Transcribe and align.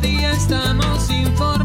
Día 0.00 0.32
estamos 0.32 1.10
informándote. 1.10 1.59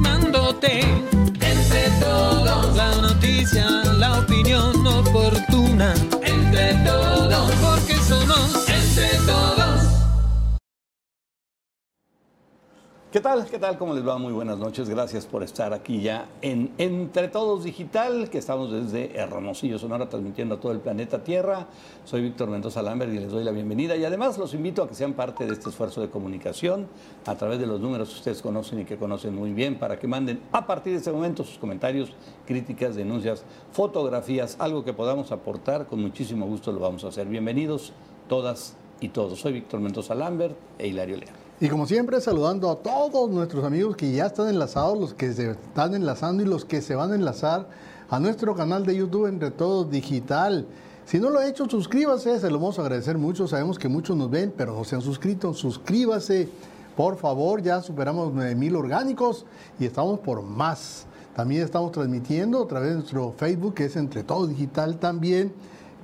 ¿Qué 13.15 13.21
tal? 13.21 13.45
¿Qué 13.45 13.59
tal? 13.59 13.77
¿Cómo 13.77 13.93
les 13.93 14.05
va? 14.05 14.17
Muy 14.17 14.33
buenas 14.33 14.57
noches. 14.57 14.89
Gracias 14.89 15.25
por 15.25 15.41
estar 15.41 15.71
aquí 15.71 16.01
ya 16.01 16.27
en 16.41 16.73
Entre 16.77 17.29
Todos 17.29 17.63
Digital, 17.63 18.29
que 18.29 18.37
estamos 18.37 18.73
desde 18.73 19.17
Hermosillo, 19.17 19.79
Sonora, 19.79 20.09
transmitiendo 20.09 20.55
a 20.55 20.59
todo 20.59 20.73
el 20.73 20.81
planeta 20.81 21.23
Tierra. 21.23 21.65
Soy 22.03 22.23
Víctor 22.23 22.49
Mendoza 22.49 22.81
Lambert 22.81 23.13
y 23.13 23.19
les 23.19 23.31
doy 23.31 23.45
la 23.45 23.51
bienvenida. 23.51 23.95
Y 23.95 24.03
además 24.03 24.37
los 24.37 24.53
invito 24.53 24.83
a 24.83 24.89
que 24.89 24.95
sean 24.95 25.13
parte 25.13 25.45
de 25.45 25.53
este 25.53 25.69
esfuerzo 25.69 26.01
de 26.01 26.09
comunicación 26.09 26.87
a 27.25 27.35
través 27.35 27.57
de 27.57 27.67
los 27.67 27.79
números 27.79 28.09
que 28.09 28.15
ustedes 28.15 28.41
conocen 28.41 28.81
y 28.81 28.83
que 28.83 28.97
conocen 28.97 29.33
muy 29.33 29.53
bien, 29.53 29.79
para 29.79 29.97
que 29.97 30.09
manden 30.09 30.41
a 30.51 30.67
partir 30.67 30.91
de 30.91 30.99
este 30.99 31.13
momento 31.13 31.45
sus 31.45 31.57
comentarios, 31.57 32.11
críticas, 32.45 32.97
denuncias, 32.97 33.45
fotografías, 33.71 34.57
algo 34.59 34.83
que 34.83 34.91
podamos 34.91 35.31
aportar. 35.31 35.85
Con 35.85 36.01
muchísimo 36.01 36.47
gusto 36.47 36.73
lo 36.73 36.81
vamos 36.81 37.05
a 37.05 37.07
hacer. 37.07 37.27
Bienvenidos 37.27 37.93
todas 38.27 38.75
y 38.99 39.07
todos. 39.07 39.39
Soy 39.39 39.53
Víctor 39.53 39.79
Mendoza 39.79 40.15
Lambert 40.15 40.57
e 40.77 40.87
Hilario 40.87 41.15
Lea. 41.15 41.44
Y 41.61 41.69
como 41.69 41.87
siempre, 41.87 42.19
saludando 42.19 42.69
a 42.69 42.75
todos 42.75 43.31
nuestros 43.31 43.63
amigos 43.63 43.95
que 43.95 44.11
ya 44.11 44.25
están 44.25 44.49
enlazados, 44.49 44.99
los 44.99 45.13
que 45.13 45.31
se 45.31 45.51
están 45.51 45.95
enlazando 45.95 46.43
y 46.43 46.45
los 46.45 46.65
que 46.65 46.81
se 46.81 46.95
van 46.95 47.13
a 47.13 47.15
enlazar 47.15 47.69
a 48.09 48.19
nuestro 48.19 48.55
canal 48.55 48.85
de 48.85 48.97
YouTube 48.97 49.27
Entre 49.27 49.51
Todos 49.51 49.89
Digital. 49.89 50.67
Si 51.05 51.17
no 51.17 51.29
lo 51.29 51.39
ha 51.39 51.47
hecho, 51.47 51.65
suscríbase, 51.69 52.41
se 52.41 52.51
lo 52.51 52.59
vamos 52.59 52.77
a 52.77 52.81
agradecer 52.81 53.17
mucho. 53.17 53.47
Sabemos 53.47 53.79
que 53.79 53.87
muchos 53.87 54.17
nos 54.17 54.29
ven, 54.29 54.53
pero 54.55 54.75
no 54.75 54.83
se 54.83 54.95
han 54.95 55.01
suscrito. 55.01 55.53
Suscríbase, 55.53 56.49
por 56.97 57.15
favor, 57.15 57.61
ya 57.61 57.81
superamos 57.81 58.33
9000 58.33 58.75
orgánicos 58.75 59.45
y 59.79 59.85
estamos 59.85 60.19
por 60.19 60.41
más. 60.41 61.05
También 61.37 61.63
estamos 61.63 61.93
transmitiendo 61.93 62.63
a 62.63 62.67
través 62.67 62.89
de 62.89 62.95
nuestro 62.95 63.31
Facebook, 63.31 63.75
que 63.75 63.85
es 63.85 63.95
Entre 63.95 64.23
Todos 64.23 64.49
Digital 64.49 64.97
también, 64.97 65.53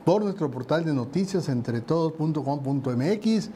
por 0.06 0.24
nuestro 0.24 0.50
portal 0.50 0.86
de 0.86 0.94
noticias 0.94 1.50
entretodos.com.mx 1.50 3.50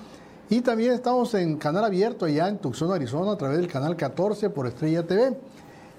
y 0.49 0.61
también 0.61 0.93
estamos 0.93 1.33
en 1.33 1.57
canal 1.57 1.85
abierto 1.85 2.25
allá 2.25 2.47
en 2.47 2.59
Tucson, 2.59 2.91
Arizona, 2.91 3.31
a 3.31 3.37
través 3.37 3.57
del 3.57 3.67
canal 3.67 3.95
14 3.95 4.49
por 4.51 4.67
Estrella 4.67 5.05
TV. 5.05 5.35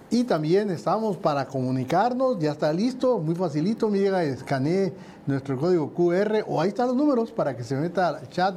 Y 0.09 0.23
también 0.23 0.71
estamos 0.71 1.17
para 1.17 1.47
comunicarnos, 1.47 2.39
ya 2.39 2.53
está 2.53 2.73
listo, 2.73 3.19
muy 3.19 3.35
facilito, 3.35 3.91
llega, 3.91 4.23
escanee 4.23 4.93
nuestro 5.27 5.59
código 5.59 5.93
QR 5.93 6.45
o 6.47 6.61
ahí 6.61 6.69
están 6.69 6.87
los 6.87 6.97
números 6.97 7.33
para 7.33 7.57
que 7.57 7.65
se 7.65 7.75
meta 7.75 8.09
al 8.09 8.29
chat 8.29 8.55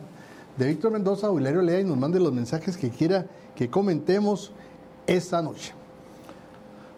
de 0.58 0.68
Víctor 0.68 0.92
Mendoza 0.92 1.32
o 1.32 1.40
Hilario 1.40 1.64
Lea 1.64 1.80
y 1.80 1.86
nos 1.86 1.98
mande 1.98 2.20
los 2.20 2.32
mensajes 2.32 2.78
que 2.78 2.92
quiera 2.92 3.26
que 3.56 3.68
comentemos 3.68 4.52
esta 5.08 5.42
noche. 5.42 5.79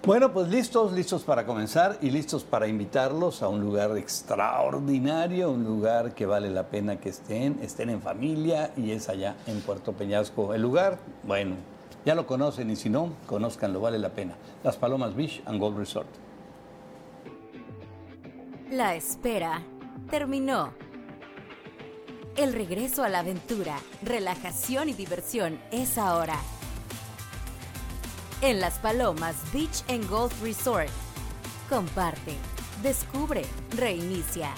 Bueno, 0.03 0.33
pues 0.33 0.49
listos, 0.49 0.93
listos 0.93 1.21
para 1.21 1.45
comenzar 1.45 1.99
y 2.01 2.09
listos 2.09 2.43
para 2.43 2.67
invitarlos 2.67 3.43
a 3.43 3.49
un 3.49 3.61
lugar 3.61 3.95
extraordinario, 3.99 5.51
un 5.51 5.63
lugar 5.63 6.15
que 6.15 6.25
vale 6.25 6.49
la 6.49 6.63
pena 6.63 6.99
que 6.99 7.09
estén, 7.09 7.59
estén 7.61 7.91
en 7.91 8.01
familia 8.01 8.71
y 8.75 8.91
es 8.91 9.09
allá 9.09 9.35
en 9.45 9.61
Puerto 9.61 9.93
Peñasco. 9.93 10.55
El 10.55 10.63
lugar, 10.63 10.97
bueno, 11.21 11.55
ya 12.03 12.15
lo 12.15 12.25
conocen 12.25 12.71
y 12.71 12.75
si 12.77 12.89
no, 12.89 13.13
conózcanlo, 13.27 13.79
vale 13.79 13.99
la 13.99 14.09
pena. 14.09 14.33
Las 14.63 14.75
Palomas 14.75 15.15
Beach 15.15 15.43
and 15.45 15.59
Gold 15.59 15.77
Resort. 15.77 16.09
La 18.71 18.95
espera 18.95 19.61
terminó. 20.09 20.73
El 22.37 22.53
regreso 22.53 23.03
a 23.03 23.09
la 23.09 23.19
aventura, 23.19 23.77
relajación 24.01 24.89
y 24.89 24.93
diversión 24.93 25.59
es 25.71 25.99
ahora. 25.99 26.37
En 28.43 28.59
Las 28.59 28.79
Palomas 28.79 29.35
Beach 29.53 29.83
and 29.87 30.09
Golf 30.09 30.33
Resort. 30.41 30.89
Comparte, 31.69 32.35
descubre, 32.81 33.43
reinicia, 33.77 34.51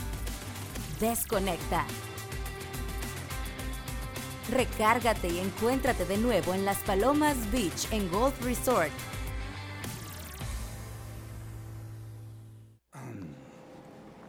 desconecta. 1.01 1.85
Recárgate 4.49 5.27
y 5.27 5.39
encuéntrate 5.39 6.05
de 6.05 6.17
nuevo 6.17 6.53
en 6.53 6.63
Las 6.63 6.77
Palomas 6.77 7.35
Beach 7.51 7.91
and 7.91 8.09
Golf 8.09 8.41
Resort. 8.45 8.91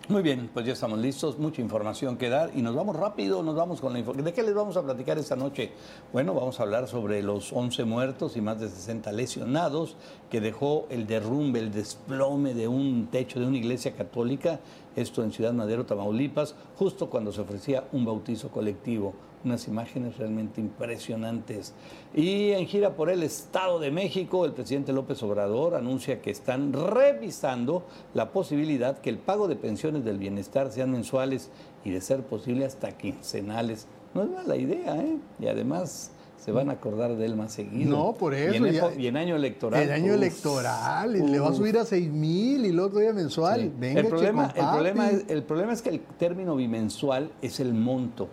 Muy 0.07 0.21
bien, 0.21 0.51
pues 0.53 0.67
ya 0.67 0.75
estamos 0.75 0.99
listos, 0.99 1.39
mucha 1.39 1.63
información 1.63 2.19
que 2.19 2.29
dar 2.29 2.51
y 2.55 2.61
nos 2.61 2.75
vamos 2.75 2.95
rápido, 2.95 3.43
nos 3.43 3.55
vamos 3.55 3.81
con 3.81 3.95
la 3.95 3.99
información. 3.99 4.27
¿De 4.27 4.35
qué 4.35 4.43
les 4.43 4.53
vamos 4.53 4.77
a 4.77 4.83
platicar 4.83 5.17
esta 5.17 5.35
noche? 5.35 5.73
Bueno, 6.13 6.35
vamos 6.35 6.61
a 6.61 6.65
hablar 6.65 6.89
sobre 6.89 7.23
los 7.23 7.55
11 7.55 7.87
muertos 7.87 8.37
y 8.37 8.43
más 8.43 8.61
de 8.61 8.69
60 8.69 9.11
lesionados 9.13 9.97
que 10.31 10.43
dejó 10.43 10.87
el 10.91 11.07
derrumbe, 11.07 11.59
el 11.59 11.73
desplome 11.73 12.53
de 12.53 12.69
un 12.69 13.09
techo 13.11 13.41
de 13.41 13.47
una 13.47 13.57
iglesia 13.57 13.93
católica, 13.93 14.61
esto 14.95 15.25
en 15.25 15.33
Ciudad 15.33 15.55
Madero, 15.55 15.87
Tamaulipas, 15.87 16.55
justo 16.77 17.09
cuando 17.09 17.33
se 17.33 17.41
ofrecía 17.41 17.85
un 17.93 18.05
bautizo 18.05 18.51
colectivo 18.51 19.15
unas 19.45 19.69
imágenes 19.69 20.17
realmente 20.17 20.61
impresionantes. 20.61 21.73
Y 22.15 22.51
en 22.53 22.67
gira 22.67 22.97
por 22.97 23.11
el 23.11 23.23
Estado 23.23 23.79
de 23.79 23.91
México, 23.91 24.45
el 24.45 24.53
presidente 24.53 24.93
López 24.93 25.23
Obrador 25.23 25.75
anuncia 25.75 26.21
que 26.23 26.31
están 26.31 26.73
revisando 26.73 27.85
la 28.15 28.31
posibilidad 28.33 28.99
que 28.99 29.11
el 29.11 29.19
pago 29.19 29.49
de 29.49 29.57
pensiones 29.57 30.05
del 30.05 30.19
bienestar 30.19 30.71
sean 30.73 30.91
mensuales 30.91 31.51
y 31.85 31.91
de 31.91 32.01
ser 32.01 32.23
posible 32.23 32.65
hasta 32.65 32.97
quincenales. 32.97 33.87
No 34.15 34.23
es 34.23 34.31
mala 34.31 34.57
idea, 34.57 34.97
¿eh? 34.97 35.17
Y 35.41 35.47
además 35.49 36.11
se 36.39 36.53
van 36.53 36.69
a 36.69 36.75
acordar 36.75 37.17
de 37.17 37.25
él 37.25 37.37
más 37.37 37.53
seguido. 37.53 37.91
No, 37.97 38.13
por 38.15 38.35
eso. 38.35 38.53
Y 38.55 38.57
en, 38.69 38.73
ya- 38.75 38.87
epo- 38.91 38.99
y 39.01 39.07
en 39.07 39.17
año 39.17 39.35
electoral. 39.37 39.83
El 39.83 39.91
año 39.93 40.13
uf, 40.13 40.19
electoral, 40.19 41.17
y 41.17 41.21
le 41.27 41.39
va 41.41 41.49
a 41.49 41.55
subir 41.55 41.77
a 41.79 41.85
6 41.85 42.11
mil 42.11 42.65
y 42.67 42.69
el 42.69 42.81
otro 42.81 43.01
día 43.01 43.13
mensual. 43.13 43.61
Sí. 43.63 43.73
Venga, 43.79 44.01
el, 44.01 44.07
problema, 44.09 44.53
el, 44.55 44.65
problema 44.67 45.11
es, 45.11 45.25
el 45.29 45.43
problema 45.43 45.73
es 45.73 45.83
que 45.83 45.89
el 45.91 46.01
término 46.01 46.55
bimensual 46.57 47.31
es 47.43 47.61
el 47.61 47.75
monto. 47.75 48.29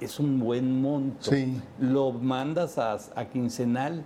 Es 0.00 0.18
un 0.20 0.38
buen 0.40 0.80
monto. 0.82 1.30
Sí. 1.30 1.56
Lo 1.80 2.12
mandas 2.12 2.78
a, 2.78 2.98
a 3.14 3.24
quincenal. 3.26 4.04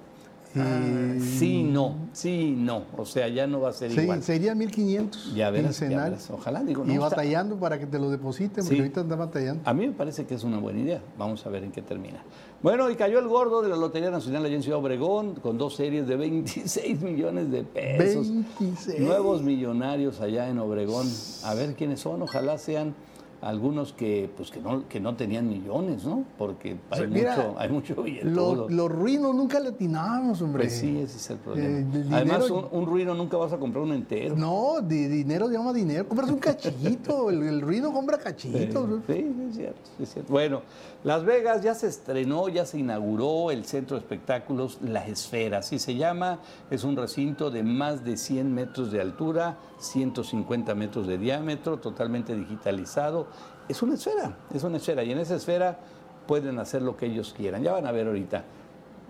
ah, 0.57 1.15
sí, 1.21 1.63
no, 1.63 1.95
sí, 2.13 2.55
no. 2.57 2.85
O 2.97 3.05
sea, 3.05 3.29
ya 3.29 3.47
no 3.47 3.61
va 3.61 3.71
a 3.71 3.73
ser 3.73 3.91
Sí, 3.93 4.01
igual. 4.01 4.23
sería 4.23 4.55
1500 4.55 5.35
Ya 5.35 5.51
verás, 5.51 5.79
ya 5.79 5.87
quincenal. 5.87 6.11
verás. 6.11 6.31
Ojalá, 6.31 6.63
digo, 6.65 6.85
no 6.85 6.91
y 6.93 6.95
está- 6.97 7.09
batallando 7.11 7.57
para 7.59 7.79
que 7.79 7.87
te 7.87 7.99
lo 7.99 8.11
depositen, 8.11 8.65
porque 8.65 8.75
Sí. 8.75 8.79
ahorita 8.79 9.01
anda 9.03 9.17
batallando. 9.17 9.63
A 9.65 9.75
mí 9.75 9.87
me 9.87 9.93
parece 9.93 10.25
que 10.27 10.35
es 10.35 10.45
una 10.45 10.59
buena 10.59 10.81
idea. 10.81 11.03
Vamos 11.19 11.45
a 11.47 11.51
ver 11.51 11.65
en 11.65 11.73
qué 11.73 11.83
termina. 11.83 12.23
Bueno, 12.63 12.89
y 12.91 12.97
cayó 12.97 13.19
el 13.19 13.29
gordo 13.29 13.63
de 13.63 13.69
la 13.69 13.77
Lotería 13.77 14.11
Nacional 14.11 14.45
allá 14.45 14.57
en 14.57 14.63
Ciudad 14.63 14.79
Obregón 14.81 15.35
con 15.37 15.59
dos 15.59 15.77
series 15.77 16.07
de 16.09 16.17
26 16.17 17.01
millones 17.03 17.51
de 17.51 17.63
pesos. 17.65 18.29
26. 18.31 19.01
Nuevos 19.01 19.43
millonarios 19.43 20.21
allá 20.21 20.49
en 20.49 20.59
Obregón. 20.59 21.07
A 21.45 21.55
ver 21.55 21.75
quiénes 21.75 22.01
son. 22.01 22.23
Ojalá 22.23 22.59
sean 22.59 22.95
algunos 23.41 23.93
que 23.93 24.29
pues 24.37 24.51
que 24.51 24.61
no, 24.61 24.89
que 24.89 24.99
no 24.99 25.15
tenían 25.15 25.49
millones, 25.49 26.05
¿no? 26.05 26.25
Porque 26.37 26.77
hay, 26.91 27.07
Mira, 27.07 27.37
mucho, 27.37 27.55
hay 27.59 27.69
mucho 27.69 28.03
billetudo. 28.03 28.69
Los, 28.69 28.91
ruinos 28.91 29.35
nunca 29.35 29.61
le 29.61 29.69
atinábamos, 29.69 30.43
hombre. 30.43 30.65
Pues 30.65 30.75
sí, 30.79 30.99
ese 30.99 31.17
es 31.19 31.31
el 31.31 31.37
problema. 31.39 31.69
Eh, 31.69 31.87
el 32.07 32.13
Además, 32.15 32.45
dinero- 32.47 32.69
un, 32.73 32.81
un 32.81 32.87
ruino 32.87 33.15
nunca 33.15 33.37
vas 33.37 33.53
a 33.53 33.59
comprar 33.59 33.85
un 33.85 33.93
entero. 33.93 34.35
No, 34.35 34.81
de 34.83 35.09
dinero 35.09 35.49
llama 35.49 35.73
dinero. 35.73 36.09
Compras 36.09 36.31
un 36.31 36.39
cachito. 36.39 37.31
el, 37.31 37.43
el 37.45 37.61
ruino 37.61 37.93
compra 37.93 38.19
cachitos. 38.19 39.01
Sí, 39.07 39.13
sí, 39.15 39.35
es 39.51 39.57
cierto, 39.57 39.81
es 40.01 40.13
cierto. 40.13 40.33
Bueno, 40.33 40.63
Las 41.05 41.25
Vegas 41.25 41.63
ya 41.63 41.77
se 41.77 41.87
estrenó, 41.87 42.49
ya 42.49 42.67
se 42.67 42.81
inauguró 42.81 43.53
el 43.53 43.65
centro 43.65 43.97
de 43.97 44.01
espectáculos 44.01 44.79
La 44.83 45.07
Esfera, 45.07 45.59
así 45.59 45.79
se 45.79 45.95
llama. 45.95 46.41
Es 46.73 46.83
un 46.83 46.97
recinto 46.97 47.53
de 47.53 47.63
más 47.63 48.05
de 48.05 48.17
100 48.17 48.53
metros 48.53 48.91
de 48.91 49.01
altura, 49.01 49.59
150 49.79 50.75
metros 50.75 51.07
de 51.07 51.17
diámetro, 51.17 51.77
totalmente 51.77 52.35
digitalizado. 52.35 53.29
Es 53.69 53.81
una 53.81 53.95
esfera, 53.95 54.39
es 54.53 54.65
una 54.65 54.79
esfera. 54.79 55.05
Y 55.05 55.13
en 55.13 55.19
esa 55.19 55.37
esfera 55.37 55.79
pueden 56.27 56.59
hacer 56.59 56.83
lo 56.83 56.97
que 56.97 57.07
ellos 57.07 57.33
quieran. 57.33 57.63
Ya 57.63 57.73
van 57.73 57.87
a 57.87 57.93
ver 57.93 58.09
ahorita 58.09 58.43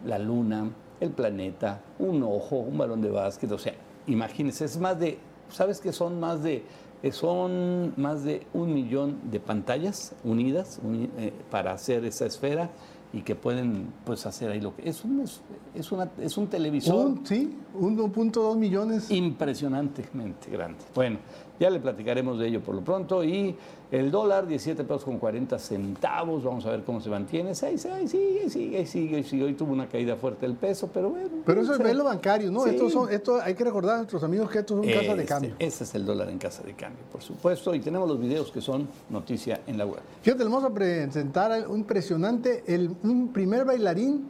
la 0.04 0.18
luna, 0.18 0.68
el 1.00 1.10
planeta, 1.10 1.80
un 1.98 2.22
ojo, 2.22 2.56
un 2.56 2.76
balón 2.76 3.00
de 3.00 3.10
básquet. 3.10 3.50
O 3.50 3.58
sea, 3.58 3.72
imagínense, 4.06 4.66
es 4.66 4.76
más 4.76 4.98
de, 5.00 5.18
¿sabes 5.48 5.80
que 5.80 5.94
son 5.94 6.20
más 6.20 6.42
de, 6.42 6.66
son 7.12 7.94
más 7.96 8.24
de 8.24 8.46
un 8.54 8.72
millón 8.74 9.18
de 9.30 9.40
pantallas 9.40 10.14
unidas 10.24 10.80
uni- 10.82 11.10
eh, 11.18 11.32
para 11.50 11.72
hacer 11.72 12.04
esa 12.04 12.26
esfera 12.26 12.70
y 13.12 13.22
que 13.22 13.34
pueden 13.34 13.86
pues 14.04 14.26
hacer 14.26 14.50
ahí 14.50 14.60
lo 14.60 14.74
que 14.76 14.88
es 14.88 15.02
un 15.04 15.20
es, 15.20 15.40
es 15.74 15.90
una 15.92 16.10
es 16.20 16.36
un 16.36 16.46
televisor 16.48 17.06
Un, 17.06 17.26
sí, 17.26 17.56
1.2 17.78 18.56
millones. 18.56 19.10
impresionantemente 19.10 20.50
grande. 20.50 20.78
Bueno, 20.94 21.18
ya 21.58 21.70
le 21.70 21.80
platicaremos 21.80 22.38
de 22.38 22.48
ello 22.48 22.60
por 22.60 22.74
lo 22.74 22.82
pronto. 22.82 23.24
Y 23.24 23.56
el 23.90 24.10
dólar, 24.10 24.46
17 24.46 24.84
pesos 24.84 25.04
con 25.04 25.18
40 25.18 25.58
centavos. 25.58 26.44
Vamos 26.44 26.64
a 26.66 26.70
ver 26.70 26.84
cómo 26.84 27.00
se 27.00 27.08
mantiene. 27.10 27.52
Ahí, 27.62 27.76
ahí 27.92 28.06
sigue, 28.08 28.48
sigue, 28.50 28.86
sigue, 28.86 29.22
sigue. 29.24 29.44
Hoy 29.44 29.54
tuvo 29.54 29.72
una 29.72 29.88
caída 29.88 30.16
fuerte 30.16 30.46
el 30.46 30.54
peso, 30.54 30.88
pero 30.92 31.10
bueno. 31.10 31.28
Pero 31.46 31.62
eso 31.62 31.72
es 31.72 31.78
velo 31.78 32.04
bancario, 32.04 32.50
¿no? 32.50 32.64
Sí. 32.64 32.70
Estos 32.70 32.92
son, 32.92 33.10
esto 33.12 33.40
hay 33.42 33.54
que 33.54 33.64
recordar 33.64 33.94
a 33.94 33.98
nuestros 33.98 34.22
amigos 34.22 34.50
que 34.50 34.58
estos 34.60 34.76
son 34.78 34.86
casas 34.86 35.02
de 35.16 35.22
Este, 35.22 35.24
cambio. 35.26 35.54
Ese 35.58 35.84
es 35.84 35.94
el 35.94 36.04
dólar 36.06 36.28
en 36.28 36.38
casa 36.38 36.62
de 36.62 36.74
cambio, 36.74 37.02
por 37.10 37.22
supuesto. 37.22 37.74
Y 37.74 37.80
tenemos 37.80 38.08
los 38.08 38.20
videos 38.20 38.52
que 38.52 38.60
son 38.60 38.86
noticia 39.10 39.60
en 39.66 39.78
la 39.78 39.86
web. 39.86 40.00
Fíjate, 40.22 40.44
le 40.44 40.50
vamos 40.50 40.64
a 40.64 40.70
presentar 40.74 41.66
un 41.68 41.78
impresionante, 41.78 42.64
el, 42.66 42.90
un 43.02 43.32
primer 43.32 43.64
bailarín 43.64 44.26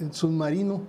el 0.00 0.12
submarino 0.12 0.80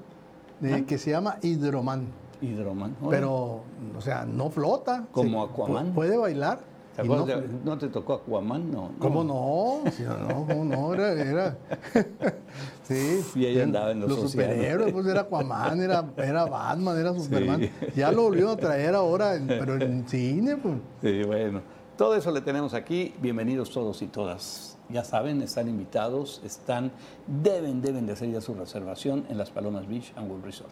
de- 0.60 0.86
que 0.86 0.98
se 0.98 1.12
llama 1.12 1.38
Hidroman. 1.42 2.06
Hidroman. 2.42 2.96
Pero, 3.10 3.62
o 3.98 4.02
sea, 4.02 4.26
no 4.26 4.50
flota. 4.50 5.06
Como 5.12 5.46
Se- 5.46 5.52
Aquaman. 5.54 5.92
pu- 5.92 5.94
Puede 5.96 6.18
bailar. 6.18 6.60
¿Te 6.96 7.06
y 7.06 7.08
no 7.10 7.26
de- 7.26 7.78
te 7.80 7.88
tocó 7.88 8.14
Aquaman? 8.14 8.72
No. 8.72 8.92
¿Cómo 9.00 9.24
no? 9.24 9.90
Sí, 9.92 10.04
no, 10.04 10.46
¿cómo 10.46 10.66
no? 10.66 10.94
Era, 10.94 11.12
era- 11.14 11.58
sí. 12.84 13.22
Y 13.36 13.46
ahí 13.46 13.62
andaba 13.62 13.92
en 13.92 14.02
los 14.02 14.12
océanos. 14.12 14.32
superhéroes, 14.32 14.92
pues 14.94 15.06
era 15.08 15.22
Aquaman, 15.22 15.80
era, 15.82 16.06
era 16.18 16.46
Batman, 16.46 16.98
era 17.00 17.14
Superman. 17.14 17.70
Ya 17.96 18.12
lo 18.12 18.24
volvieron 18.24 18.52
a 18.52 18.58
traer 18.58 18.96
ahora, 18.96 19.36
en- 19.36 19.48
pero 19.48 19.76
en 19.76 20.08
cine, 20.10 20.58
pues. 20.58 20.76
Sí, 21.02 21.24
bueno. 21.24 21.62
Todo 21.98 22.16
eso 22.16 22.32
le 22.32 22.42
tenemos 22.42 22.74
aquí. 22.74 23.14
Bienvenidos 23.22 23.72
todos 23.72 24.02
y 24.02 24.08
todas. 24.08 24.78
Ya 24.90 25.04
saben, 25.04 25.42
están 25.42 25.68
invitados, 25.70 26.42
están, 26.44 26.92
deben, 27.28 27.82
deben 27.82 28.08
de 28.08 28.14
hacer 28.14 28.32
ya 28.32 28.42
su 28.42 28.56
reservación 28.56 29.26
en 29.30 29.38
las 29.38 29.52
Palomas 29.52 29.88
Beach 29.88 30.12
and 30.16 30.30
World 30.30 30.46
Resort. 30.46 30.72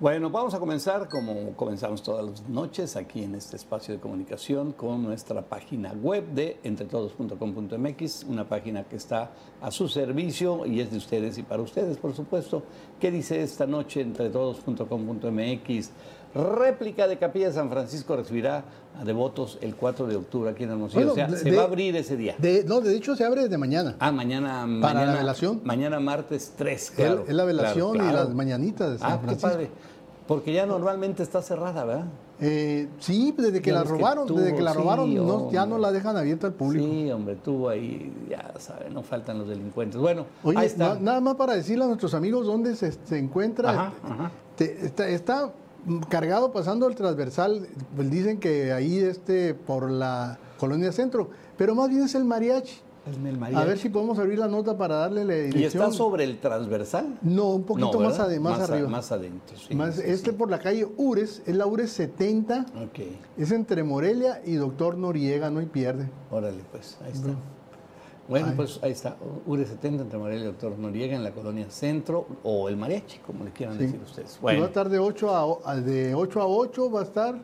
Bueno, 0.00 0.28
vamos 0.28 0.52
a 0.54 0.58
comenzar 0.58 1.08
como 1.08 1.52
comenzamos 1.54 2.02
todas 2.02 2.26
las 2.26 2.48
noches 2.48 2.96
aquí 2.96 3.22
en 3.22 3.36
este 3.36 3.54
espacio 3.54 3.94
de 3.94 4.00
comunicación 4.00 4.72
con 4.72 5.04
nuestra 5.04 5.40
página 5.42 5.92
web 5.92 6.26
de 6.32 6.58
entretodos.com.mx, 6.64 8.24
una 8.24 8.48
página 8.48 8.82
que 8.82 8.96
está 8.96 9.30
a 9.62 9.70
su 9.70 9.88
servicio 9.88 10.66
y 10.66 10.80
es 10.80 10.90
de 10.90 10.96
ustedes 10.96 11.38
y 11.38 11.44
para 11.44 11.62
ustedes, 11.62 11.96
por 11.96 12.12
supuesto. 12.12 12.64
¿Qué 12.98 13.12
dice 13.12 13.40
esta 13.40 13.68
noche 13.68 14.00
entretodos.com.mx? 14.00 15.90
Réplica 16.34 17.06
de 17.06 17.16
Capilla 17.18 17.48
de 17.48 17.52
San 17.54 17.70
Francisco 17.70 18.16
recibirá 18.16 18.64
a 19.00 19.04
devotos 19.04 19.58
el 19.60 19.74
4 19.76 20.06
de 20.06 20.16
octubre 20.16 20.50
aquí 20.50 20.64
en 20.64 20.70
Hermosillo. 20.70 21.00
Bueno, 21.00 21.12
o 21.12 21.14
sea, 21.14 21.26
de- 21.28 21.36
se 21.38 21.56
va 21.56 21.62
a 21.62 21.66
abrir 21.66 21.94
ese 21.96 22.16
día. 22.16 22.34
De, 22.38 22.64
no, 22.64 22.80
de 22.80 22.96
hecho 22.96 23.14
se 23.16 23.24
abre 23.24 23.42
desde 23.44 23.56
mañana. 23.58 23.96
Ah, 24.00 24.10
mañana. 24.12 24.66
Para 24.80 24.94
mañana, 24.94 25.12
la 25.12 25.18
velación. 25.18 25.60
Mañana 25.64 26.00
martes 26.00 26.52
3, 26.56 26.82
Es- 26.82 26.90
claro. 26.90 27.24
es 27.28 27.34
la 27.34 27.44
velación 27.44 27.92
claro, 27.92 28.10
y 28.10 28.12
las 28.12 28.34
mañanitas 28.34 28.92
de 28.92 28.98
San 28.98 29.12
Ah, 29.12 29.16
qué 29.16 29.24
Francisco. 29.26 29.48
padre. 29.50 29.70
Porque 30.26 30.52
ya 30.54 30.64
normalmente 30.66 31.22
está 31.22 31.42
cerrada, 31.42 31.84
¿verdad? 31.84 32.04
Eh, 32.40 32.88
sí, 32.98 33.32
desde 33.36 33.60
que 33.62 33.70
la 33.70 33.82
que 33.82 33.90
robaron, 33.90 34.26
tuvo, 34.26 34.40
desde 34.40 34.56
que 34.56 34.62
la 34.62 34.72
sí, 34.72 34.78
robaron, 34.78 35.14
no- 35.14 35.52
ya 35.52 35.66
no 35.66 35.78
la 35.78 35.92
dejan 35.92 36.16
abierta 36.16 36.46
al 36.48 36.54
público. 36.54 36.84
Sí, 36.84 37.10
hombre, 37.12 37.36
tuvo 37.36 37.68
ahí, 37.68 38.12
ya 38.28 38.52
sabe, 38.58 38.90
no 38.90 39.02
faltan 39.02 39.38
los 39.38 39.46
delincuentes. 39.48 40.00
Bueno, 40.00 40.24
Oye, 40.42 40.58
ahí 40.58 40.66
está. 40.66 40.94
na- 40.94 41.00
nada 41.00 41.20
más 41.20 41.34
para 41.36 41.54
decirle 41.54 41.84
a 41.84 41.86
nuestros 41.88 42.12
amigos 42.14 42.46
dónde 42.46 42.74
se, 42.74 42.90
se 42.90 43.18
encuentra. 43.18 43.70
Ajá, 43.70 43.92
ajá. 44.02 44.30
Te- 44.56 44.86
está, 44.86 45.06
está, 45.08 45.52
cargado 46.08 46.52
pasando 46.52 46.86
el 46.88 46.94
transversal. 46.94 47.66
Pues 47.96 48.10
dicen 48.10 48.38
que 48.40 48.72
ahí 48.72 48.98
este 48.98 49.54
por 49.54 49.90
la 49.90 50.38
colonia 50.58 50.92
centro, 50.92 51.30
pero 51.56 51.74
más 51.74 51.88
bien 51.90 52.02
es 52.02 52.14
el 52.14 52.24
mariachi. 52.24 52.74
Es 53.06 53.18
el 53.18 53.34
A 53.34 53.38
mariachi. 53.38 53.66
ver 53.68 53.78
si 53.78 53.88
podemos 53.90 54.18
abrir 54.18 54.38
la 54.38 54.48
nota 54.48 54.78
para 54.78 54.94
darle 54.96 55.26
la 55.26 55.36
¿Y 55.36 55.42
dirección. 55.50 55.82
está 55.84 55.90
sobre 55.94 56.24
el 56.24 56.40
transversal? 56.40 57.18
No, 57.20 57.50
un 57.50 57.64
poquito 57.64 57.92
No, 57.92 58.00
más, 58.00 58.16
¿verdad? 58.16 58.30
ade- 58.32 58.40
más, 58.40 58.60
a- 58.60 58.64
arriba. 58.72 58.88
Más 58.88 59.12
adentro, 59.12 59.58
sí. 59.58 59.74
Más- 59.74 59.96
sí, 59.96 60.02
este 60.06 60.30
sí. 60.30 60.36
por 60.36 60.50
la 60.50 60.58
calle 60.58 60.88
Ures, 60.96 61.42
es 61.44 61.54
la 61.54 61.66
Ures 61.66 61.90
70, 61.92 62.64
Ok, 62.82 63.00
es 63.36 63.52
entre 63.52 63.82
Morelia 63.84 64.40
y 64.46 64.54
Doctor 64.54 64.96
Noriega, 64.96 65.50
no 65.50 65.60
hay 65.60 65.66
pierde. 65.66 66.08
órale, 66.30 66.62
pues, 66.72 66.96
ahí 67.04 67.12
está. 67.12 67.26
Bueno, 67.26 67.40
Ay. 68.32 68.52
pues 68.56 68.78
ahí 68.82 68.92
está, 68.92 69.16
URE 69.46 69.64
70 69.66 70.02
entre 70.04 70.18
Morelia 70.18 70.42
y 70.44 70.46
Doctor 70.46 70.78
Noriega 70.78 71.14
en 71.16 71.22
la 71.24 71.32
colonia 71.32 71.66
Centro 71.70 72.26
o 72.42 72.68
el 72.68 72.76
mariachi, 72.76 73.18
como 73.18 73.44
le 73.44 73.50
quieran 73.50 73.76
Sí. 73.76 73.84
decir 73.84 74.00
ustedes. 74.02 74.38
Y 74.40 74.44
va 74.44 74.50
a 74.50 74.54
Bueno, 74.54 74.64
estar 74.66 74.88
de 74.88 74.98
8 74.98 75.60
a, 75.66 75.76
de 75.76 76.14
8 76.14 76.40
a 76.40 76.46
8 76.46 76.90
va 76.90 77.00
a 77.00 77.02
estar 77.04 77.34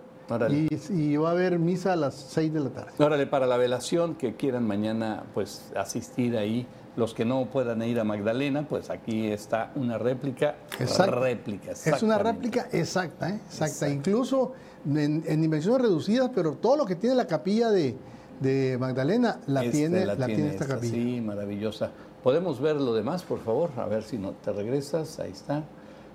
y, 0.51 0.69
y 0.93 1.17
va 1.17 1.31
a 1.31 1.33
haber 1.33 1.59
misa 1.59 1.93
a 1.93 1.97
las 1.97 2.15
6 2.15 2.53
de 2.53 2.61
la 2.61 2.71
tarde. 2.71 2.93
Órale, 2.99 3.27
para 3.27 3.47
la 3.47 3.57
velación 3.57 4.15
que 4.15 4.37
quieran 4.37 4.65
mañana 4.67 5.25
pues 5.35 5.73
asistir 5.77 6.37
ahí, 6.37 6.67
los 6.97 7.15
que 7.15 7.25
no 7.25 7.47
puedan 7.47 7.83
ir 7.83 7.99
a 8.01 8.05
Magdalena, 8.05 8.67
pues 8.69 8.91
aquí 8.91 9.27
está 9.29 9.73
una 9.75 9.99
réplica. 9.99 10.57
Exacto. 10.79 11.21
Réplica, 11.21 11.73
Es 11.73 12.03
una 12.03 12.19
réplica 12.19 12.69
exacta, 12.73 13.31
¿eh? 13.31 13.35
exacta. 13.45 13.67
Exacto. 13.67 13.95
Incluso 13.95 14.53
en, 14.87 15.23
en 15.27 15.43
dimensiones 15.43 15.83
reducidas, 15.83 16.31
pero 16.35 16.53
todo 16.55 16.77
lo 16.77 16.87
que 16.87 16.95
tiene 16.97 17.15
la 17.17 17.27
capilla 17.27 17.71
de, 17.71 17.97
de 18.41 18.77
Magdalena 18.79 19.39
la, 19.47 19.65
Este, 19.65 19.79
tiene, 19.79 20.07
la 20.07 20.17
tiene 20.17 20.49
esta, 20.49 20.65
esta, 20.65 20.75
capilla. 20.75 20.93
Sí, 20.93 21.21
maravillosa. 21.21 21.91
Podemos 22.23 22.61
ver 22.61 22.77
lo 22.77 22.95
demás, 22.95 23.23
por 23.23 23.41
favor, 23.41 23.71
a 23.77 23.87
ver 23.87 24.03
si 24.03 24.19
no 24.19 24.33
te 24.33 24.53
regresas, 24.53 25.19
ahí 25.21 25.31
está. 25.31 25.63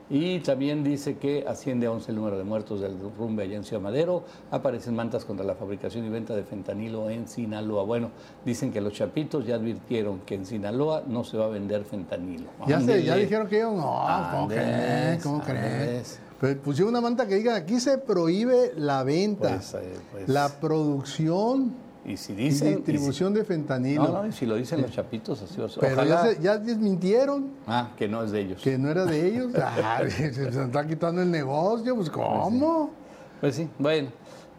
Y 0.07 0.39
también 0.39 0.83
dice 0.83 1.17
que 1.17 1.45
asciende 1.47 1.87
a 1.87 1.91
11 1.91 2.11
el 2.11 2.17
número 2.17 2.37
de 2.37 2.43
muertos 2.43 2.79
del 2.79 2.95
rumbe 3.17 3.43
allá 3.43 3.55
en 3.55 3.63
Ciudad 3.63 3.81
Madero. 3.81 4.23
Aparecen 4.51 4.95
mantas 4.95 5.25
contra 5.25 5.43
la 5.43 5.55
fabricación 5.55 6.05
y 6.05 6.09
venta 6.09 6.35
de 6.35 6.43
fentanilo 6.43 7.09
en 7.09 7.27
Sinaloa. 7.27 7.83
Bueno, 7.83 8.11
dicen 8.45 8.71
que 8.71 8.81
los 8.81 8.93
chapitos 8.93 9.47
ya 9.47 9.55
advirtieron 9.55 10.19
que 10.19 10.35
en 10.35 10.45
Sinaloa 10.45 11.03
no 11.07 11.23
se 11.23 11.37
va 11.37 11.45
a 11.45 11.49
vender 11.49 11.85
fentanilo. 11.85 12.45
Ya, 12.67 12.79
se, 12.81 13.03
ya 13.03 13.15
dijeron 13.15 13.47
que 13.47 13.57
ellos, 13.57 13.73
no, 13.73 14.05
¿cómo 14.31 14.47
crees? 14.47 15.23
¿Cómo 15.23 15.41
crees? 15.41 16.19
Pues 16.39 16.55
pusieron 16.57 16.89
una 16.89 17.01
manta 17.01 17.27
que 17.27 17.35
diga, 17.35 17.55
aquí 17.55 17.79
se 17.79 17.97
prohíbe 17.97 18.73
la 18.75 19.03
venta, 19.03 19.55
Pues, 19.55 19.73
eh, 19.73 19.93
pues, 20.11 20.29
la 20.29 20.49
producción 20.59 21.73
y 22.05 22.17
si 22.17 22.33
y 22.33 22.35
dicen... 22.35 22.67
y 22.67 22.69
si- 22.71 22.75
distribución 22.77 23.33
de 23.33 23.43
fentanilo. 23.43 24.03
no, 24.07 24.13
no, 24.23 24.27
y 24.27 24.31
si 24.31 24.45
lo 24.45 24.55
dicen 24.55 24.81
los 24.81 24.91
chapitos, 24.91 25.41
así 25.41 25.59
va 25.59 25.65
a 25.65 25.69
ser. 25.69 25.79
pero 25.79 25.93
Ojalá- 25.95 26.23
ya, 26.27 26.33
se- 26.35 26.41
ya 26.41 26.57
desmintieron 26.57 27.47
Ah, 27.67 27.89
que 27.97 28.07
no 28.07 28.23
es 28.23 28.31
de 28.31 28.41
ellos. 28.41 28.61
que 28.61 28.77
no 28.77 28.89
era 28.89 29.05
de 29.05 29.27
ellos. 29.27 29.51
Ay, 29.55 30.09
se 30.11 30.47
está 30.47 30.85
quitando 30.87 31.21
el 31.21 31.31
negocio, 31.31 31.95
pues 31.95 32.09
¿cómo? 32.09 32.91
Pues 33.41 33.55
sí, 33.55 33.67
bueno. 33.79 34.09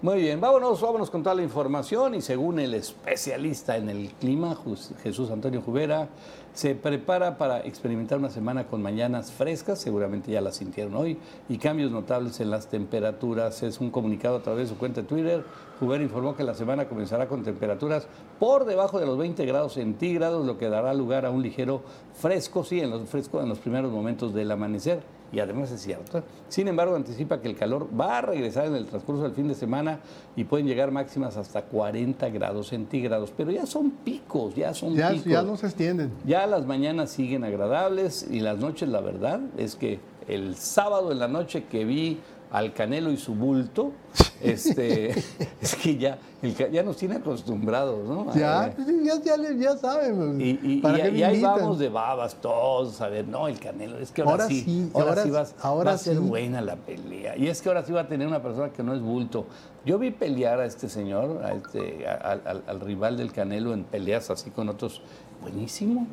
Muy 0.03 0.19
bien, 0.21 0.39
vámonos, 0.43 0.79
vámonos 0.83 1.11
con 1.11 1.23
toda 1.23 1.35
la 1.35 1.43
información 1.43 2.15
y 2.15 2.21
según 2.21 2.61
el 2.61 2.75
especialista 2.75 3.79
en 3.79 3.89
el 3.89 4.11
clima, 4.11 4.55
Jesús 5.03 5.31
Antonio 5.31 5.63
Jubera, 5.63 6.09
se 6.57 6.75
prepara 6.75 7.37
para 7.37 7.61
experimentar 7.61 8.19
una 8.19 8.31
semana 8.31 8.67
con 8.67 8.81
mañanas 8.81 9.31
frescas, 9.31 9.79
seguramente 9.79 10.33
ya 10.33 10.41
las 10.41 10.57
sintieron 10.57 10.95
hoy, 10.95 11.19
y 11.51 11.59
cambios 11.59 11.91
notables 11.91 12.41
en 12.41 12.51
las 12.51 12.69
temperaturas. 12.69 13.63
Es 13.63 13.79
un 13.79 13.91
comunicado 13.91 14.37
a 14.37 14.43
través 14.43 14.71
de 14.71 14.75
su 14.75 14.79
cuenta 14.79 15.03
de 15.03 15.07
Twitter. 15.07 15.45
Jubera 15.79 16.03
informó 16.03 16.35
que 16.35 16.45
la 16.45 16.55
semana 16.55 16.89
comenzará 16.89 17.29
con 17.29 17.43
temperaturas 17.43 18.09
por 18.41 18.65
debajo 18.65 18.99
de 18.99 19.05
los 19.05 19.19
20 19.19 19.45
grados 19.45 19.75
centígrados, 19.75 20.47
lo 20.47 20.57
que 20.57 20.71
dará 20.71 20.95
lugar 20.95 21.27
a 21.27 21.31
un 21.31 21.43
ligero 21.43 21.83
fresco, 22.15 22.65
sí, 22.65 22.81
en 22.81 22.89
los 22.89 23.07
fresco 23.07 23.43
en 23.43 23.51
los 23.51 23.59
primeros 23.59 23.93
momentos 23.93 24.33
del 24.33 24.51
amanecer 24.51 25.16
y 25.33 25.41
además 25.41 25.71
es 25.73 25.81
cierto. 25.83 26.23
Sin 26.49 26.69
embargo, 26.69 26.95
anticipa 26.97 27.41
que 27.41 27.49
el 27.49 27.57
calor 27.57 27.89
va 27.99 28.19
a 28.19 28.21
regresar 28.21 28.67
en 28.67 28.77
el 28.77 28.87
transcurso 28.87 29.23
del 29.25 29.33
fin 29.33 29.49
de 29.49 29.55
semana 29.55 29.99
y 30.37 30.45
pueden 30.45 30.67
llegar 30.67 30.91
máximas 30.93 31.37
hasta 31.37 31.63
40 31.63 32.29
grados 32.31 32.69
centígrados, 32.69 33.33
pero 33.37 33.51
ya 33.51 33.67
son 33.67 33.91
picos, 33.91 34.55
ya 34.55 34.73
son 34.73 34.95
Ya, 34.95 35.11
picos. 35.11 35.27
ya 35.27 35.43
no 35.43 35.57
se 35.57 35.67
extienden. 35.67 36.11
Ya 36.25 36.47
las 36.47 36.67
mañanas 36.67 37.11
siguen 37.11 37.45
agradables 37.45 38.27
y 38.31 38.41
las 38.41 38.59
noches, 38.59 38.89
la 38.89 39.01
verdad, 39.01 39.41
es 39.59 39.75
que 39.77 39.99
el 40.29 40.57
sábado 40.57 41.13
en 41.13 41.19
la 41.19 41.29
noche 41.29 41.65
que 41.65 41.85
vi 41.85 42.19
al 42.51 42.73
Canelo 42.73 43.11
y 43.11 43.17
su 43.17 43.35
bulto, 43.35 43.93
este, 44.41 45.11
es 45.61 45.75
que 45.77 45.97
ya, 45.97 46.19
el 46.43 46.55
ya 46.71 46.83
nos 46.83 46.97
tiene 46.97 47.17
acostumbrados, 47.17 48.07
¿no? 48.09 48.33
Ya, 48.35 48.73
pues, 48.75 48.87
ya, 49.05 49.21
ya, 49.23 49.37
le- 49.37 49.59
ya 49.59 49.77
saben. 49.77 50.17
pues, 50.17 50.41
y, 50.41 50.61
y- 50.63 50.81
¿para 50.81 50.99
y- 50.99 51.03
qué 51.03 51.11
me 51.13 51.19
y 51.19 51.23
ahí 51.23 51.43
vamos 51.43 51.79
de 51.79 51.89
babas 51.89 52.35
todos 52.41 53.01
a 53.01 53.09
ver, 53.09 53.27
no, 53.27 53.49
el 53.49 53.59
Canelo, 53.59 53.99
es 53.99 54.11
que 54.13 54.23
ahora, 54.23 54.45
Ahora 54.45 54.47
sí, 54.49 54.63
sí, 54.63 54.91
ahora, 54.95 55.09
ahora- 55.09 55.23
sí 55.25 55.31
vas- 55.31 55.55
ahora 55.61 55.91
va 55.91 55.95
a 55.95 55.99
ser 55.99 56.15
sí. 56.17 56.21
buena 56.21 56.61
la 56.61 56.77
pelea. 56.77 57.37
Y 57.37 57.49
es 57.49 57.61
que 57.63 57.69
ahora 57.69 57.85
sí 57.85 57.93
va 57.93 58.03
a 58.03 58.09
tener 58.09 58.27
una 58.29 58.43
persona 58.43 58.71
que 58.73 58.83
no 58.83 58.95
es 58.95 59.01
bulto. 59.01 59.47
Yo 59.85 59.99
vi 59.99 60.11
pelear 60.11 60.61
a 60.61 60.67
este 60.67 60.89
señor, 60.89 61.43
a 61.45 61.53
este, 61.53 62.07
a- 62.09 62.15
al- 62.15 62.43
al- 62.47 62.63
al 62.67 62.81
rival 62.81 63.17
del 63.17 63.33
Canelo 63.33 63.73
en 63.75 63.85
peleas 63.85 64.31
así 64.31 64.51
con 64.51 64.69
otros, 64.69 65.01
buenísimo. 65.43 66.07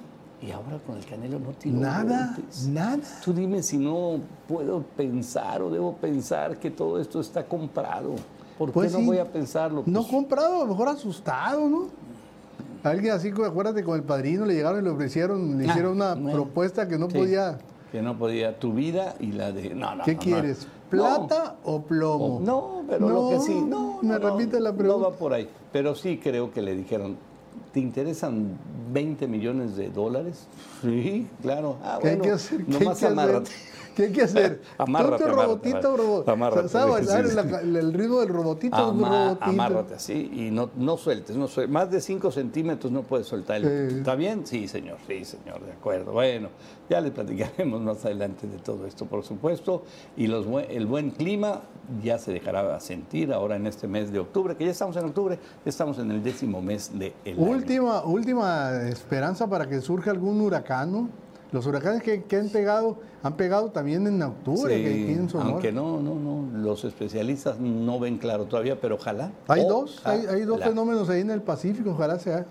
Y 0.46 0.52
ahora 0.52 0.78
con 0.86 0.98
el 0.98 1.06
Canelo 1.06 1.40
no 1.40 1.52
tiene 1.52 1.80
Nada, 1.80 2.38
nada. 2.68 3.00
Tú 3.24 3.32
dime 3.34 3.64
si 3.64 3.78
no 3.78 4.20
puedo 4.48 4.82
pensar 4.98 5.62
o 5.62 5.70
debo 5.70 5.94
pensar 5.96 6.58
que 6.58 6.70
todo 6.70 7.00
esto 7.00 7.22
está 7.22 7.46
comprado. 7.46 8.16
¿Por 8.58 8.70
qué 8.70 8.74
Pues 8.74 8.92
no 8.92 9.00
sí, 9.00 9.06
voy 9.06 9.18
a 9.20 9.26
pensarlo? 9.32 9.84
No 9.86 10.02
Pues, 10.02 10.12
comprado, 10.12 10.56
a 10.58 10.60
lo 10.66 10.68
mejor 10.68 10.90
asustado, 10.90 11.68
¿no? 11.70 11.88
Alguien 12.84 13.14
así, 13.14 13.30
acuérdate, 13.30 13.84
con 13.86 13.96
el 13.96 14.04
padrino 14.04 14.46
le 14.46 14.54
llegaron 14.56 14.82
y 14.82 14.84
le 14.84 14.90
ofrecieron, 14.90 15.58
le 15.58 15.64
Ah, 15.66 15.68
hicieron 15.70 15.94
una 15.94 16.16
bueno. 16.16 16.32
propuesta 16.34 16.88
que 16.90 16.98
no 16.98 17.10
Sí. 17.10 17.18
podía. 17.18 17.58
que 17.94 18.02
no 18.02 18.18
podía 18.18 18.60
tu 18.60 18.74
vida 18.74 19.14
y 19.20 19.34
la 19.34 19.52
de 19.52 19.76
no 19.76 19.96
no 19.96 20.04
¿Qué 20.04 20.16
no, 20.16 20.20
quieres? 20.20 20.66
no. 20.66 20.90
¿Plata 20.90 21.58
o 21.64 21.84
plomo? 21.84 22.38
O- 22.38 22.40
no 22.40 22.82
pero 22.90 23.08
lo 23.08 23.30
que 23.30 23.40
sí 23.40 23.54
no 23.54 24.00
me 24.02 24.10
no, 24.10 24.18
no, 24.20 24.32
repite 24.32 24.60
la 24.60 24.72
no 24.72 24.78
pregunta. 24.80 25.10
va 25.10 25.16
por 25.16 25.32
ahí 25.32 25.48
pero 25.72 25.94
sí 25.94 26.18
creo 26.18 26.52
que 26.52 26.64
le 26.64 26.76
dijeron 26.76 27.16
¿Te 27.74 27.80
interesan 27.80 28.52
20 28.94 29.28
millones 29.28 29.76
de 29.76 29.90
dólares? 29.90 30.46
Sí, 30.84 31.28
claro. 31.42 31.78
Ah, 31.84 31.98
¿Qué 32.00 32.10
hay 32.10 32.16
bueno, 32.18 32.24
que 32.26 32.36
hacer? 32.36 32.58
¿Qué 32.58 32.72
hay 32.72 32.80
nomás 32.80 33.00
que 33.00 33.06
hacer? 33.08 33.44
¿Qué 33.96 34.04
hay 34.04 34.12
que 34.12 34.24
hacer? 34.24 34.62
Amárrate, 34.78 35.24
amárrate, 35.24 35.44
robotito, 35.46 35.98
robot. 35.98 36.30
amárrate, 36.30 36.70
¿Sabes 36.70 37.06
sí, 37.08 37.14
bailar 37.14 37.30
sí, 37.30 37.36
la- 37.36 37.80
el 37.80 37.94
ritmo 37.94 38.20
del 38.22 38.30
robotito? 38.30 38.76
Ama- 38.76 39.10
robotito. 39.26 39.46
amárrate 39.46 39.94
así 39.96 40.32
y 40.34 40.52
no, 40.52 40.70
no 40.76 40.98
sueltes, 40.98 41.36
no 41.36 41.48
sueltes. 41.48 41.74
Más 41.74 41.92
de 41.92 42.02
5 42.02 42.32
centímetros 42.32 42.92
no 42.92 43.04
puedes 43.04 43.28
soltar. 43.28 43.58
el- 43.64 43.90
Sí. 43.92 43.98
¿Está 43.98 44.16
bien? 44.16 44.46
Sí, 44.46 44.68
señor, 44.68 44.98
sí, 45.08 45.24
señor, 45.26 45.64
de 45.66 45.72
acuerdo. 45.74 46.12
Bueno, 46.12 46.50
ya 46.90 47.02
le 47.02 47.12
platicaremos 47.12 47.82
más 47.82 48.04
adelante 48.06 48.48
de 48.48 48.58
todo 48.58 48.86
esto, 48.86 49.06
por 49.06 49.24
supuesto. 49.24 49.84
Y 50.18 50.28
los, 50.28 50.46
el 50.70 50.86
buen 50.86 51.12
clima 51.12 51.62
ya 52.04 52.18
se 52.18 52.32
dejará 52.34 52.80
sentir 52.80 53.32
ahora 53.34 53.56
en 53.56 53.68
este 53.68 53.88
mes 53.88 54.12
de 54.12 54.20
octubre, 54.20 54.56
que 54.56 54.66
ya 54.66 54.72
estamos 54.72 54.96
en 54.98 55.06
octubre, 55.06 55.38
ya 55.66 55.70
estamos 55.70 56.00
en 56.00 56.12
el 56.12 56.24
décimo 56.24 56.62
mes 56.62 56.92
de 56.98 57.14
el 57.26 57.38
año. 57.40 57.48
Última, 57.50 58.04
última 58.04 58.72
esperanza 58.88 59.48
para 59.48 59.68
que 59.68 59.82
surja 59.82 60.12
algún 60.12 60.40
huracán, 60.42 60.92
¿no? 60.92 61.10
Los 61.54 61.68
huracanes 61.68 62.02
que, 62.02 62.24
que 62.24 62.38
han 62.38 62.50
pegado, 62.50 62.98
han 63.22 63.38
pegado 63.38 63.70
también 63.70 64.08
en 64.08 64.20
octubre, 64.24 64.76
Sí, 64.76 64.84
que 64.84 65.38
aunque 65.38 65.72
no, 65.72 66.02
no, 66.02 66.16
no, 66.16 66.58
los 66.58 66.84
especialistas 66.84 67.60
no 67.60 68.00
ven 68.00 68.18
claro 68.18 68.46
todavía, 68.46 68.82
pero 68.82 68.96
ojalá. 68.96 69.32
Hay 69.48 69.64
dos, 69.64 70.02
hay, 70.04 70.26
hay 70.26 70.42
dos 70.42 70.60
fenómenos 70.62 71.08
ahí 71.10 71.22
en 71.22 71.30
el 71.30 71.44
Pacífico, 71.44 71.92
ojalá 71.92 72.18
sea. 72.18 72.48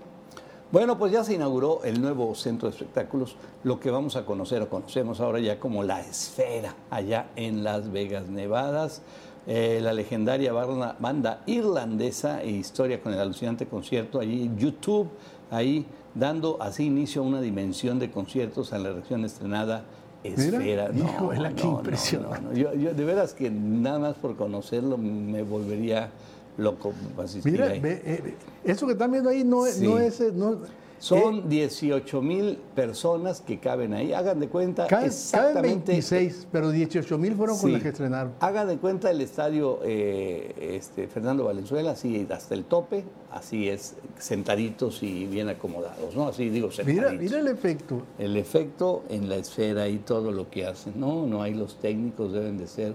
Bueno, 0.71 0.97
pues 0.97 1.11
ya 1.11 1.23
se 1.25 1.33
inauguró 1.33 1.83
el 1.83 2.01
nuevo 2.01 2.33
centro 2.33 2.69
de 2.69 2.75
espectáculos, 2.75 3.35
lo 3.65 3.77
que 3.77 3.91
vamos 3.91 4.15
a 4.15 4.25
conocer 4.25 4.61
o 4.61 4.69
conocemos 4.69 5.19
ahora 5.19 5.39
ya 5.39 5.59
como 5.59 5.83
la 5.83 5.99
Esfera, 5.99 6.73
allá 6.89 7.27
en 7.35 7.63
Las 7.63 7.91
Vegas, 7.91 8.29
Nevadas. 8.29 9.01
Eh, 9.45 9.81
la 9.83 9.91
legendaria 9.91 10.53
banda, 10.53 10.95
banda 10.97 11.43
irlandesa 11.45 12.41
e 12.41 12.49
historia 12.51 13.01
con 13.01 13.13
el 13.13 13.19
alucinante 13.19 13.67
concierto 13.67 14.21
allí 14.21 14.45
en 14.45 14.57
YouTube, 14.57 15.09
ahí 15.51 15.85
dando 16.15 16.61
así 16.61 16.83
inicio 16.85 17.21
a 17.21 17.25
una 17.25 17.41
dimensión 17.41 17.99
de 17.99 18.11
conciertos 18.11 18.73
a 18.73 18.77
la 18.79 18.91
región 18.93 19.25
estrenada 19.25 19.83
Esfera. 20.23 20.89
híjole, 20.95 21.53
qué 21.55 21.67
impresionante. 21.67 22.41
no. 22.41 22.53
Yo, 22.53 22.73
yo 22.75 22.93
de 22.93 23.03
veras 23.05 23.33
que 23.33 23.49
nada 23.51 23.99
más 23.99 24.15
por 24.15 24.35
conocerlo 24.37 24.97
me 24.97 25.43
volvería 25.43 26.11
loco 26.57 26.93
asistir 27.21 27.51
Mira, 27.53 27.65
ahí. 27.67 27.79
ve, 27.79 28.01
eh, 28.05 28.35
eso 28.63 28.85
que 28.85 28.93
están 28.93 29.11
viendo 29.11 29.29
ahí 29.29 29.43
no, 29.43 29.65
es- 29.65 29.75
Sí. 29.75 29.85
no 29.87 29.97
es... 29.99 30.21
eh, 30.21 30.31
No, 30.33 30.57
Son 31.03 31.35
eh, 31.39 31.43
18 31.49 32.21
mil 32.21 32.57
personas 32.73 33.41
que 33.41 33.59
caben 33.59 33.93
ahí. 33.93 34.13
Hagan 34.13 34.39
de 34.39 34.47
cuenta 34.47 34.83
caben, 34.87 34.89
caben 34.89 35.05
exactamente. 35.07 35.91
26, 35.91 36.47
pero 36.49 36.69
18 36.71 37.17
mil 37.17 37.35
fueron 37.35 37.57
con 37.57 37.67
Sí. 37.67 37.73
las 37.73 37.81
que 37.83 37.89
estrenaron. 37.89 38.31
Hagan 38.39 38.69
de 38.69 38.77
cuenta 38.77 39.11
el 39.11 39.19
estadio 39.19 39.79
eh, 39.83 40.77
este, 40.77 41.09
Fernando 41.09 41.43
Valenzuela, 41.43 41.91
así 41.91 42.25
hasta 42.31 42.53
el 42.55 42.63
tope, 42.63 43.03
así 43.33 43.67
es, 43.67 43.95
sentaditos 44.17 45.03
y 45.03 45.25
bien 45.25 45.49
acomodados, 45.49 46.15
¿no? 46.15 46.29
Así 46.29 46.49
digo, 46.49 46.67
Mira, 46.69 46.75
sentaditos. 46.85 47.19
mira 47.21 47.39
el 47.39 47.47
efecto. 47.49 48.01
El 48.17 48.37
efecto 48.37 49.03
en 49.09 49.27
la 49.27 49.35
esfera 49.35 49.89
y 49.89 49.97
todo 49.97 50.31
lo 50.31 50.49
que 50.49 50.65
hacen. 50.65 50.93
No, 50.97 51.27
no 51.27 51.41
hay 51.43 51.53
los 51.53 51.79
técnicos, 51.79 52.31
deben 52.31 52.57
de 52.57 52.67
ser 52.67 52.93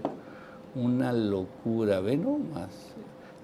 una 0.73 1.13
locura. 1.13 1.99
Ve 1.99 2.17
nomás. 2.17 2.69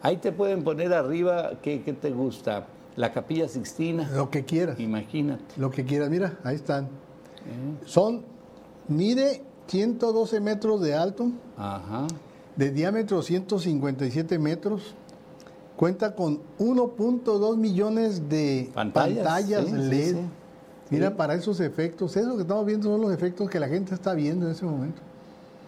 Ahí 0.02 0.18
te 0.18 0.32
pueden 0.32 0.64
poner 0.64 0.92
arriba, 0.92 1.52
¿qué, 1.62 1.84
qué 1.84 1.94
te 1.94 2.10
gusta? 2.10 2.66
La 2.96 3.12
capilla 3.12 3.48
Sixtina. 3.48 4.10
Lo 4.16 4.30
que 4.30 4.46
quieras. 4.46 4.80
Imagínate. 4.80 5.44
Lo 5.58 5.70
que 5.70 5.84
quieras, 5.86 6.10
mira, 6.10 6.38
ahí 6.44 6.56
están. 6.56 6.86
¿eh? 6.86 6.90
Son, 7.86 8.22
mide 8.88 9.44
112 9.68 10.40
metros 10.40 10.82
de 10.82 10.96
alto, 10.96 11.30
Ajá. 11.58 12.08
de 12.56 12.72
diámetro 12.72 13.22
157 13.22 14.40
metros. 14.40 14.96
Cuenta 15.76 16.16
con 16.16 16.40
1.2 16.58 17.58
millones 17.58 18.30
de 18.30 18.72
Pantallas, 18.74 19.18
pantallas, 19.26 19.66
sí, 19.66 19.72
sí, 19.72 19.78
LED. 19.78 20.14
sí. 20.16 20.22
Mira, 20.92 21.18
para 21.18 21.34
esos 21.34 21.60
efectos, 21.60 22.16
eso 22.16 22.36
que 22.36 22.44
estamos 22.44 22.66
viendo 22.66 22.88
son 22.90 23.02
los 23.02 23.12
efectos 23.12 23.50
que 23.50 23.60
la 23.60 23.68
gente 23.68 23.94
está 23.94 24.14
viendo 24.14 24.46
en 24.46 24.54
ese 24.54 24.64
momento. 24.66 25.02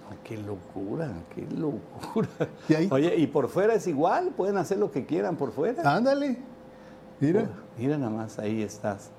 Ah, 0.10 0.16
Qué 0.24 0.38
locura, 0.38 1.12
qué 1.36 1.42
locura. 1.58 2.30
Y 2.70 2.74
ahí- 2.76 2.88
Oye, 2.90 3.16
y 3.18 3.28
por 3.28 3.50
fuera 3.50 3.74
es 3.74 3.86
igual, 3.88 4.30
pueden 4.38 4.56
hacer 4.58 4.78
lo 4.78 4.92
que 4.92 5.06
quieran 5.06 5.36
por 5.36 5.52
fuera. 5.52 5.84
Ándale, 5.96 6.38
mira. 7.20 7.50
Mira 7.78 7.98
nada 7.98 8.12
más, 8.12 8.40
ahí 8.40 8.64
estás. 8.64 9.12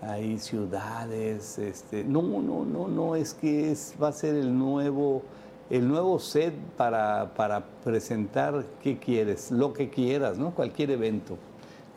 Hay 0.00 0.38
ciudades, 0.38 1.58
este, 1.58 2.04
no, 2.04 2.22
no, 2.22 2.64
no, 2.64 2.88
no, 2.88 3.16
es 3.16 3.34
que 3.34 3.70
es, 3.70 3.94
va 4.02 4.08
a 4.08 4.12
ser 4.12 4.34
el 4.34 4.58
nuevo, 4.58 5.22
el 5.68 5.86
nuevo 5.86 6.18
set 6.18 6.54
para, 6.78 7.34
para 7.34 7.62
presentar 7.84 8.64
qué 8.82 8.98
quieres, 8.98 9.50
lo 9.50 9.74
que 9.74 9.90
quieras, 9.90 10.38
¿no? 10.38 10.52
Cualquier 10.54 10.92
evento. 10.92 11.36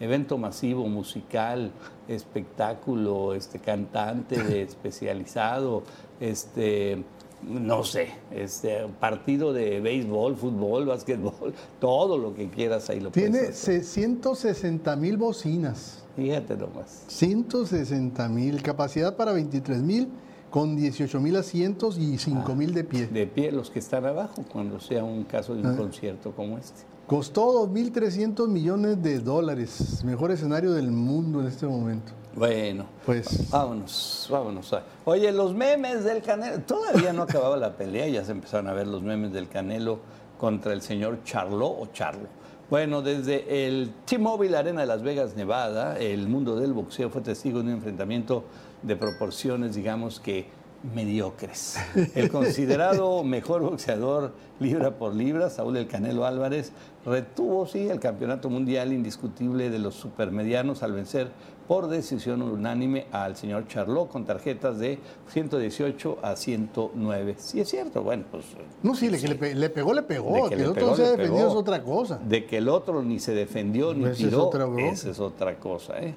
Evento 0.02 0.38
masivo, 0.38 0.86
musical, 0.90 1.72
espectáculo, 2.10 3.34
este, 3.34 3.60
cantante 3.60 4.62
especializado, 4.64 5.84
este, 6.20 7.06
no 7.48 7.84
sé, 7.84 8.10
este, 8.32 8.88
partido 9.00 9.54
de 9.54 9.80
béisbol, 9.82 10.36
fútbol, 10.36 10.86
básquetbol, 10.86 11.54
todo 11.80 12.18
lo 12.18 12.34
que 12.34 12.50
quieras 12.50 12.90
ahí 12.90 13.00
lo 13.00 13.12
Tiene 13.12 13.40
puedes 13.40 13.62
hacer. 13.62 13.84
160 13.84 14.96
mil 14.96 15.18
bocinas. 15.18 16.04
Fíjate 16.16 16.56
nomás. 16.56 17.04
160 17.08 18.30
mil, 18.30 18.62
capacidad 18.62 19.16
para 19.16 19.32
23 19.34 19.82
mil, 19.82 20.08
con 20.50 20.76
18 20.76 21.20
mil 21.20 21.36
asientos 21.36 21.98
y 21.98 22.18
5 22.18 22.56
mil 22.56 22.74
de 22.74 22.84
pie. 22.84 23.08
de 23.08 23.26
pie 23.26 23.52
los 23.52 23.70
que 23.72 23.80
están 23.80 24.06
abajo 24.06 24.44
cuando 24.52 24.80
sea 24.80 25.04
un 25.04 25.24
caso 25.24 25.56
de 25.56 25.62
un 25.62 25.68
Ah. 25.68 25.76
concierto 25.78 26.32
como 26.32 26.58
este. 26.58 26.82
Costó 27.08 27.52
2.300 27.68 28.48
millones 28.48 29.02
de 29.04 29.20
dólares, 29.20 30.04
mejor 30.06 30.32
escenario 30.32 30.72
del 30.72 30.92
mundo 30.92 31.42
en 31.42 31.48
este 31.48 31.66
momento. 31.66 32.14
Bueno, 32.36 32.86
Pues 33.06 33.50
vámonos, 33.52 34.28
vámonos. 34.30 34.76
Oye, 35.06 35.32
los 35.32 35.54
memes 35.54 36.04
del 36.04 36.22
Canelo, 36.24 36.60
todavía 36.62 37.14
no 37.14 37.24
acababa 37.24 37.58
la 37.58 37.74
pelea, 37.74 38.08
ya 38.08 38.26
se 38.26 38.32
empezaron 38.32 38.68
a 38.68 38.74
ver 38.74 38.88
los 38.88 39.04
memes 39.04 39.32
del 39.32 39.48
Canelo 39.48 40.00
contra 40.40 40.74
el 40.74 40.82
señor 40.82 41.20
Charlo 41.24 41.68
o 41.68 41.88
Charlo. 41.94 42.28
Bueno, 42.70 43.04
desde 43.04 43.68
el 43.68 43.94
T-Mobile 44.06 44.58
Arena 44.58 44.82
de 44.82 44.88
Las 44.88 45.04
Vegas, 45.04 45.36
Nevada, 45.36 46.00
el 46.00 46.28
mundo 46.28 46.56
del 46.56 46.74
boxeo 46.74 47.12
fue 47.12 47.22
testigo 47.22 47.60
de 47.60 47.66
un 47.66 47.74
enfrentamiento 47.74 48.46
de 48.82 48.96
proporciones, 48.96 49.76
digamos 49.76 50.20
que 50.20 50.48
mediocres. 50.94 51.76
El 52.16 52.30
considerado 52.30 53.24
mejor 53.24 53.62
boxeador 53.62 54.32
libra 54.60 54.92
por 54.98 55.14
libra, 55.14 55.50
Saúl 55.50 55.78
El 55.78 55.88
Canelo 55.88 56.26
Álvarez, 56.26 56.72
retuvo, 57.06 57.66
sí, 57.68 57.88
el 57.90 58.00
campeonato 58.00 58.50
mundial 58.50 58.94
indiscutible 58.94 59.70
de 59.70 59.80
los 59.80 59.96
supermedianos 59.96 60.84
al 60.84 60.94
vencer 60.94 61.30
por 61.68 61.88
decisión 61.88 62.42
unánime 62.42 63.08
al 63.14 63.38
señor 63.38 63.68
Charlot 63.68 64.10
con 64.10 64.26
tarjetas 64.26 64.80
de 64.80 65.00
118 65.30 66.18
a 66.22 66.36
109. 66.36 67.36
Sí, 67.38 67.62
es 67.62 67.70
cierto, 67.70 68.04
bueno, 68.04 68.26
pues 68.30 68.46
no, 68.84 68.96
sí, 68.96 69.10
le, 69.10 69.18
que 69.20 69.28
le 69.30 69.36
pe- 69.36 69.56
le 69.56 69.70
pegó, 69.70 69.94
le 69.94 70.02
pegó. 70.04 70.34
De 70.36 70.50
Que, 70.50 70.56
que 70.58 70.62
el 70.64 70.70
otro 70.70 70.74
pegó, 70.76 70.90
no 70.92 70.96
se 70.98 71.02
ha 71.04 71.06
le 71.06 71.12
defendido 71.12 71.38
pegó. 71.38 71.50
es 71.52 71.56
otra 71.58 71.84
cosa. 71.84 72.20
de 72.28 72.46
que 72.46 72.58
el 72.58 72.68
otro 72.70 73.02
ni 73.02 73.20
se 73.20 73.34
defendió 73.34 73.94
ni 73.94 74.04
Esa 74.04 74.12
es 74.12 74.18
tiró, 74.18 74.52
esa 74.78 75.10
es 75.10 75.20
otra 75.22 75.56
cosa. 75.58 76.00
¿eh? 76.00 76.16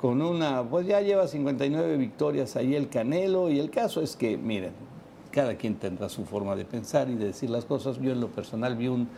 Con 0.00 0.20
una, 0.20 0.62
pues 0.62 0.86
ya 0.86 1.00
lleva 1.00 1.26
59 1.26 1.96
victorias 1.96 2.56
ahí 2.56 2.74
el 2.74 2.88
Canelo 2.88 3.50
y 3.50 3.58
el 3.58 3.70
caso 3.70 4.02
es 4.02 4.14
que, 4.14 4.36
miren, 4.36 4.72
cada 5.30 5.56
quien 5.56 5.76
tendrá 5.76 6.08
su 6.08 6.24
forma 6.24 6.54
de 6.54 6.64
pensar 6.64 7.08
y 7.08 7.14
de 7.14 7.26
decir 7.26 7.48
las 7.48 7.64
cosas. 7.64 7.98
Yo 8.00 8.12
en 8.12 8.20
lo 8.20 8.28
personal 8.28 8.76
vi 8.76 8.88
un, 8.88 9.08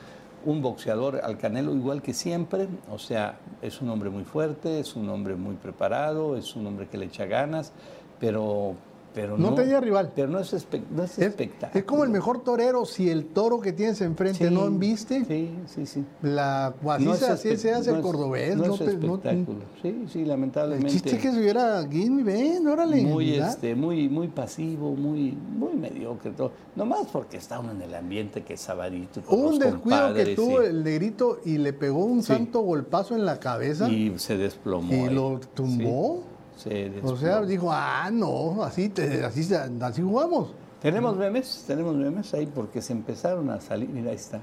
un 0.44 0.62
boxeador 0.62 1.20
al 1.22 1.36
Canelo 1.36 1.74
igual 1.74 2.00
que 2.00 2.14
siempre, 2.14 2.68
o 2.90 2.98
sea, 2.98 3.38
es 3.60 3.80
un 3.80 3.88
hombre 3.90 4.10
muy 4.10 4.24
fuerte, 4.24 4.78
es 4.78 4.94
un 4.94 5.08
hombre 5.08 5.34
muy 5.34 5.56
preparado, 5.56 6.36
es 6.36 6.54
un 6.54 6.66
hombre 6.66 6.86
que 6.86 6.98
le 6.98 7.06
echa 7.06 7.26
ganas, 7.26 7.72
pero... 8.20 8.74
Pero 9.20 9.36
No 9.36 9.52
tenía 9.52 9.80
rival. 9.80 10.12
Pero 10.14 10.28
no 10.28 10.38
es, 10.38 10.54
espe- 10.54 10.84
no 10.94 11.02
es 11.02 11.18
Es, 11.18 11.26
espectáculo. 11.26 11.76
es 11.80 11.84
como 11.84 12.04
el 12.04 12.10
mejor 12.10 12.44
torero, 12.44 12.84
si 12.86 13.10
el 13.10 13.24
toro 13.26 13.58
que 13.60 13.72
tienes 13.72 14.00
enfrente 14.00 14.46
Sí, 14.46 14.54
no 14.54 14.64
embiste, 14.66 15.24
Sí, 15.24 15.50
sí, 15.66 15.86
sí. 15.86 16.04
la, 16.22 16.66
así, 16.88 17.04
No 17.04 17.14
se, 17.16 17.26
así 17.26 17.56
se 17.56 17.72
hace 17.72 17.90
el 17.90 18.00
cordobés. 18.00 18.56
No, 18.56 18.74
es 18.74 18.80
espectáculo. 18.80 19.58
sí, 19.82 20.04
sí, 20.12 20.22
el 20.22 20.28
lamentablemente. 20.28 20.92
chiste 20.92 21.16
es 21.16 21.18
que 21.22 21.32
se 21.32 21.40
hubiera 21.40 21.82
Guinea, 21.82 22.24
ven, 22.24 22.66
órale. 22.68 23.02
muy, 23.02 23.34
este, 23.34 23.74
muy, 23.74 24.08
muy 24.08 24.28
pasivo, 24.28 24.94
muy, 24.94 25.32
muy 25.32 25.72
mediocre. 25.74 26.30
Todo. 26.30 26.52
Nomás 26.76 27.08
porque 27.12 27.38
está 27.38 27.58
uno 27.58 27.72
en 27.72 27.82
el 27.82 27.94
ambiente 27.96 28.44
que 28.44 28.54
es 28.54 28.68
Hubo 28.68 29.48
un 29.48 29.58
descuido 29.58 30.14
que 30.14 30.36
tuvo 30.36 30.62
y- 30.62 30.66
el 30.66 30.84
negrito 30.84 31.40
y 31.44 31.58
le 31.58 31.72
pegó 31.72 32.04
un 32.04 32.22
Sí. 32.22 32.28
santo 32.34 32.60
golpazo 32.60 33.16
en 33.16 33.24
la 33.24 33.40
cabeza 33.40 33.88
y, 33.88 34.12
Y 34.12 34.18
se 34.20 34.36
desplomó. 34.36 34.92
ahí. 34.92 35.12
lo 35.12 35.40
tumbó. 35.54 36.22
Sí, 36.58 36.70
se 36.70 37.00
O 37.04 37.16
sea, 37.16 37.40
dijo, 37.42 37.68
ah, 37.72 38.10
no, 38.12 38.62
así, 38.64 38.88
te- 38.88 39.24
así, 39.24 39.48
así 39.80 40.02
jugamos. 40.02 40.48
Tenemos 40.82 41.16
memes, 41.16 41.64
tenemos 41.66 41.94
memes 41.96 42.32
ahí 42.34 42.46
porque 42.46 42.82
se 42.82 42.92
empezaron 42.92 43.48
a 43.50 43.60
salir. 43.60 43.88
Mira, 43.88 44.10
ahí 44.10 44.16
está. 44.16 44.40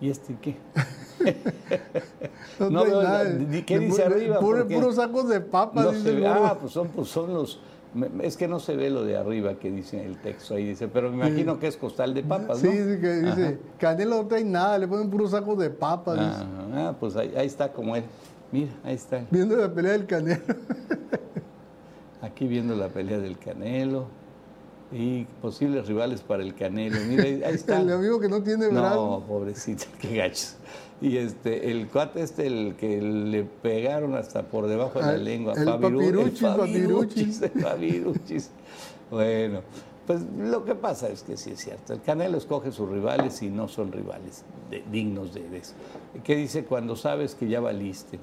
¿Y 0.00 0.10
este 0.10 0.36
qué? 0.40 0.56
No, 2.60 2.70
No 2.70 2.80
trae 2.82 2.90
veo 2.92 3.02
nada. 3.02 3.24
la- 3.24 3.64
¿qué 3.66 3.78
De 3.78 3.86
dice 3.86 4.02
pu- 4.02 4.06
arriba? 4.14 4.38
puro- 4.40 4.66
puros 4.68 4.94
sacos 4.96 5.28
de 5.28 5.40
papas, 5.40 5.84
No 5.84 5.90
dice 5.92 6.02
se 6.04 6.12
ve- 6.14 6.26
ah, 6.26 6.56
pues 6.60 6.72
son, 6.72 6.88
pues 6.88 7.08
son 7.08 7.34
los. 7.34 7.60
Es 8.22 8.36
que 8.36 8.46
no 8.48 8.60
se 8.60 8.76
ve 8.76 8.90
lo 8.90 9.02
de 9.02 9.16
arriba 9.16 9.54
que 9.58 9.70
dice 9.70 10.04
el 10.04 10.18
texto 10.20 10.54
ahí, 10.54 10.64
dice, 10.66 10.88
pero 10.88 11.10
me 11.10 11.16
imagino 11.26 11.58
que 11.58 11.66
es 11.68 11.76
costal 11.76 12.12
de 12.14 12.22
papas, 12.22 12.58
Sí, 12.58 12.66
¿no? 12.66 12.72
sí, 12.72 13.00
que 13.00 13.12
dice, 13.22 13.58
Canelo 13.78 14.22
no 14.22 14.28
trae 14.28 14.44
nada, 14.44 14.78
le 14.78 14.86
ponen 14.86 15.08
puros 15.10 15.30
sacos 15.30 15.58
de 15.58 15.70
papas. 15.70 16.18
Ajá, 16.18 16.46
ah, 16.74 16.96
pues 17.00 17.16
ahí, 17.16 17.32
ahí 17.36 17.46
está 17.46 17.72
como 17.72 17.96
él. 17.96 18.04
Mira, 18.52 18.70
ahí 18.84 18.94
está. 18.94 19.24
Viendo 19.30 19.56
la 19.56 19.72
pelea 19.72 19.92
del 19.92 20.06
Canelo. 20.06 20.42
Aquí 22.22 22.46
viendo 22.46 22.74
la 22.74 22.88
pelea 22.88 23.18
del 23.18 23.38
Canelo 23.38 24.06
y 24.90 25.24
posibles 25.42 25.86
rivales 25.86 26.22
para 26.22 26.42
el 26.42 26.54
Canelo. 26.54 26.96
Mira, 27.06 27.22
ahí 27.24 27.42
está. 27.54 27.80
El 27.80 27.92
amigo 27.92 28.18
que 28.18 28.28
no 28.28 28.42
tiene 28.42 28.68
brazo. 28.68 29.20
No, 29.20 29.26
pobrecito, 29.26 29.84
qué 30.00 30.16
gachos. 30.16 30.56
Y 31.00 31.16
este, 31.16 31.70
el 31.70 31.86
cuate 31.88 32.22
este, 32.22 32.48
el 32.48 32.74
que 32.74 33.00
le 33.00 33.44
pegaron 33.44 34.16
hasta 34.16 34.42
por 34.42 34.66
debajo 34.66 34.98
de 34.98 35.04
la 35.06 35.12
Ah, 35.12 35.16
lengua. 35.16 35.52
el 35.54 35.64
papiruchis, 35.64 36.40
papiruchis, 36.42 37.42
el 37.42 37.50
papiruchis. 37.52 38.50
Bueno, 39.08 39.60
pues 40.08 40.22
lo 40.36 40.64
que 40.64 40.74
pasa 40.74 41.08
es 41.08 41.22
que 41.22 41.36
sí 41.36 41.50
es 41.52 41.60
cierto. 41.60 41.92
El 41.92 42.00
Canelo 42.02 42.36
escoge 42.36 42.72
sus 42.72 42.88
rivales 42.88 43.40
y 43.42 43.48
no 43.48 43.68
son 43.68 43.92
rivales 43.92 44.42
de- 44.72 44.82
dignos 44.90 45.34
de 45.34 45.56
eso. 45.56 45.74
¿Qué 46.24 46.34
dice 46.34 46.64
cuando 46.64 46.96
sabes 46.96 47.36
que 47.36 47.46
ya 47.46 47.60
valiste? 47.60 48.18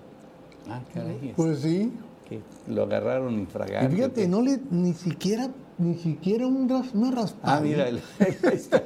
Ah, 0.68 0.82
caray. 0.94 1.32
Pues 1.38 1.60
sí. 1.60 1.94
Que 2.28 2.40
lo 2.68 2.84
agarraron 2.84 3.34
Y 3.36 3.40
infragante. 3.40 3.96
fíjate, 3.96 4.22
¿o 4.22 4.26
qué? 4.26 4.28
no 4.28 4.42
le 4.42 4.60
ni 4.72 4.94
siquiera 4.94 5.50
ni 5.78 5.96
siquiera 5.96 6.48
un 6.48 6.70
ras- 6.70 6.94
una 6.94 7.12
raspada. 7.12 7.58
Ah, 7.58 7.62
mira, 7.62 7.88
el- 7.90 8.00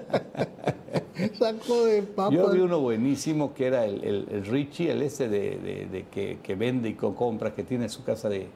saco 1.37 1.85
de 1.85 2.03
papas. 2.03 2.33
Yo 2.33 2.49
vi 2.51 2.59
uno 2.59 2.79
buenísimo 2.79 3.53
que 3.53 3.67
era 3.67 3.85
el, 3.85 4.03
el- 4.03 4.27
el 4.31 4.45
Richie, 4.45 4.91
el 4.91 5.01
este 5.01 5.27
de, 5.29 5.57
de- 5.59 5.87
de 5.91 6.05
que, 6.11 6.39
que 6.41 6.55
vende 6.55 6.89
y 6.89 6.93
co- 6.93 7.15
compra, 7.15 7.53
que 7.53 7.63
tiene 7.63 7.89
su 7.89 8.03
casa 8.03 8.29
de, 8.29 8.47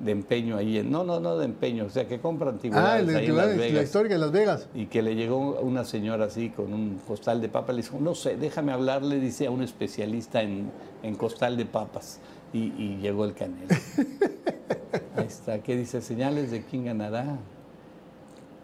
de 0.00 0.12
empeño 0.12 0.56
ahí. 0.56 0.78
En, 0.78 0.90
no, 0.90 1.04
no, 1.04 1.20
no 1.20 1.36
de 1.38 1.44
empeño, 1.44 1.84
o 1.84 1.90
sea, 1.90 2.06
que 2.08 2.18
compra 2.18 2.50
antigüedades 2.50 2.92
Ah, 2.92 2.98
el 3.00 3.06
de 3.06 3.16
ahí 3.16 3.26
en 3.26 3.36
Las 3.36 3.46
la, 3.46 3.52
la 3.52 3.58
Vegas. 3.58 3.84
histórica 3.84 4.14
de 4.14 4.20
Las 4.20 4.32
Vegas. 4.32 4.68
Y 4.74 4.86
que 4.86 5.02
le 5.02 5.14
llegó 5.14 5.60
una 5.60 5.84
señora 5.84 6.26
así 6.26 6.50
con 6.50 6.72
un 6.72 6.98
costal 7.06 7.40
de 7.40 7.48
papas. 7.48 7.76
Le 7.76 7.82
dijo, 7.82 7.98
no 8.00 8.14
sé, 8.14 8.36
déjame 8.36 8.72
hablarle, 8.72 9.20
dice 9.20 9.46
a 9.46 9.50
un 9.50 9.62
especialista 9.62 10.42
en, 10.42 10.70
en 11.02 11.14
costal 11.14 11.56
de 11.56 11.66
papas. 11.66 12.20
Y, 12.56 12.72
y 12.82 12.98
llegó 13.02 13.24
el 13.24 13.34
canelo. 13.34 13.68
Ahí 15.16 15.26
está. 15.26 15.58
¿Qué 15.62 15.76
dice? 15.76 16.00
Señales 16.00 16.50
de 16.50 16.62
quién 16.62 16.84
ganará. 16.86 17.36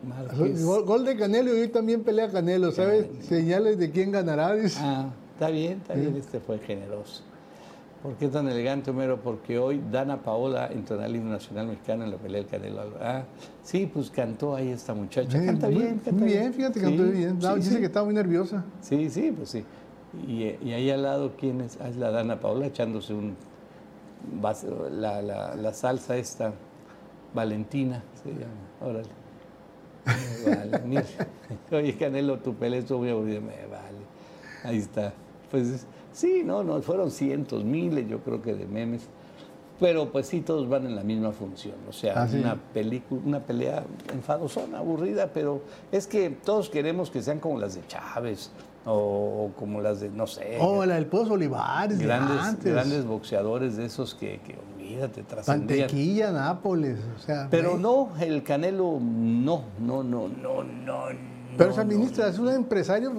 Márquez. 0.02 0.64
Gol, 0.64 0.84
gol 0.84 1.04
de 1.04 1.16
Canelo 1.16 1.56
y 1.56 1.61
hoy 1.61 1.68
también 1.68 2.02
pelea 2.02 2.28
Canelo, 2.28 2.72
¿sabes? 2.72 3.06
Señales 3.28 3.78
de 3.78 3.90
quién 3.90 4.11
ganará. 4.11 4.54
dice. 4.54 4.78
Ah, 4.80 5.11
está 5.34 5.49
bien, 5.50 5.78
está 5.78 5.94
bien, 5.94 6.16
este 6.16 6.40
fue 6.40 6.58
generoso. 6.58 7.22
¿Por 8.02 8.14
qué 8.16 8.26
tan 8.26 8.49
elegante, 8.49 8.90
Homero? 8.90 9.20
Porque 9.20 9.58
hoy 9.61 9.80
Dana 9.92 10.20
Paola 10.22 10.68
entró 10.72 10.96
en 10.99 11.04
el 11.04 11.14
himno 11.16 11.30
nacional 11.30 11.68
mexicano 11.68 12.02
en 12.04 12.11
la 12.11 12.16
pelea 12.16 12.40
del 12.42 12.50
Canelo. 12.50 12.82
Ah, 13.00 13.22
sí, 13.62 13.88
pues 13.92 14.11
cantó 14.11 14.56
ahí 14.56 14.70
esta 14.70 14.92
muchacha. 14.92 15.38
Sí, 15.38 15.46
canta 15.46 15.68
bien, 15.68 16.00
canta 16.04 16.12
muy 16.12 16.32
bien, 16.32 16.52
fíjate, 16.52 16.80
cantó 16.80 17.04
Sí, 17.04 17.11
bien. 17.12 17.38
sí, 17.40 17.49
dice 17.56 17.78
que 17.78 17.87
estaba 17.87 18.04
muy 18.06 18.14
nerviosa. 18.14 18.64
Sí, 18.80 19.08
sí, 19.08 19.32
pues 19.37 19.50
sí. 19.50 19.64
Y, 20.26 20.56
y 20.68 20.72
ahí 20.72 20.90
al 20.90 21.02
lado, 21.04 21.32
¿quién 21.38 21.61
es? 21.61 21.78
Ah, 21.80 21.88
es 21.88 21.96
la 21.96 22.11
Dana 22.11 22.40
Paola 22.40 22.66
echándose 22.66 23.14
un 23.14 23.37
la, 24.91 25.23
la- 25.23 25.55
la 25.57 25.73
salsa 25.73 26.17
esta, 26.17 26.52
Valentina 27.35 28.02
se 28.23 28.31
llama. 28.31 28.52
Órale. 28.81 29.09
Me 30.45 30.55
vale, 30.57 30.79
mira. 30.85 31.05
Oye, 31.73 31.97
Canelo, 31.97 32.38
tu 32.38 32.55
pelea 32.55 32.81
estuvo 32.81 33.00
muy 33.00 33.11
aburrida. 33.11 33.41
Me 33.41 33.67
vale. 33.67 33.99
Ahí 34.64 34.79
está. 34.79 35.12
Pues 35.50 35.87
sí, 36.12 36.43
no, 36.45 36.62
no, 36.64 36.81
fueron 36.83 37.11
cientos, 37.11 37.64
miles, 37.64 38.09
yo 38.09 38.21
creo 38.21 38.43
que 38.43 38.55
de 38.55 38.67
memes. 38.67 39.02
Pero 39.81 40.12
pues 40.12 40.26
sí, 40.29 40.41
todos 40.43 40.69
van 40.69 40.87
en 40.87 40.95
la 40.95 41.02
misma 41.02 41.33
función. 41.33 41.75
O 41.88 41.93
sea, 41.93 42.23
Ah, 42.23 42.29
sí. 42.29 42.38
una 42.38 42.55
película, 42.73 43.21
una 43.25 43.41
pelea 43.41 43.83
enfadosona, 44.12 44.79
aburrida, 44.79 45.31
pero 45.33 45.62
es 45.91 46.07
que 46.07 46.31
todos 46.31 46.69
queremos 46.71 47.11
que 47.11 47.21
sean 47.23 47.41
como 47.41 47.59
las 47.59 47.75
de 47.75 47.85
Chávez 47.88 48.50
o, 48.84 48.92
o 48.92 49.52
como 49.58 49.80
las 49.80 50.00
de, 50.00 50.08
no 50.10 50.26
sé, 50.26 50.58
Oh, 50.60 50.84
la 50.84 50.96
del 50.96 51.06
Pozo 51.06 51.34
Olivares, 51.34 51.98
de 51.98 52.04
grandes, 52.04 52.38
antes. 52.38 52.72
grandes 52.72 53.04
boxeadores 53.06 53.76
de 53.76 53.84
esos 53.86 54.14
que, 54.14 54.40
que 54.40 54.58
olvídate, 54.76 55.22
trascendían. 55.22 55.80
Mantequilla, 55.80 56.32
Nápoles. 56.32 56.98
O 57.16 57.18
sea, 57.20 57.48
Pero 57.50 57.78
no, 57.78 58.10
el 58.20 58.42
Canelo, 58.42 58.98
no, 59.00 59.64
no, 59.78 60.02
no, 60.02 60.28
no, 60.28 60.64
no. 60.64 61.04
Pero 61.56 61.70
no, 61.70 61.74
se 61.74 61.80
administra, 61.80 62.28
es 62.28 62.38
un 62.38 62.48
empresario. 62.48 63.12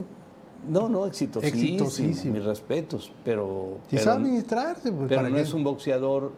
No, 0.68 0.88
no, 0.90 1.06
exitosísimo. 1.06 1.62
Exitosísimo. 1.64 2.34
Mis 2.36 2.44
respetos, 2.46 3.12
pero. 3.24 3.80
Si 3.90 3.96
pero, 3.98 4.04
sabe 4.04 4.18
administrarse, 4.24 4.92
pues 4.92 5.08
pero 5.10 5.24
no 5.30 5.36
qué? 5.36 5.42
es 5.42 5.54
un 5.54 5.64
boxeador 5.64 6.32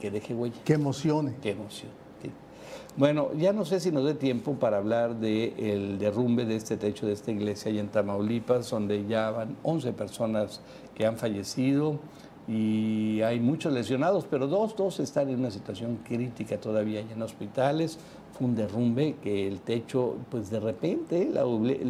que 0.00 0.10
deje 0.10 0.34
huella. 0.34 0.56
que 0.64 0.72
emocione. 0.74 1.34
Qué 1.42 1.50
emoción. 1.52 1.90
Bueno, 2.96 3.28
ya 3.36 3.52
no 3.52 3.64
sé 3.64 3.80
si 3.80 3.90
nos 3.92 4.04
dé 4.04 4.14
tiempo 4.14 4.54
para 4.54 4.78
hablar 4.78 5.16
del 5.16 5.98
derrumbe 5.98 6.44
de 6.44 6.56
este 6.56 6.76
techo 6.76 7.06
de 7.06 7.12
esta 7.12 7.30
iglesia 7.30 7.70
allá 7.70 7.80
en 7.80 7.88
Tamaulipas, 7.88 8.68
donde 8.70 9.06
ya 9.06 9.30
van 9.30 9.56
11 9.62 9.92
personas 9.92 10.60
que 10.94 11.06
han 11.06 11.16
fallecido 11.16 11.98
y 12.48 13.20
hay 13.22 13.38
muchos 13.38 13.72
lesionados, 13.72 14.26
pero 14.28 14.48
dos, 14.48 14.74
dos 14.76 14.98
están 14.98 15.28
en 15.30 15.38
una 15.38 15.50
situación 15.52 16.00
crítica 16.04 16.58
todavía 16.58 17.00
allá 17.00 17.12
en 17.14 17.22
hospitales. 17.22 17.98
Fue 18.36 18.46
un 18.48 18.56
derrumbe 18.56 19.14
que 19.22 19.46
el 19.46 19.60
techo, 19.60 20.16
pues 20.30 20.50
de 20.50 20.58
repente, 20.58 21.30
la, 21.32 21.42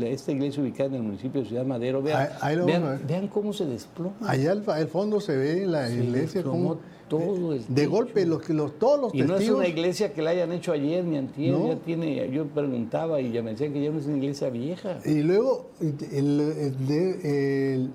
esta 0.09 0.33
iglesia 0.33 0.63
ubicada 0.63 0.91
en 0.91 0.97
el 0.97 1.03
municipio 1.03 1.41
de 1.43 1.49
Ciudad 1.49 1.65
Madero, 1.65 2.03
vean, 2.03 2.21
Ahí- 2.23 2.29
ahí 2.43 2.57
lo 2.57 2.67
vean, 2.67 3.29
cómo 3.29 3.53
se 3.55 3.65
desploma. 3.67 4.15
Allá 4.27 4.53
al, 4.53 4.65
al 4.69 4.89
fondo 4.89 5.19
se 5.21 5.37
ve 5.37 5.67
la 5.67 5.87
Se 5.89 5.95
iglesia 5.95 6.43
como 6.43 6.79
todo 7.18 7.53
el 7.53 7.61
de 7.66 7.75
techo. 7.75 7.90
golpe 7.90 8.25
los 8.27 8.40
que 8.42 8.55
los 8.55 8.79
todos 8.79 9.01
los 9.01 9.14
Y 9.14 9.18
no 9.18 9.25
es 9.25 9.31
testigos 9.33 9.59
una 9.59 9.68
iglesia 9.68 10.12
que 10.14 10.23
la 10.23 10.31
hayan 10.31 10.53
hecho 10.53 10.73
ayer 10.73 11.05
ni 11.05 11.16
antier, 11.18 11.53
No. 11.53 11.68
ya 11.68 11.77
tiene, 11.77 12.31
yo 12.31 12.46
preguntaba 12.46 13.20
y 13.20 13.33
ya 13.33 13.42
me 13.42 13.51
decían 13.51 13.73
que 13.73 13.83
ya 13.83 13.90
no 13.90 13.99
es 13.99 14.07
una 14.07 14.16
iglesia 14.16 14.49
vieja. 14.49 14.99
y 15.05 15.23
luego 15.23 15.66
el- 15.81 16.40
el- 16.40 16.87
de- 16.87 17.75
el- 17.75 17.90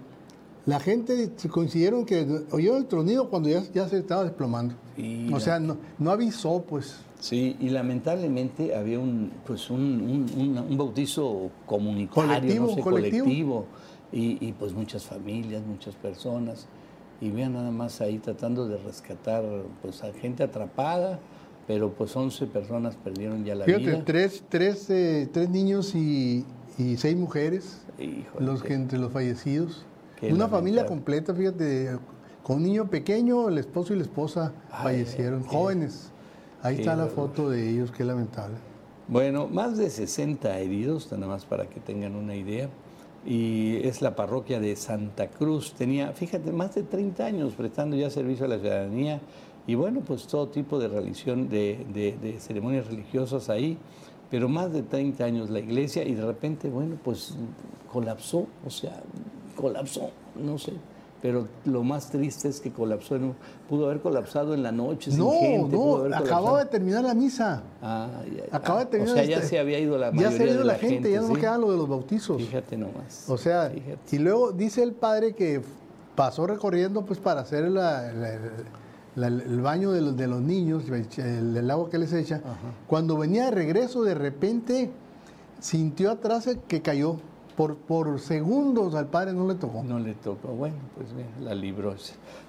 la 0.67 0.79
gente 0.79 1.29
se 1.35 1.47
coincidieron 1.49 2.05
que 2.05 2.25
oyeron 2.51 2.77
el 2.77 2.85
tronido 2.87 3.29
cuando 3.29 3.49
ya, 3.49 3.63
ya 3.73 3.87
se 3.87 3.97
estaba 3.99 4.23
desplomando. 4.23 4.73
Sí, 4.95 5.29
o 5.33 5.39
sea, 5.39 5.59
no, 5.59 5.77
no 5.99 6.11
avisó, 6.11 6.63
pues. 6.67 6.97
Sí, 7.19 7.55
y 7.59 7.69
lamentablemente 7.69 8.75
había 8.75 8.99
un, 8.99 9.31
pues 9.45 9.69
un, 9.69 9.79
un- 9.81 10.41
un- 10.41 10.57
un 10.71 10.77
bautizo 10.77 11.49
comunitario, 11.65 12.29
Colectivo, 12.29 12.67
no 12.67 12.75
sé, 12.75 12.81
colectivo. 12.81 13.23
colectivo, 13.25 13.65
y, 14.11 14.37
y, 14.47 14.51
pues 14.53 14.73
muchas 14.73 15.03
familias, 15.05 15.63
muchas 15.65 15.95
personas, 15.95 16.67
y 17.21 17.29
vean 17.31 17.53
nada 17.53 17.71
más 17.71 18.01
ahí 18.01 18.19
tratando 18.19 18.67
de 18.67 18.77
rescatar 18.77 19.43
pues 19.81 20.03
a 20.03 20.11
gente 20.13 20.43
atrapada, 20.43 21.19
pero 21.67 21.91
pues 21.93 22.15
11 22.15 22.45
personas 22.47 22.95
perdieron 22.95 23.43
ya 23.45 23.55
la 23.55 23.65
Fíjate, 23.65 23.83
vida. 23.85 24.03
tres, 24.05 24.43
tres, 24.49 24.89
eh, 24.89 25.27
tres 25.31 25.49
niños 25.49 25.95
y, 25.95 26.45
y 26.77 26.97
seis 26.97 27.15
mujeres, 27.17 27.81
Híjole, 27.97 28.45
los 28.45 28.61
que 28.63 28.73
entre 28.73 28.99
los 28.99 29.11
fallecidos. 29.11 29.85
Una 30.21 30.47
familia 30.47 30.85
completa, 30.85 31.33
fíjate, 31.33 31.97
con 32.43 32.57
un 32.57 32.63
niño 32.63 32.89
pequeño, 32.89 33.47
el 33.49 33.57
esposo 33.57 33.93
y 33.93 33.97
la 33.97 34.03
esposa 34.03 34.53
Ay, 34.71 34.83
fallecieron, 34.83 35.43
qué- 35.43 35.49
jóvenes. 35.49 36.11
Ahí 36.61 36.77
está 36.79 36.95
la 36.95 37.03
dolor. 37.03 37.15
foto 37.15 37.49
de 37.49 37.69
ellos, 37.69 37.91
qué 37.91 38.03
lamentable. 38.03 38.55
Bueno, 39.07 39.47
más 39.47 39.77
de 39.77 39.89
60 39.91 40.57
heridos, 40.59 41.11
nada 41.11 41.27
más 41.27 41.45
para 41.45 41.67
que 41.67 41.79
tengan 41.79 42.15
una 42.15 42.35
idea. 42.35 42.69
Y 43.25 43.77
es 43.87 44.01
la 44.03 44.15
parroquia 44.15 44.59
de 44.59 44.75
Santa 44.75 45.29
Cruz. 45.29 45.73
Tenía, 45.73 46.11
fíjate, 46.13 46.51
más 46.51 46.75
de 46.75 46.83
30 46.83 47.25
años 47.25 47.53
prestando 47.55 47.95
ya 47.95 48.09
servicio 48.09 48.45
a 48.45 48.49
la 48.49 48.59
ciudadanía. 48.59 49.19
Y 49.67 49.73
bueno, 49.75 50.01
pues 50.05 50.27
todo 50.27 50.47
tipo 50.49 50.77
de 50.77 50.87
religión, 50.87 51.49
de, 51.49 51.85
de- 51.91 52.17
de 52.21 52.39
ceremonias 52.39 52.85
religiosas 52.87 53.49
ahí. 53.49 53.77
Pero 54.29 54.47
más 54.49 54.71
de 54.73 54.83
30 54.83 55.23
años 55.25 55.49
la 55.49 55.59
iglesia 55.59 56.03
y 56.03 56.13
de 56.13 56.25
repente, 56.25 56.69
bueno, 56.69 56.97
pues 57.03 57.35
colapsó. 57.91 58.45
O 58.65 58.69
sea, 58.69 59.01
colapsó, 59.55 60.11
no 60.35 60.57
sé. 60.59 60.73
Pero 61.21 61.47
lo 61.65 61.81
más 61.83 62.11
triste 62.11 62.49
es 62.49 62.59
que 62.59 62.71
colapsó, 62.71 63.15
en 63.15 63.23
un- 63.23 63.35
pudo 63.67 63.85
haber 63.85 63.99
colapsado 64.01 64.53
en 64.53 64.61
la 64.61 64.71
noche 64.71 65.09
sin 65.11 65.19
No, 65.21 65.31
gente. 65.31 65.75
no, 65.75 66.03
acababa 66.15 66.59
de 66.63 66.69
terminar 66.69 67.03
la 67.03 67.13
misa. 67.15 67.63
Ah, 67.81 68.09
ya, 68.27 68.45
ya. 68.45 68.55
Acaba 68.55 68.81
de 68.81 68.85
terminar 68.87 69.13
O 69.15 69.17
sea, 69.17 69.25
ya 69.25 69.37
este- 69.37 69.47
se 69.49 69.59
había 69.59 69.79
ido 69.79 69.97
la 69.97 70.07
Ya 70.07 70.11
mayoría 70.11 70.37
se 70.37 70.43
ha 70.43 70.47
ido 70.47 70.59
de 70.59 70.65
la, 70.65 70.75
gente, 70.75 71.11
ya 71.11 71.21
no 71.21 71.33
queda 71.33 71.57
lo 71.57 71.71
de 71.71 71.77
los 71.77 71.89
bautizos. 71.89 72.37
Fíjate 72.41 72.77
nomás. 72.77 73.25
O 73.27 73.37
sea, 73.37 73.69
Fíjate. 73.73 74.15
y 74.15 74.19
luego 74.19 74.51
dice 74.51 74.83
el 74.83 74.91
padre 74.93 75.33
que 75.33 75.61
pasó 76.15 76.45
recorriendo 76.45 77.03
pues 77.05 77.17
para 77.19 77.41
hacer 77.41 77.69
la- 77.71 78.11
la- 78.13 78.39
la- 79.15 79.27
el 79.27 79.61
baño 79.61 79.91
de 79.93 80.01
los, 80.01 80.17
de 80.17 80.27
los 80.27 80.41
niños, 80.41 80.83
el, 81.17 81.57
el 81.57 81.71
agua 81.71 81.89
que 81.89 81.97
les 81.97 82.13
echa. 82.13 82.41
Cuando 82.87 83.17
venía 83.17 83.45
de 83.45 83.51
regreso, 83.51 84.03
de 84.03 84.13
repente 84.13 84.91
sintió 85.59 86.11
atrás 86.11 86.47
que 86.67 86.81
cayó. 86.81 87.17
Por, 87.55 87.77
por 87.77 88.19
segundos 88.19 88.95
al 88.95 89.07
padre 89.07 89.33
no 89.33 89.47
le 89.47 89.55
tocó. 89.55 89.83
No 89.83 89.97
le 89.97 90.13
tocó. 90.13 90.49
Bueno, 90.49 90.75
pues 90.95 91.15
bien, 91.15 91.27
la 91.41 91.55
libró. 91.55 91.95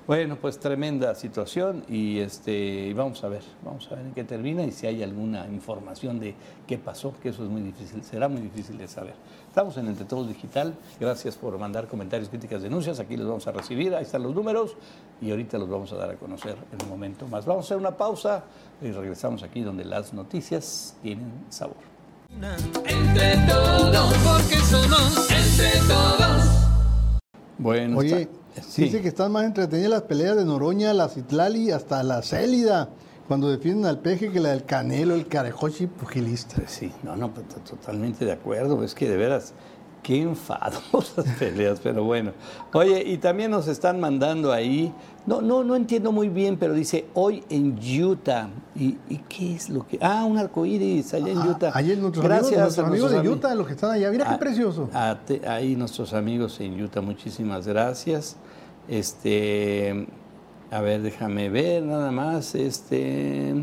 Bueno, 0.06 0.36
pues 0.40 0.58
tremenda 0.60 1.14
situación 1.16 1.84
y 1.88 2.18
este 2.18 2.94
vamos 2.94 3.24
a 3.24 3.28
ver, 3.28 3.42
vamos 3.64 3.88
a 3.90 3.96
ver 3.96 4.06
en 4.06 4.14
qué 4.14 4.22
termina 4.22 4.62
y 4.62 4.70
si 4.70 4.86
hay 4.86 5.02
alguna 5.02 5.48
información 5.48 6.20
de 6.20 6.36
qué 6.66 6.78
pasó, 6.78 7.12
que 7.20 7.30
eso 7.30 7.42
es 7.42 7.50
muy 7.50 7.60
difícil, 7.60 8.04
será 8.04 8.28
muy 8.28 8.40
difícil 8.40 8.78
de 8.78 8.86
saber. 8.86 9.14
Estamos 9.48 9.76
en 9.78 9.88
Entre 9.88 10.04
Todos 10.04 10.28
Digital. 10.28 10.74
Gracias 11.00 11.36
por 11.36 11.58
mandar 11.58 11.88
comentarios, 11.88 12.28
críticas, 12.28 12.62
denuncias. 12.62 13.00
Aquí 13.00 13.16
los 13.16 13.26
vamos 13.26 13.46
a 13.46 13.52
recibir. 13.52 13.94
Ahí 13.94 14.02
están 14.02 14.22
los 14.22 14.34
números 14.34 14.76
y 15.20 15.30
ahorita 15.30 15.58
los 15.58 15.68
vamos 15.68 15.92
a 15.92 15.96
dar 15.96 16.10
a 16.10 16.14
conocer 16.16 16.56
en 16.72 16.84
un 16.84 16.88
momento 16.88 17.26
más. 17.26 17.46
Vamos 17.46 17.64
a 17.64 17.66
hacer 17.66 17.78
una 17.78 17.96
pausa 17.96 18.44
y 18.82 18.90
regresamos 18.90 19.42
aquí 19.42 19.62
donde 19.62 19.84
las 19.84 20.12
noticias 20.14 20.96
tienen 21.02 21.32
sabor. 21.48 21.95
Entre 22.30 23.36
todos, 23.46 24.14
porque 24.24 24.56
somos 24.56 25.30
entre 25.30 25.80
todos. 25.88 26.44
Bueno, 27.58 27.98
Oye, 27.98 28.28
Sí. 28.62 28.84
Dice 28.84 29.02
que 29.02 29.08
están 29.08 29.32
más 29.32 29.44
entretenidas 29.44 29.90
las 29.90 30.02
peleas 30.02 30.34
de 30.36 30.44
Noroña, 30.44 30.94
la 30.94 31.08
Citlali, 31.10 31.70
hasta 31.72 32.02
la 32.02 32.22
Célida, 32.22 32.88
cuando 33.28 33.50
defienden 33.50 33.84
al 33.84 33.98
peje 33.98 34.30
que 34.32 34.40
la 34.40 34.50
del 34.50 34.64
Canelo, 34.64 35.14
el 35.14 35.26
Carejochi 35.28 35.86
pugilista. 35.86 36.56
Pues 36.56 36.70
sí, 36.70 36.90
no, 37.02 37.16
no, 37.16 37.34
pues, 37.34 37.46
totalmente 37.68 38.24
de 38.24 38.32
acuerdo. 38.32 38.82
Es 38.82 38.94
que 38.94 39.08
de 39.10 39.16
veras, 39.18 39.52
qué 40.02 40.22
enfadosas 40.22 41.26
peleas, 41.38 41.80
pero 41.82 42.04
bueno. 42.04 42.32
Oye, 42.72 43.02
y 43.06 43.18
también 43.18 43.50
nos 43.50 43.68
están 43.68 44.00
mandando 44.00 44.52
ahí, 44.52 44.92
no, 45.26 45.40
no, 45.42 45.64
no 45.64 45.74
entiendo 45.76 46.12
muy 46.12 46.28
bien, 46.28 46.56
pero 46.56 46.72
dice 46.74 47.06
hoy 47.14 47.42
en 47.50 47.76
Utah. 48.02 48.48
¿Y, 48.76 48.96
y 49.08 49.18
qué 49.28 49.54
es 49.56 49.68
lo 49.70 49.86
que.? 49.86 49.98
Ah, 50.00 50.24
un 50.24 50.38
arcoíris 50.38 51.12
allá 51.14 51.32
en 51.32 51.38
Ah, 51.38 51.48
Utah. 51.50 51.70
Ayer 51.74 51.98
nuestros 51.98 52.24
Gracias 52.24 52.46
amigos, 52.52 52.62
nuestros 52.62 52.84
a 52.84 52.88
amigos 52.88 53.10
nuestros 53.12 53.22
de 53.24 53.38
Utah, 53.48 53.54
los 53.54 53.66
que 53.66 53.72
están 53.72 53.90
allá, 53.90 54.10
mira 54.10 54.24
qué 54.24 54.34
Ah, 54.34 54.38
precioso. 54.38 54.88
a 54.92 55.18
te- 55.26 55.48
ahí 55.48 55.74
nuestros 55.76 56.12
amigos 56.14 56.60
en 56.60 56.80
Utah, 56.80 57.00
muchísimas 57.00 57.66
gracias. 57.66 58.36
Este, 58.88 60.06
a 60.70 60.80
ver, 60.80 61.02
déjame 61.02 61.48
ver 61.48 61.82
nada 61.82 62.10
más. 62.12 62.54
Este, 62.54 63.54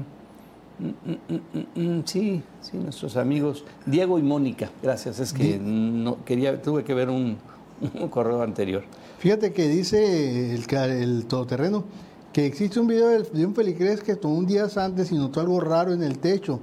mm, 0.79 1.79
mm, 1.79 1.81
mm, 1.99 2.01
sí, 2.05 2.41
sí, 2.61 2.77
nuestros 2.77 3.15
amigos 3.17 3.63
Diego 3.85 4.19
y 4.19 4.23
Mónica. 4.23 4.69
Gracias. 4.81 5.19
Es 5.19 5.31
que 5.33 5.59
no 5.59 6.23
quería, 6.25 6.61
tuve 6.61 6.83
que 6.83 6.93
ver 6.93 7.09
un, 7.09 7.37
un 8.01 8.07
correo 8.09 8.41
anterior. 8.41 8.83
Fíjate 9.23 9.53
que 9.53 9.69
dice 9.69 10.53
el, 10.53 10.65
el 10.91 11.25
todoterreno 11.27 11.85
que 12.33 12.45
existe 12.45 12.77
un 12.81 12.87
video 12.87 13.21
de 13.21 13.45
un 13.45 13.55
felicrés 13.55 14.01
que 14.03 14.17
tomó 14.17 14.35
un 14.37 14.45
día 14.45 14.67
antes 14.75 15.13
y 15.13 15.15
notó 15.15 15.39
algo 15.39 15.61
raro 15.61 15.93
en 15.93 16.03
el 16.03 16.19
techo. 16.19 16.59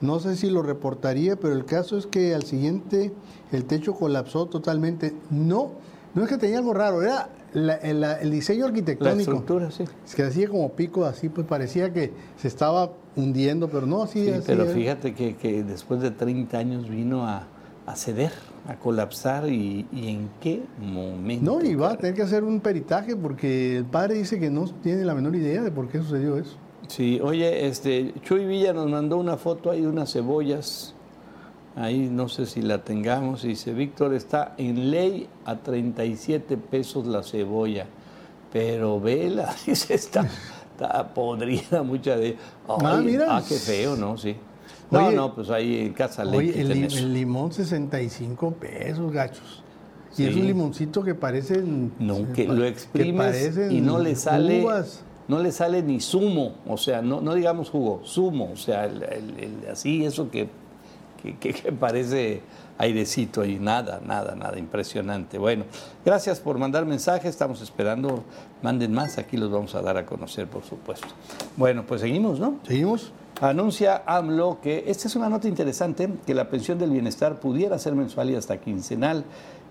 No 0.00 0.18
sé 0.18 0.34
si 0.36 0.48
lo 0.48 0.62
reportaría, 0.62 1.36
pero 1.36 1.52
el 1.52 1.66
caso 1.66 1.98
es 1.98 2.06
que 2.06 2.34
al 2.34 2.44
siguiente 2.44 3.12
el 3.52 3.66
techo 3.66 3.92
colapsó 3.92 4.46
totalmente. 4.46 5.12
No, 5.28 5.72
no 6.14 6.22
es 6.22 6.28
que 6.30 6.38
tenía 6.38 6.56
algo 6.56 6.72
raro, 6.72 7.02
era 7.02 7.28
la- 7.52 7.74
el, 7.74 8.02
el 8.02 8.30
diseño 8.30 8.60
La 8.62 8.68
arquitectónico. 8.68 9.20
estructura, 9.20 9.70
sí. 9.70 9.84
Es 10.06 10.14
que 10.14 10.22
hacía 10.22 10.48
como 10.48 10.70
pico 10.72 11.04
así, 11.04 11.28
pues 11.28 11.46
parecía 11.46 11.92
que 11.92 12.12
se 12.40 12.48
estaba 12.48 12.92
hundiendo, 13.14 13.68
pero 13.68 13.84
no 13.86 14.02
así. 14.04 14.24
Sí, 14.24 14.30
así 14.30 14.44
pero 14.46 14.62
era. 14.62 14.72
fíjate 14.72 15.14
que, 15.14 15.36
que 15.36 15.62
después 15.62 16.00
de 16.00 16.12
30 16.12 16.56
años 16.56 16.88
vino 16.88 17.26
a, 17.26 17.46
a 17.84 17.94
ceder, 17.94 18.32
a 18.66 18.76
colapsar 18.76 19.48
y, 19.48 19.86
y 19.92 20.08
en 20.08 20.30
qué 20.40 20.62
momento. 20.78 21.58
No, 21.58 21.64
y 21.64 21.74
va 21.74 21.92
a 21.92 21.96
tener 21.96 22.14
que 22.14 22.22
hacer 22.22 22.44
un 22.44 22.60
peritaje 22.60 23.16
porque 23.16 23.78
el 23.78 23.84
padre 23.84 24.14
dice 24.14 24.38
que 24.38 24.50
no 24.50 24.64
tiene 24.82 25.04
la 25.04 25.14
menor 25.14 25.34
idea 25.34 25.62
de 25.62 25.70
por 25.70 25.88
qué 25.88 25.98
sucedió 25.98 26.36
eso. 26.36 26.56
Sí, 26.88 27.20
oye, 27.22 27.66
este, 27.66 28.14
Chuy 28.22 28.44
Villa 28.46 28.72
nos 28.72 28.90
mandó 28.90 29.16
una 29.16 29.36
foto 29.36 29.70
ahí 29.70 29.82
de 29.82 29.88
unas 29.88 30.12
cebollas. 30.12 30.94
Ahí 31.76 32.08
no 32.10 32.28
sé 32.28 32.46
si 32.46 32.62
la 32.62 32.82
tengamos. 32.82 33.42
Dice, 33.42 33.72
Víctor, 33.72 34.12
está 34.12 34.54
en 34.58 34.90
ley 34.90 35.28
a 35.44 35.56
37 35.56 36.56
pesos 36.56 37.06
la 37.06 37.22
cebolla. 37.22 37.86
Pero 38.52 39.00
vela, 39.00 39.54
dice, 39.66 39.94
está, 39.94 40.26
está 40.72 41.14
podrida 41.14 41.82
mucha 41.84 42.16
de... 42.16 42.36
Ah, 42.68 42.76
Ay, 42.82 43.04
mira. 43.04 43.36
Ah, 43.36 43.42
qué 43.46 43.54
feo, 43.54 43.94
¿no? 43.94 44.16
Sí. 44.18 44.36
No, 44.90 45.06
Oye, 45.06 45.16
no, 45.16 45.34
pues 45.34 45.50
ahí 45.50 45.80
en 45.80 45.92
Casa 45.92 46.24
Ley 46.24 46.38
Oye, 46.50 46.60
el, 46.60 46.70
el 46.72 47.12
limón 47.14 47.52
65 47.52 48.52
pesos, 48.52 49.12
gachos. 49.12 49.62
Y 50.18 50.24
es 50.24 50.34
un 50.34 50.44
limoncito 50.46 51.02
que 51.04 51.14
parecen... 51.14 51.92
No, 52.00 52.32
que 52.32 52.48
lo 52.48 52.64
exprimes 52.64 53.56
y 53.70 53.80
no 53.80 54.00
le 54.00 54.16
sale, 54.16 54.62
uvas. 54.64 55.04
no 55.28 55.38
le 55.40 55.52
sale 55.52 55.82
ni 55.84 56.00
zumo, 56.00 56.54
o 56.66 56.76
sea, 56.76 57.00
no, 57.00 57.20
no 57.20 57.34
digamos 57.36 57.70
jugo, 57.70 58.02
zumo, 58.04 58.50
o 58.52 58.56
sea, 58.56 58.86
el- 58.86 59.04
el- 59.04 59.38
el- 59.38 59.68
así 59.70 60.04
eso 60.04 60.28
que, 60.28 60.48
que, 61.22 61.36
que- 61.36 61.52
que 61.54 61.70
parece 61.70 62.40
airecito 62.80 63.44
y 63.44 63.58
nada, 63.58 64.00
nada, 64.04 64.34
nada, 64.34 64.58
impresionante. 64.58 65.36
Bueno, 65.36 65.64
gracias 66.02 66.40
por 66.40 66.58
mandar 66.58 66.86
mensajes, 66.86 67.28
estamos 67.28 67.60
esperando, 67.60 68.24
manden 68.62 68.92
más, 68.92 69.18
aquí 69.18 69.36
los 69.36 69.50
vamos 69.50 69.74
a 69.74 69.82
dar 69.82 69.98
a 69.98 70.06
conocer, 70.06 70.46
por 70.46 70.64
supuesto. 70.64 71.08
Bueno, 71.58 71.84
pues 71.86 72.00
seguimos, 72.00 72.40
¿no? 72.40 72.58
¿Seguimos? 72.66 73.12
Anuncia 73.42 74.02
AMLO 74.06 74.60
que, 74.62 74.84
esta 74.86 75.08
es 75.08 75.16
una 75.16 75.28
nota 75.28 75.46
interesante, 75.46 76.08
que 76.26 76.34
la 76.34 76.48
pensión 76.48 76.78
del 76.78 76.90
bienestar 76.90 77.38
pudiera 77.38 77.78
ser 77.78 77.94
mensual 77.94 78.30
y 78.30 78.34
hasta 78.34 78.58
quincenal. 78.58 79.24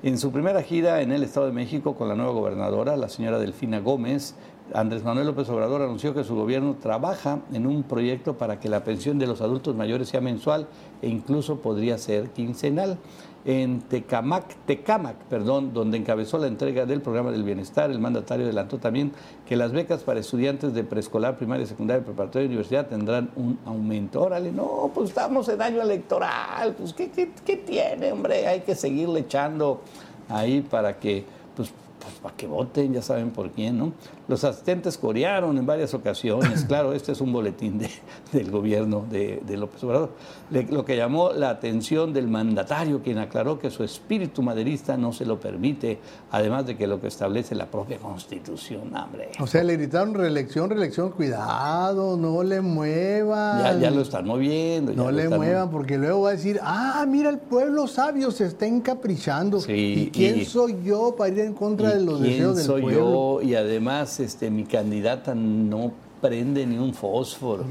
En 0.04 0.17
su 0.17 0.32
primera 0.32 0.62
gira 0.62 1.02
en 1.02 1.12
el 1.12 1.24
Estado 1.24 1.48
de 1.48 1.52
México 1.52 1.95
con 1.95 2.08
la 2.08 2.15
nueva 2.15 2.32
gobernadora, 2.32 2.95
la 2.95 3.10
señora 3.10 3.39
Delfina 3.39 3.80
Gómez, 3.80 4.36
Andrés 4.73 5.03
Manuel 5.03 5.27
López 5.27 5.49
Obrador 5.49 5.82
anunció 5.82 6.13
que 6.13 6.23
su 6.23 6.36
gobierno 6.36 6.75
trabaja 6.79 7.39
en 7.51 7.65
un 7.65 7.84
proyecto 7.84 8.38
para 8.38 8.60
que 8.60 8.69
la 8.69 8.84
pensión 8.84 9.17
de 9.17 9.27
los 9.27 9.41
adultos 9.41 9.75
mayores 9.75 10.10
sea 10.10 10.21
mensual 10.21 10.67
e 11.01 11.10
incluso 11.10 11.60
podría 11.60 11.97
ser 11.97 12.29
quincenal. 12.29 12.97
En 13.45 13.82
Tecamac, 13.82 14.53
Tecamac, 14.65 15.15
perdón, 15.29 15.73
donde 15.73 15.97
encabezó 15.97 16.38
la 16.38 16.47
entrega 16.47 16.86
del 16.86 17.01
programa 17.01 17.32
del 17.32 17.43
bienestar, 17.43 17.89
el 17.89 17.97
mandatario 17.97 18.45
adelantó 18.45 18.79
también 18.79 19.13
que 19.47 19.55
las 19.55 19.71
becas 19.71 20.03
para 20.03 20.19
estudiantes 20.19 20.73
de 20.73 20.84
preescolar, 20.84 21.38
primaria, 21.38 21.65
secundaria, 21.65 22.03
preparatoria 22.03 22.43
y 22.43 22.47
universidad 22.47 22.88
tendrán 22.88 23.32
un 23.38 23.58
aumento. 23.65 24.21
Órale, 24.21 24.51
no, 24.51 24.91
pues 24.93 25.10
estamos 25.10 25.47
en 25.47 25.62
año 25.62 25.82
electoral, 25.82 26.75
pues 26.77 26.93
¿qué, 26.93 27.10
qué, 27.12 27.32
qué 27.45 27.55
tiene, 27.55 28.12
hombre? 28.12 28.45
Hay 28.45 28.60
que 28.60 28.75
seguirle 28.75 29.21
echando 29.21 29.82
ahí 30.27 30.62
para 30.62 30.99
que, 30.99 31.23
pues, 31.55 31.71
pues, 32.10 32.22
para 32.22 32.36
que 32.36 32.48
voten, 32.48 32.93
ya 32.93 33.02
saben 33.02 33.32
por 33.32 33.52
quién, 33.52 33.78
¿no? 33.78 33.93
Los 34.28 34.43
asistentes 34.43 34.98
corearon 34.98 35.58
en 35.58 35.65
varias 35.65 35.93
ocasiones, 35.93 36.63
claro, 36.67 36.93
este 36.93 37.12
es 37.13 37.22
un 37.22 37.32
boletín 37.32 37.78
de- 37.80 37.89
del 38.32 38.52
gobierno 38.52 39.06
de, 39.10 39.41
de 39.45 39.58
López 39.58 39.84
Obrador, 39.84 40.12
Le- 40.52 40.63
lo 40.63 40.86
que 40.86 40.95
llamó 40.98 41.32
la 41.32 41.50
atención 41.50 42.13
del 42.13 42.28
mandatario, 42.28 43.02
quien 43.02 43.17
aclaró 43.17 43.58
que 43.60 43.69
su 43.72 43.84
espíritu 43.84 44.41
maderista 44.41 44.98
no 44.98 45.13
se 45.13 45.26
lo 45.26 45.39
permite, 45.39 46.00
además 46.32 46.65
de 46.65 46.76
que 46.78 46.88
lo 46.88 47.00
que 47.02 47.08
establece 47.08 47.56
la 47.56 47.65
propia 47.67 47.98
constitución, 47.98 48.95
hombre. 48.95 49.30
O 49.39 49.48
sea, 49.48 49.63
le 49.63 49.78
gritaron 49.78 50.13
reelección, 50.13 50.69
reelección, 50.69 51.12
cuidado, 51.12 52.17
no 52.17 52.43
le 52.43 52.62
muevan. 52.62 53.60
Ya, 53.63 53.78
ya 53.80 53.91
lo 53.91 54.02
están 54.02 54.26
moviendo. 54.26 54.93
No 54.93 55.12
le 55.12 55.30
muevan, 55.30 55.69
porque 55.69 55.98
luego 55.98 56.22
va 56.22 56.30
a 56.30 56.34
decir, 56.34 56.60
ah, 56.63 57.06
mira, 57.08 57.30
el 57.30 57.39
pueblo 57.39 57.88
sabio 57.88 58.32
se 58.32 58.45
está 58.45 58.65
encaprichando. 58.65 59.60
Sí, 59.60 60.06
¿Y 60.08 60.12
quién 60.12 60.39
y- 60.39 60.45
soy 60.45 60.78
yo 60.84 61.15
para 61.17 61.32
ir 61.32 61.39
en 61.39 61.54
contra 61.54 61.93
de 61.93 61.99
¿Y 62.02 62.06
los 62.06 62.20
quién 62.20 62.32
deseos 62.32 62.56
del 62.58 62.66
soy 62.66 62.82
pueblo? 62.84 63.42
yo? 63.42 63.48
Y 63.48 63.56
además, 63.56 64.20
este, 64.20 64.50
mi 64.50 64.66
candidata 64.66 65.34
no 65.36 65.92
prende 66.22 66.66
ni 66.66 66.78
un 66.78 66.94
fósforo. 66.94 67.66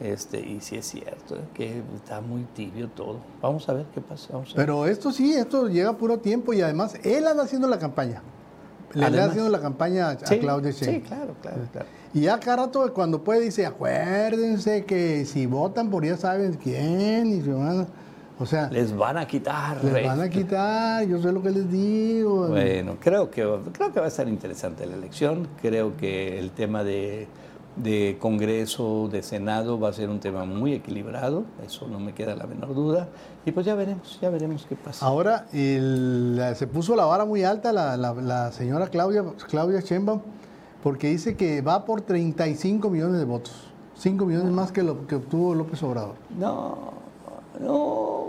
Este, 0.00 0.38
y 0.40 0.60
sí 0.60 0.76
es 0.76 0.86
cierto, 0.86 1.34
¿eh? 1.34 1.40
que 1.54 1.82
está 1.96 2.20
muy 2.20 2.42
tibio 2.54 2.88
todo. 2.88 3.16
Vamos 3.42 3.68
a 3.68 3.72
ver 3.72 3.86
qué 3.92 4.00
pasa. 4.00 4.28
Vamos 4.32 4.50
a 4.50 4.56
ver. 4.56 4.66
Pero 4.66 4.86
esto 4.86 5.10
sí, 5.10 5.32
esto 5.34 5.66
llega 5.68 5.90
a 5.90 5.96
puro 5.96 6.18
tiempo 6.18 6.52
y 6.52 6.60
además 6.60 6.94
él 7.02 7.26
anda 7.26 7.42
haciendo 7.42 7.66
la 7.66 7.78
campaña. 7.80 8.22
Le 8.94 9.04
anda 9.04 9.24
haciendo 9.26 9.50
la 9.50 9.60
campaña 9.60 10.10
a 10.10 10.18
Sí, 10.26 10.38
Claudia 10.38 10.72
sí, 10.72 10.84
Sheinbaum. 10.84 11.06
claro, 11.08 11.34
claro, 11.42 11.62
claro. 11.72 11.86
Y 12.14 12.20
ya 12.22 12.38
cada 12.40 12.56
rato 12.66 12.94
cuando 12.94 13.22
puede 13.24 13.40
dice, 13.40 13.66
acuérdense 13.66 14.84
que 14.84 15.26
si 15.26 15.46
votan 15.46 15.90
por 15.90 16.06
ya 16.06 16.16
saben 16.16 16.54
quién 16.54 17.26
y 17.26 17.42
se 17.42 17.52
van 17.52 17.80
a- 17.80 17.86
O 18.40 18.46
sea, 18.46 18.68
Les 18.70 18.96
van 18.96 19.16
a 19.18 19.26
quitar. 19.26 19.82
les 19.84 20.06
van 20.06 20.20
a 20.20 20.28
quitar, 20.28 21.04
yo 21.06 21.20
sé 21.20 21.32
lo 21.32 21.42
que 21.42 21.50
les 21.50 21.70
digo. 21.70 22.48
Bueno, 22.48 22.96
creo 23.00 23.30
que, 23.30 23.42
creo 23.72 23.92
que 23.92 23.98
va 24.00 24.06
a 24.06 24.08
estar 24.08 24.28
interesante 24.28 24.86
la 24.86 24.94
elección. 24.94 25.48
Creo 25.60 25.96
que 25.96 26.38
el 26.38 26.52
tema 26.52 26.84
de, 26.84 27.26
de 27.76 28.16
Congreso, 28.20 29.08
de 29.10 29.22
Senado, 29.24 29.80
va 29.80 29.88
a 29.88 29.92
ser 29.92 30.08
un 30.08 30.20
tema 30.20 30.44
muy 30.44 30.72
equilibrado. 30.72 31.44
Eso 31.66 31.88
no 31.88 31.98
me 31.98 32.14
queda 32.14 32.36
la 32.36 32.46
menor 32.46 32.74
duda. 32.74 33.08
Y 33.44 33.50
pues 33.50 33.66
ya 33.66 33.74
veremos, 33.74 34.18
ya 34.20 34.30
veremos 34.30 34.66
qué 34.68 34.76
pasa. 34.76 35.04
Ahora 35.04 35.46
el- 35.52 36.40
se 36.54 36.66
puso 36.68 36.94
la 36.94 37.06
vara 37.06 37.24
muy 37.24 37.42
alta 37.42 37.72
la, 37.72 37.96
la- 37.96 38.14
la 38.14 38.52
señora 38.52 38.86
Claudia, 38.86 39.24
Claudia 39.48 39.80
Sheinbaum 39.80 40.20
porque 40.82 41.08
dice 41.08 41.36
que 41.36 41.60
va 41.60 41.84
por 41.84 42.02
35 42.02 42.88
millones 42.88 43.18
de 43.18 43.24
votos. 43.24 43.52
5 43.96 44.24
millones 44.26 44.52
más 44.52 44.70
que 44.70 44.84
lo 44.84 45.08
que 45.08 45.16
obtuvo 45.16 45.56
López 45.56 45.82
Obrador. 45.82 46.14
No, 46.38 46.92
no, 47.60 48.27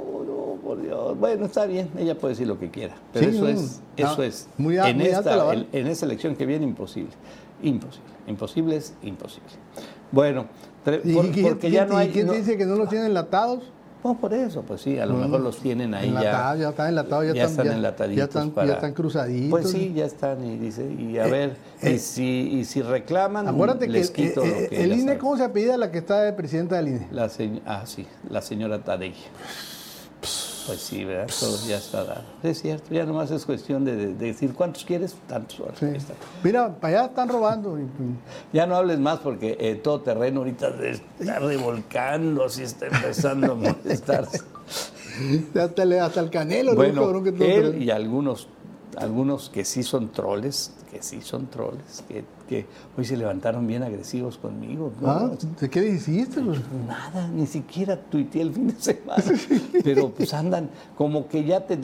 por 0.70 0.82
Dios. 0.84 1.18
Bueno, 1.18 1.48
está 1.48 1.66
bien, 1.66 1.90
ella 1.98 2.14
puede 2.16 2.34
decir 2.34 2.46
lo 2.48 2.60
que 2.60 2.70
quiera. 2.70 2.94
Pero 3.12 3.32
Sí, 3.32 3.38
eso 3.38 3.48
es, 3.48 3.82
no, 3.98 4.06
eso 4.12 4.24
es. 4.24 4.48
muy 4.58 4.78
en, 4.78 4.98
muy 4.98 5.08
esta, 5.08 5.54
en, 5.56 5.88
esta 5.88 6.06
elección 6.06 6.36
que 6.36 6.46
viene, 6.46 6.64
imposible. 6.64 7.10
Imposible. 7.64 8.08
Imposible 8.28 8.76
es 8.76 8.94
imposible. 9.02 9.50
Bueno, 10.12 10.46
tre- 10.86 11.02
¿Y, 11.04 11.14
por- 11.16 11.32
quién- 11.32 11.48
porque 11.50 11.72
ya 11.72 11.86
no 11.88 11.98
hay. 11.98 12.10
y 12.10 12.12
quién 12.12 12.28
no- 12.28 12.34
dice 12.34 12.56
que 12.56 12.66
no 12.68 12.76
los 12.76 12.88
tienen 12.90 13.08
enlatados? 13.08 13.64
no, 14.02 14.18
por 14.18 14.34
eso, 14.34 14.62
pues 14.62 14.80
sí, 14.82 14.98
a 14.98 15.06
lo 15.06 15.14
No, 15.14 15.24
mejor 15.26 15.42
los 15.42 15.58
tienen 15.58 15.94
ahí 15.94 16.06
ya. 16.12 16.20
Enlatados, 16.20 16.60
ya 16.62 16.70
están 16.70 16.88
enlatados, 16.90 17.26
ya, 17.36 17.44
están, 17.46 17.66
ya- 17.66 17.74
enlataditos 17.74 18.18
ya 18.18 18.24
están, 18.24 18.52
para- 18.52 18.68
ya 18.68 18.74
están 18.76 18.94
cruzaditos. 18.94 19.50
Pues 19.50 19.70
sí, 19.72 19.92
ya 19.94 20.06
están 20.06 20.46
y 20.46 20.58
dice, 20.58 20.86
y 20.90 21.18
a 21.18 21.26
Eh, 21.28 21.32
ver, 21.32 21.58
eh, 21.82 21.94
y, 21.96 22.00
si, 22.00 22.24
y 22.60 22.64
si 22.64 22.82
reclaman, 22.82 23.48
Acuérdate 23.50 23.88
les 23.90 24.10
quito 24.12 24.42
eh, 24.44 24.62
lo 24.64 24.70
que 24.70 24.84
el 24.84 24.90
ya 24.92 24.96
INE. 24.96 25.18
¿cómo 25.18 25.36
se 25.36 25.44
apellida 25.44 25.76
la 25.78 25.92
que 25.92 25.98
está 25.98 26.22
de 26.22 26.32
presidenta 26.32 26.78
del 26.78 26.88
INE? 26.90 27.08
La 27.12 27.26
señ- 27.28 27.60
ah, 27.66 27.82
sí, 27.86 28.06
la 28.30 28.42
señora 28.42 28.82
Tadei. 28.86 29.16
Pues 30.70 30.82
sí, 30.82 31.04
¿verdad? 31.04 31.34
Todo 31.40 31.58
ya 31.68 31.78
está 31.78 32.04
dado. 32.04 32.22
Es 32.44 32.62
cierto, 32.62 32.94
ya 32.94 33.06
nomás 33.06 33.32
es 33.32 33.46
cuestión 33.46 33.84
de, 33.86 33.96
de 33.96 34.14
decir 34.14 34.54
cuántos 34.54 34.86
quieres, 34.86 35.16
tantos. 35.28 35.58
Sí. 35.80 35.88
Mira, 36.44 36.76
para 36.80 36.98
allá 37.00 37.08
están 37.10 37.28
robando. 37.30 37.78
Ya 38.54 38.66
no 38.68 38.76
hables 38.76 39.00
más 39.00 39.20
porque 39.20 39.58
eh, 39.60 39.76
todo 39.76 40.02
terreno 40.02 40.40
ahorita 40.42 40.74
está 41.20 41.40
revolcando, 41.40 42.46
así 42.46 42.64
está 42.64 42.86
empezando 42.88 43.54
a 43.54 43.56
molestarse. 43.84 44.42
Hasta, 45.60 45.86
le- 45.86 46.00
hasta 46.00 46.20
el 46.22 46.30
canelo, 46.30 46.76
bueno, 46.76 47.24
que 47.24 47.56
él 47.58 47.82
y 47.84 47.90
algunos 47.92 48.48
algunos 48.98 49.50
que 49.50 49.66
sí 49.66 49.84
son 49.84 50.12
troles, 50.12 50.74
que 50.92 51.02
sí 51.02 51.22
son 51.22 51.48
troles, 51.48 52.04
que, 52.08 52.24
que 52.50 52.66
hoy 52.98 53.06
se 53.06 53.16
levantaron 53.16 53.68
bien 53.68 53.84
agresivos 53.84 54.40
conmigo. 54.40 54.92
¿no? 55.00 55.08
Ah, 55.10 55.32
¿de 55.62 55.70
¿Qué 55.70 55.88
hiciste? 55.88 56.42
pues? 56.42 56.60
Nada, 56.88 57.28
ni 57.28 57.46
siquiera 57.46 57.96
tuiteé 57.96 58.42
el 58.42 58.52
fin 58.54 58.68
de 58.70 58.76
semana. 58.80 59.24
Pero 59.84 60.10
pues 60.10 60.34
andan 60.34 60.70
como 60.98 61.28
que 61.28 61.44
ya 61.46 61.68
te, 61.68 61.78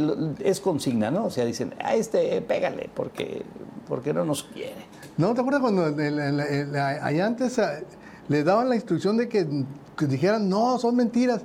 es 0.43 0.60
consigna, 0.60 1.12
¿no? 1.12 1.25
O 1.25 1.30
sea, 1.30 1.45
dicen, 1.45 1.75
a 1.84 1.93
este 1.93 2.41
pégale 2.41 2.89
porque, 2.95 3.43
porque 3.88 4.12
no 4.12 4.25
nos 4.25 4.43
quiere. 4.43 4.73
¿No 5.17 5.34
te 5.36 5.41
acuerdas 5.41 5.62
cuando 5.62 5.88
en- 5.88 6.75
allá 6.75 7.25
antes 7.28 7.60
ah, 7.60 7.80
le 8.28 8.43
daban 8.43 8.67
la 8.69 8.75
instrucción 8.75 9.17
de 9.17 9.30
que, 9.30 9.47
que 9.95 10.08
dijeran, 10.08 10.49
no, 10.49 10.80
son 10.80 10.95
mentiras? 10.95 11.43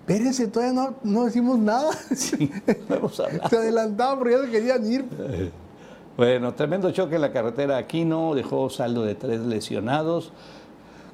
Espérense, 0.00 0.46
todavía 0.48 0.72
no, 0.72 0.94
no 1.04 1.24
decimos 1.24 1.58
nada. 1.58 1.90
Sí, 2.14 2.50
no 2.88 2.96
hemos 2.96 3.18
hablado. 3.20 3.48
Se 3.48 3.56
adelantaban 3.56 4.18
porque 4.18 4.34
ya 4.34 4.42
se 4.44 4.50
querían 4.50 4.92
ir. 4.92 5.04
Bueno, 6.16 6.54
tremendo 6.54 6.90
choque 6.92 7.16
en 7.16 7.20
la 7.20 7.32
carretera 7.32 7.76
Aquino, 7.76 8.34
dejó 8.34 8.70
saldo 8.70 9.02
de 9.02 9.14
tres 9.14 9.40
lesionados. 9.40 10.32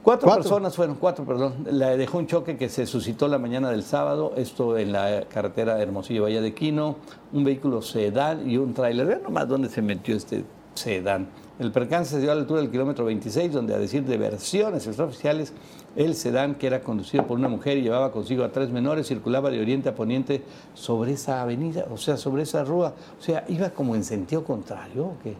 Cuatro, 0.03 0.27
Cuatro. 0.27 0.43
personas 0.43 0.75
fueron, 0.77 0.97
cuatro, 0.97 1.25
perdón. 1.25 1.55
La 1.71 1.97
dejó 1.97 2.19
un 2.19 2.27
choque 2.27 2.57
que 2.57 2.69
se 2.69 2.87
suscitó 2.87 3.29
la 3.29 3.39
mañana 3.39 3.71
del 3.71 3.83
sábado, 3.85 4.33
esto 4.37 4.77
en 4.79 4.93
la 4.93 5.25
carretera 5.29 5.81
Hermosillo 5.81 6.25
Valle 6.25 6.41
de 6.41 6.55
Quino, 6.55 6.97
un 7.33 7.45
vehículo 7.45 7.83
sedán 7.83 8.49
y 8.49 8.57
un 8.59 8.75
tráiler. 8.75 9.07
Vean 9.07 9.23
nomás 9.23 9.49
dónde 9.49 9.69
se 9.69 9.81
metió 9.83 10.17
este 10.17 10.45
sedán. 10.75 11.29
El 11.59 11.71
percance 11.71 12.11
se 12.17 12.21
dio 12.21 12.33
a 12.33 12.35
la 12.35 12.41
altura 12.41 12.61
del 12.61 12.71
kilómetro 12.71 13.05
26, 13.05 13.53
donde 13.53 13.75
a 13.75 13.79
decir 13.79 14.05
de 14.05 14.17
versiones 14.17 14.87
extraoficiales, 14.87 15.53
el 15.95 16.15
sedán, 16.15 16.55
que 16.55 16.67
era 16.67 16.81
conducido 16.81 17.27
por 17.27 17.39
una 17.39 17.49
mujer 17.49 17.77
y 17.77 17.83
llevaba 17.83 18.11
consigo 18.11 18.43
a 18.45 18.51
tres 18.51 18.71
menores, 18.71 19.07
circulaba 19.07 19.51
de 19.51 19.61
oriente 19.61 19.91
a 19.91 19.95
poniente 19.95 20.43
sobre 20.75 21.13
esa 21.13 21.43
avenida, 21.43 21.85
o 21.91 21.97
sea, 21.99 22.17
sobre 22.17 22.43
esa 22.43 22.65
rúa. 22.65 22.95
O 23.19 23.23
sea, 23.23 23.45
iba 23.49 23.71
como 23.71 23.95
en 23.95 24.03
sentido 24.03 24.43
contrario, 24.43 25.05
¿o 25.07 25.17
qué? 25.23 25.37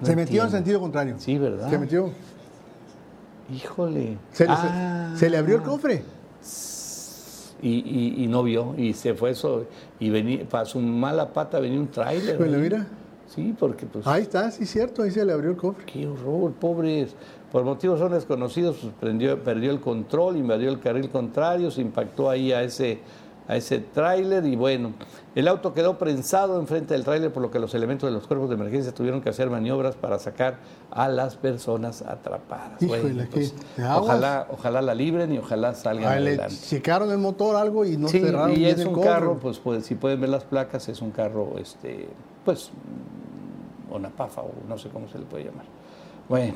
No 0.00 0.06
se 0.06 0.14
metió 0.16 0.44
en 0.44 0.50
sentido 0.50 0.78
contrario. 0.80 1.16
Sí, 1.18 1.36
¿verdad? 1.36 1.68
Se 1.68 1.76
metió. 1.78 2.10
Híjole. 3.54 4.18
Se 4.32 4.44
le, 4.46 4.54
se- 4.54 4.60
Ah. 4.62 5.14
se 5.16 5.28
le 5.30 5.36
abrió 5.36 5.56
el 5.56 5.62
cofre. 5.62 6.02
Y, 7.60 7.70
y- 7.70 8.22
y 8.24 8.26
no 8.28 8.44
vio, 8.44 8.74
y 8.78 8.92
se 8.92 9.14
fue 9.14 9.30
eso. 9.30 9.64
Y 9.98 10.10
venía, 10.10 10.48
para 10.48 10.64
su 10.64 10.78
mala 10.78 11.32
pata 11.32 11.58
venía 11.58 11.80
un 11.80 11.88
tráiler. 11.88 12.36
Bueno, 12.38 12.56
ahí. 12.56 12.62
mira. 12.62 12.86
Sí, 13.34 13.54
porque 13.58 13.86
pues. 13.86 14.06
Ahí 14.06 14.22
está, 14.22 14.50
sí, 14.50 14.64
cierto, 14.66 15.02
ahí 15.02 15.10
se 15.10 15.24
le 15.24 15.32
abrió 15.32 15.50
el 15.50 15.56
cofre. 15.56 15.84
Qué 15.84 16.06
horror, 16.06 16.52
pobres. 16.52 17.14
Por 17.52 17.64
motivos 17.64 17.98
son 17.98 18.12
desconocidos, 18.12 18.76
pues, 18.80 18.92
prendió- 19.00 19.42
perdió 19.42 19.70
el 19.70 19.80
control, 19.80 20.36
invadió 20.36 20.68
el 20.70 20.80
carril 20.80 21.08
contrario, 21.10 21.70
se 21.70 21.80
impactó 21.80 22.28
ahí 22.28 22.52
a 22.52 22.62
ese, 22.62 23.00
a 23.46 23.56
ese 23.56 23.78
tráiler 23.78 24.44
y 24.44 24.54
bueno, 24.56 24.92
el 25.34 25.48
auto 25.48 25.72
quedó 25.72 25.96
prensado 25.96 26.60
enfrente 26.60 26.92
del 26.92 27.04
tráiler, 27.04 27.32
por 27.32 27.42
lo 27.42 27.50
que 27.50 27.58
los 27.58 27.72
elementos 27.74 28.06
de 28.10 28.12
los 28.14 28.26
cuerpos 28.26 28.50
de 28.50 28.56
emergencia 28.56 28.92
tuvieron 28.92 29.22
que 29.22 29.30
hacer 29.30 29.48
maniobras 29.48 29.96
para 29.96 30.18
sacar 30.18 30.58
a 30.90 31.08
las 31.08 31.36
personas 31.36 32.02
atrapadas. 32.02 32.82
Híjole, 32.82 33.28
qué- 33.32 33.50
aguas. 33.82 33.98
ojalá, 34.02 34.46
ojalá 34.50 34.82
la 34.82 34.94
libren 34.94 35.32
y 35.32 35.38
ojalá 35.38 35.74
salgan 35.74 36.22
le 36.24 36.30
adelante. 36.32 36.54
checaron 36.68 37.10
el 37.10 37.18
motor 37.18 37.56
algo 37.56 37.86
y 37.86 37.96
no 37.96 38.08
Sí, 38.08 38.20
cerraron 38.20 38.52
y 38.58 38.66
es 38.66 38.78
el 38.80 38.88
un 38.88 39.00
carro, 39.02 39.38
pues, 39.40 39.58
pues, 39.58 39.86
si 39.86 39.94
pueden 39.94 40.20
ver 40.20 40.28
las 40.28 40.44
placas, 40.44 40.86
es 40.90 41.00
un 41.00 41.12
carro, 41.12 41.54
este, 41.58 42.10
pues, 42.44 42.70
mm, 43.90 43.92
una 43.94 44.10
pafa 44.10 44.42
o 44.42 44.50
no 44.68 44.78
sé 44.78 44.88
cómo 44.88 45.08
se 45.08 45.18
le 45.18 45.24
puede 45.24 45.44
llamar. 45.44 45.64
Bueno, 46.28 46.54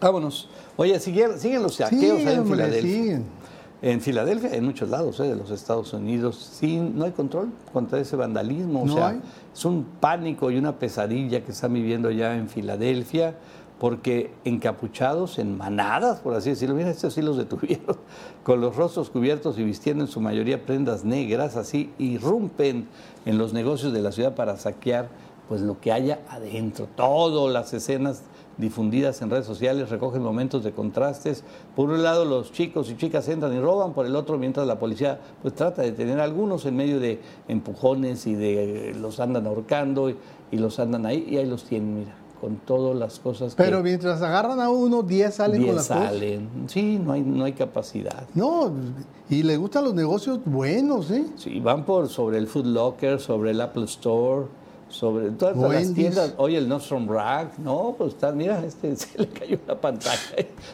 vámonos. 0.00 0.48
Oye, 0.76 0.98
siguen, 1.00 1.38
siguen 1.38 1.62
los 1.62 1.74
saqueos 1.76 2.00
Sí, 2.20 2.26
ahí 2.26 2.34
en 2.34 2.40
hombre, 2.40 2.56
Filadelfia. 2.56 2.92
siguen. 3.02 3.24
En 3.80 4.00
Filadelfia, 4.00 4.54
en 4.54 4.64
muchos 4.64 4.88
lados 4.88 5.20
eh, 5.20 5.24
de 5.24 5.36
los 5.36 5.50
Estados 5.52 5.92
Unidos, 5.92 6.36
sí, 6.36 6.78
no 6.78 7.04
hay 7.04 7.12
control 7.12 7.50
contra 7.72 8.00
ese 8.00 8.16
vandalismo. 8.16 8.82
O 8.82 8.86
No 8.86 8.94
sea, 8.94 9.08
hay. 9.10 9.20
es 9.54 9.64
un 9.64 9.84
pánico 10.00 10.50
y 10.50 10.56
una 10.58 10.78
pesadilla 10.80 11.44
que 11.44 11.52
están 11.52 11.74
viviendo 11.74 12.10
ya 12.10 12.34
en 12.36 12.48
Filadelfia, 12.48 13.36
porque 13.78 14.32
encapuchados 14.44 15.38
en 15.38 15.56
manadas, 15.56 16.18
por 16.18 16.34
así 16.34 16.50
decirlo, 16.50 16.74
mira, 16.74 16.90
estos 16.90 17.14
sí 17.14 17.22
los 17.22 17.36
detuvieron, 17.36 17.96
con 18.42 18.60
los 18.60 18.74
rostros 18.74 19.10
cubiertos 19.10 19.56
y 19.60 19.62
vistiendo 19.62 20.02
en 20.02 20.10
su 20.10 20.20
mayoría 20.20 20.66
prendas 20.66 21.04
negras, 21.04 21.54
así 21.56 21.92
irrumpen 21.98 22.88
en 23.26 23.38
los 23.38 23.52
negocios 23.52 23.92
de 23.92 24.02
la 24.02 24.10
ciudad 24.10 24.34
para 24.34 24.56
saquear 24.56 25.08
pues 25.48 25.60
lo 25.62 25.80
que 25.80 25.92
haya 25.92 26.20
adentro. 26.28 26.86
Todas 26.96 27.52
las 27.52 27.72
escenas 27.72 28.22
difundidas 28.58 29.22
en 29.22 29.30
redes 29.30 29.46
sociales 29.46 29.88
recogen 29.88 30.22
momentos 30.22 30.64
de 30.64 30.72
contrastes. 30.72 31.44
Por 31.76 31.90
un 31.90 32.02
lado, 32.02 32.24
los 32.24 32.52
chicos 32.52 32.90
y 32.90 32.96
chicas 32.96 33.28
entran 33.28 33.54
y 33.54 33.60
roban, 33.60 33.92
por 33.92 34.04
el 34.04 34.14
otro, 34.16 34.36
mientras 34.36 34.66
la 34.66 34.78
policía 34.78 35.20
pues 35.42 35.54
trata 35.54 35.82
de 35.82 35.92
tener 35.92 36.20
a 36.20 36.24
algunos 36.24 36.66
en 36.66 36.76
medio 36.76 37.00
de 37.00 37.20
empujones 37.46 38.26
y 38.26 38.34
de 38.34 38.94
los 39.00 39.20
andan 39.20 39.46
ahorcando 39.46 40.10
y, 40.10 40.16
y 40.50 40.58
los 40.58 40.78
andan 40.80 41.06
ahí 41.06 41.26
y 41.30 41.36
ahí 41.38 41.46
los 41.46 41.64
tienen, 41.64 42.00
mira, 42.00 42.14
con 42.40 42.56
todas 42.56 42.96
las 42.96 43.18
cosas 43.18 43.54
que 43.54 43.62
Pero 43.62 43.82
mientras 43.82 44.20
agarran 44.22 44.60
a 44.60 44.70
uno, 44.70 45.02
10 45.02 45.34
salen 45.34 45.56
con 45.56 45.62
diez 45.64 45.74
las 45.76 45.88
cosas. 45.88 46.04
salen. 46.10 46.48
Sí, 46.66 47.00
no 47.02 47.12
hay, 47.12 47.22
no 47.22 47.44
hay 47.44 47.52
capacidad. 47.52 48.26
No, 48.34 48.70
y 49.30 49.42
le 49.44 49.56
gustan 49.56 49.84
los 49.84 49.94
negocios 49.94 50.40
buenos, 50.44 51.10
¿eh? 51.10 51.24
Sí, 51.36 51.58
van 51.60 51.84
por 51.84 52.08
sobre 52.08 52.38
el 52.38 52.46
Food 52.48 52.66
Locker, 52.66 53.20
sobre 53.20 53.52
el 53.52 53.60
Apple 53.60 53.84
Store, 53.84 54.46
sobre 54.88 55.30
todas 55.32 55.56
las 55.56 55.92
tiendas. 55.92 56.34
Oye, 56.38 56.56
el 56.58 56.68
Nordstrom 56.68 57.08
Rack, 57.08 57.58
no, 57.58 57.94
pues 57.98 58.14
está, 58.14 58.32
mira, 58.32 58.64
este 58.64 58.96
se 58.96 59.18
le 59.18 59.28
cayó 59.28 59.58
la 59.66 59.78
pantalla. 59.80 60.16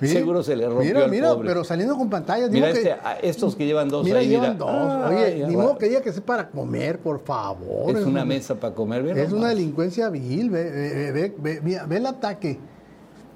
Mira, 0.00 0.12
Seguro 0.14 0.42
se 0.42 0.54
le 0.56 0.66
rompió 0.68 0.84
Mira, 0.86 1.04
al 1.04 1.10
mira, 1.10 1.34
pobre. 1.34 1.48
pero 1.48 1.64
saliendo 1.64 1.96
con 1.96 2.08
pantallas. 2.08 2.50
mira, 2.50 2.72
que- 2.72 2.78
este, 2.78 2.92
ah, 2.92 3.18
estos 3.22 3.56
que 3.56 3.66
llevan 3.66 3.88
dos 3.88 4.04
mira, 4.04 4.20
ahí, 4.20 4.28
llevan 4.28 4.52
mira. 4.54 4.64
dos. 4.66 5.04
Ay, 5.10 5.16
Oye, 5.16 5.46
ni 5.48 5.56
modo 5.56 5.76
que 5.78 5.88
diga 5.88 6.00
que 6.00 6.10
es 6.10 6.20
para 6.20 6.48
comer, 6.48 7.00
por 7.00 7.20
favor. 7.24 7.96
Es 7.96 8.04
una 8.04 8.22
un- 8.22 8.28
mesa 8.28 8.54
para 8.54 8.74
comer, 8.74 9.02
ve 9.02 9.20
Es 9.22 9.32
una 9.32 9.48
delincuencia 9.48 10.08
vil. 10.10 10.48
Ve, 10.50 10.70
ve- 10.70 11.12
ve- 11.12 11.34
ve- 11.38 11.60
mira, 11.62 11.84
ve 11.86 11.96
el 11.96 12.06
ataque. 12.06 12.58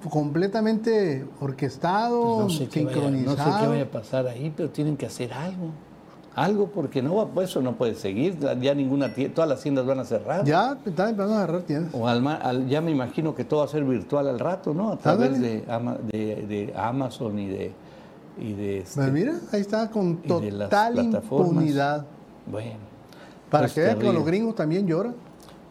Completamente 0.09 1.25
orquestado, 1.41 2.35
Pues 2.45 2.53
no 2.53 2.59
sé, 2.59 2.67
qué 2.69 2.85
vaya, 2.85 2.93
sincronizado. 2.95 3.37
no 3.37 3.43
sé 3.57 3.61
qué 3.61 3.67
vaya 3.67 3.83
a 3.83 3.91
pasar 3.91 4.27
ahí, 4.27 4.53
pero 4.55 4.69
tienen 4.69 4.95
que 4.95 5.05
hacer 5.05 5.33
algo. 5.33 5.71
Algo, 6.35 6.67
porque 6.67 7.01
no 7.01 7.15
va, 7.15 7.27
pues 7.27 7.49
eso 7.49 7.61
no 7.61 7.75
puede 7.75 7.95
seguir. 7.95 8.37
Ya 8.61 8.73
ninguna 8.73 9.13
todas 9.33 9.49
las 9.49 9.61
tiendas 9.61 9.85
van 9.85 9.99
a 9.99 10.05
cerrar. 10.05 10.45
Ya 10.45 10.71
empezando 10.85 11.23
a 11.23 11.25
agarrar 11.37 11.61
tiendas. 11.63 11.93
O 11.93 12.07
al 12.07 12.25
al- 12.27 12.67
ya 12.69 12.79
me 12.81 12.91
imagino 12.91 13.35
que 13.35 13.43
todo 13.43 13.59
va 13.59 13.65
a 13.65 13.69
ser 13.69 13.83
virtual 13.83 14.27
al 14.27 14.39
rato, 14.39 14.73
¿no? 14.73 14.91
A 14.93 14.97
través 14.97 15.39
de, 15.41 15.65
Ama- 15.67 15.97
de- 16.11 16.35
de 16.47 16.73
Amazon 16.77 17.37
y 17.39 17.47
de... 17.47 17.71
Y 18.39 18.53
de 18.53 18.77
este- 18.79 19.01
Pues 19.01 19.11
mira, 19.11 19.33
ahí 19.51 19.59
está 19.61 19.89
con 19.91 20.17
total 20.17 20.97
impunidad. 20.97 22.05
Bueno. 22.49 22.75
Para 23.49 23.63
pues 23.63 23.73
que 23.73 23.81
vean 23.81 23.99
que 23.99 24.13
los 24.13 24.25
gringos 24.25 24.55
también 24.55 24.87
lloran. 24.87 25.15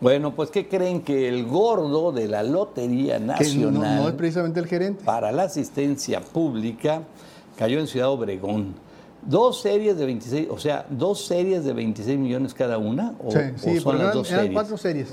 Bueno, 0.00 0.34
pues 0.34 0.50
¿qué 0.50 0.68
creen? 0.68 1.00
Que 1.02 1.28
el 1.28 1.46
gordo 1.46 2.12
de 2.12 2.28
la 2.28 2.42
Lotería 2.42 3.14
Que 3.14 3.20
no, 3.20 3.26
Nacional 3.32 3.96
no 4.02 4.08
es 4.08 4.14
precisamente 4.14 4.60
el 4.60 4.66
gerente. 4.66 5.04
para 5.04 5.32
la 5.32 5.44
asistencia 5.44 6.20
pública 6.20 7.02
cayó 7.56 7.80
en 7.80 7.86
Ciudad 7.86 8.08
Obregón. 8.10 8.74
Dos 9.28 9.60
series 9.60 9.98
de 9.98 10.06
26, 10.06 10.48
o 10.50 10.58
sea, 10.58 10.86
dos 10.88 11.26
series 11.26 11.62
de 11.62 11.74
26 11.74 12.18
millones 12.18 12.54
cada 12.54 12.78
una, 12.78 13.14
o, 13.22 13.30
sí, 13.30 13.38
o 13.38 13.58
sí, 13.58 13.74
son 13.76 13.82
porque 13.84 13.98
las 13.98 14.00
eran, 14.00 14.12
dos 14.14 14.28
eran 14.30 14.40
series. 14.40 14.54
cuatro 14.54 14.76
series. 14.78 15.08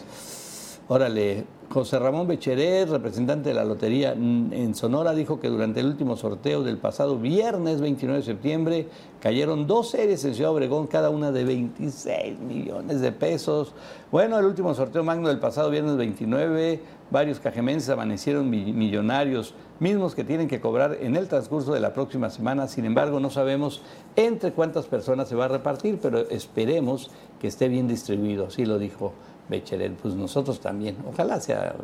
Órale, 0.87 1.43
José 1.75 1.99
Ramón 1.99 2.25
Becheret, 2.25 2.87
representante 2.87 3.49
de 3.49 3.55
la 3.55 3.65
lotería 3.65 4.13
en 4.13 4.73
Sonora, 4.75 5.13
dijo 5.13 5.41
que 5.41 5.49
durante 5.49 5.81
el 5.81 5.87
último 5.87 6.15
sorteo 6.15 6.63
del 6.63 6.77
pasado 6.77 7.17
viernes 7.19 7.81
29 7.81 8.19
de 8.21 8.25
septiembre 8.25 8.87
cayeron 9.19 9.67
dos 9.67 9.89
series 9.89 10.23
en 10.23 10.35
Ciudad 10.35 10.53
Obregón, 10.53 10.87
cada 10.87 11.09
una 11.09 11.33
de 11.33 11.43
26 11.43 12.39
millones 12.39 13.01
de 13.01 13.11
pesos. 13.11 13.73
Bueno, 14.09 14.39
el 14.39 14.45
último 14.45 14.73
sorteo 14.73 15.03
magno 15.03 15.27
del 15.27 15.39
pasado 15.39 15.69
viernes 15.69 15.97
29, 15.97 16.79
varios 17.11 17.41
cajemenses 17.41 17.89
amanecieron 17.89 18.49
mi- 18.49 18.71
millonarios, 18.71 19.53
mismos 19.81 20.15
que 20.15 20.23
tienen 20.23 20.47
que 20.47 20.61
cobrar 20.61 20.97
en 21.01 21.17
el 21.17 21.27
transcurso 21.27 21.73
de 21.73 21.81
la 21.81 21.93
próxima 21.93 22.29
semana. 22.29 22.69
Sin 22.69 22.85
embargo, 22.85 23.19
no 23.19 23.29
sabemos 23.29 23.81
entre 24.15 24.53
cuántas 24.53 24.85
personas 24.85 25.27
se 25.27 25.35
va 25.35 25.43
a 25.43 25.49
repartir, 25.49 25.99
pero 26.01 26.19
esperemos 26.29 27.11
que 27.41 27.47
esté 27.47 27.67
bien 27.67 27.89
distribuido, 27.89 28.45
así 28.47 28.63
lo 28.65 28.79
dijo 28.79 29.11
Becheret, 29.49 29.93
pues 29.93 30.15
nosotros 30.15 30.59
también. 30.59 30.95
Ojalá 31.07 31.39
sea, 31.39 31.75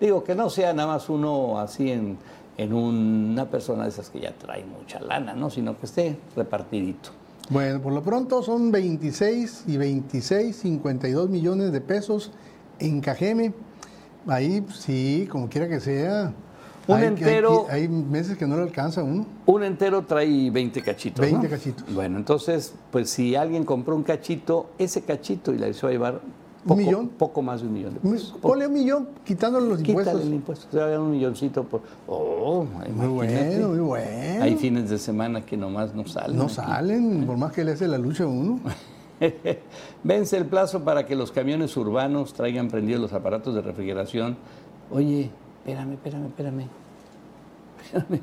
digo 0.00 0.22
que 0.24 0.34
no 0.34 0.50
sea 0.50 0.72
nada 0.72 0.88
más 0.94 1.08
uno 1.08 1.58
así 1.58 1.90
en, 1.90 2.18
en 2.56 2.72
una 2.72 3.48
persona 3.48 3.84
de 3.84 3.90
esas 3.90 4.10
que 4.10 4.20
ya 4.20 4.32
trae 4.32 4.64
mucha 4.64 5.00
lana, 5.00 5.32
¿no? 5.34 5.48
Sino 5.50 5.78
que 5.78 5.86
esté 5.86 6.18
repartidito. 6.36 7.10
Bueno, 7.50 7.80
por 7.80 7.92
lo 7.94 8.02
pronto 8.02 8.42
son 8.42 8.70
26 8.70 9.64
y 9.68 9.76
26, 9.78 10.54
52 10.54 11.30
millones 11.30 11.72
de 11.72 11.80
pesos 11.80 12.30
en 12.78 13.00
Cajeme. 13.00 13.54
Ahí 14.26 14.64
sí, 14.74 15.26
como 15.30 15.48
quiera 15.48 15.66
que 15.68 15.80
sea. 15.80 16.32
Un 16.86 16.96
hay, 16.96 17.06
entero- 17.06 17.66
Hay, 17.70 17.82
hay 17.82 17.88
meses 17.88 18.36
que 18.36 18.46
no 18.46 18.56
le 18.56 18.62
alcanza 18.62 19.02
uno. 19.02 19.24
Un 19.46 19.62
entero 19.62 20.04
trae 20.04 20.50
20 20.50 20.82
cachitos. 20.82 21.20
20 21.20 21.42
¿no? 21.46 21.50
cachitos. 21.50 21.94
Bueno, 21.94 22.18
entonces, 22.18 22.74
pues 22.90 23.08
si 23.08 23.34
alguien 23.34 23.64
compró 23.64 23.94
un 23.96 24.02
cachito, 24.02 24.70
ese 24.78 25.02
cachito 25.02 25.52
y 25.54 25.58
la 25.58 25.66
a 25.68 25.70
llevar 25.90 26.20
poco, 26.66 26.76
millón? 26.76 27.08
poco 27.08 27.42
más 27.42 27.60
de 27.62 27.68
un 27.68 27.74
millón 27.74 27.94
de 27.94 28.00
pesos. 28.00 28.34
Ponle 28.40 28.66
un 28.66 28.72
millón 28.72 29.08
quitándole 29.24 29.68
los 29.68 29.78
Quítale 29.78 29.98
impuestos. 30.00 30.22
el 30.22 30.34
impuesto, 30.34 30.66
se 30.70 30.78
va 30.78 30.84
a 30.84 30.88
dar 30.88 31.00
un 31.00 31.10
milloncito 31.12 31.64
por... 31.64 31.82
Oh, 32.06 32.64
Muy 32.94 33.06
bueno, 33.06 33.68
muy 33.68 33.78
bueno. 33.78 34.42
Hay 34.44 34.56
fines 34.56 34.90
de 34.90 34.98
semana 34.98 35.44
que 35.44 35.56
nomás 35.56 35.94
no 35.94 36.06
salen. 36.06 36.36
no 36.36 36.44
aquí. 36.44 36.54
salen, 36.54 37.24
por 37.26 37.36
más 37.36 37.52
que 37.52 37.64
le 37.64 37.72
hace 37.72 37.86
la 37.88 37.98
lucha 37.98 38.24
a 38.24 38.26
uno. 38.26 38.60
Vence 40.04 40.36
el 40.36 40.46
plazo 40.46 40.84
para 40.84 41.06
que 41.06 41.14
los 41.16 41.32
camiones 41.32 41.76
urbanos 41.76 42.34
traigan 42.34 42.68
prendidos 42.68 43.00
los 43.00 43.12
aparatos 43.12 43.54
de 43.54 43.62
refrigeración. 43.62 44.36
Oye, 44.90 45.30
espérame, 45.60 45.92
espérame, 45.94 46.26
espérame. 46.26 46.66
Espérame. 47.84 48.20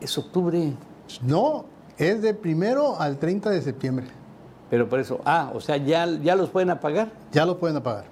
Es 0.00 0.18
octubre. 0.18 0.72
No, 1.22 1.64
es 1.96 2.22
de 2.22 2.34
primero 2.34 2.98
al 3.00 3.18
30 3.18 3.50
de 3.50 3.62
septiembre. 3.62 4.06
Pero 4.70 4.88
por 4.88 4.98
eso, 4.98 5.20
ah, 5.24 5.52
o 5.54 5.60
sea, 5.60 5.76
ya, 5.76 6.06
ya 6.22 6.34
los 6.34 6.50
pueden 6.50 6.70
apagar. 6.70 7.10
Ya 7.32 7.46
los 7.46 7.56
pueden 7.56 7.76
apagar. 7.76 8.04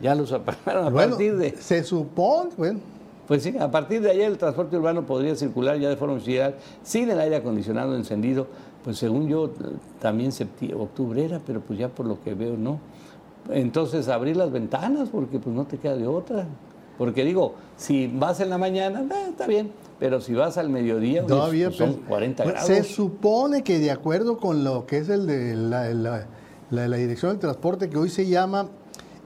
Ya 0.00 0.14
los 0.14 0.32
apagaron 0.32 0.86
a 0.86 0.90
Bueno, 0.90 1.10
partir 1.10 1.36
de. 1.36 1.56
Se 1.56 1.82
supone, 1.84 2.50
bueno, 2.56 2.80
Pues 3.28 3.42
sí, 3.44 3.56
a 3.58 3.70
partir 3.70 4.00
de 4.02 4.10
ayer 4.10 4.26
el 4.30 4.38
transporte 4.38 4.76
urbano 4.76 5.02
podría 5.06 5.34
circular 5.36 5.78
ya 5.78 5.88
de 5.88 5.96
forma 5.96 6.14
oficial 6.14 6.56
sin 6.82 7.10
el 7.10 7.20
aire 7.20 7.36
acondicionado 7.36 7.94
encendido. 7.96 8.46
Pues 8.84 8.98
según 8.98 9.28
yo, 9.28 9.50
también 10.00 10.32
septiembre, 10.32 10.82
octubre 10.82 11.24
era, 11.24 11.40
pero 11.44 11.60
pues 11.60 11.78
ya 11.78 11.88
por 11.88 12.06
lo 12.06 12.20
que 12.20 12.34
veo 12.34 12.56
no. 12.56 12.80
Entonces 13.50 14.08
abrir 14.08 14.36
las 14.36 14.50
ventanas 14.50 15.08
porque 15.10 15.38
pues 15.38 15.54
no 15.54 15.64
te 15.64 15.78
queda 15.78 15.96
de 15.96 16.06
otra. 16.06 16.46
Porque 16.98 17.24
digo, 17.24 17.54
si 17.76 18.06
vas 18.06 18.40
en 18.40 18.50
la 18.50 18.58
mañana, 18.58 19.00
eh, 19.00 19.26
está 19.30 19.46
bien, 19.46 19.72
pero 19.98 20.20
si 20.20 20.34
vas 20.34 20.58
al 20.58 20.68
mediodía, 20.68 21.26
todavía 21.26 21.66
pues 21.68 21.78
son 21.78 21.94
pues, 21.94 22.08
40 22.08 22.42
bueno, 22.44 22.58
grados. 22.60 22.76
Se 22.76 22.82
supone 22.84 23.62
que 23.64 23.78
de 23.78 23.90
acuerdo 23.90 24.38
con 24.38 24.62
lo 24.64 24.86
que 24.86 24.98
es 24.98 25.08
el 25.08 25.26
de 25.26 25.54
la, 25.56 25.88
la- 25.94 26.26
la- 26.70 26.88
la 26.88 26.96
Dirección 26.96 27.32
del 27.32 27.40
Transporte, 27.40 27.88
que 27.90 27.98
hoy 27.98 28.08
se 28.08 28.26
llama 28.26 28.68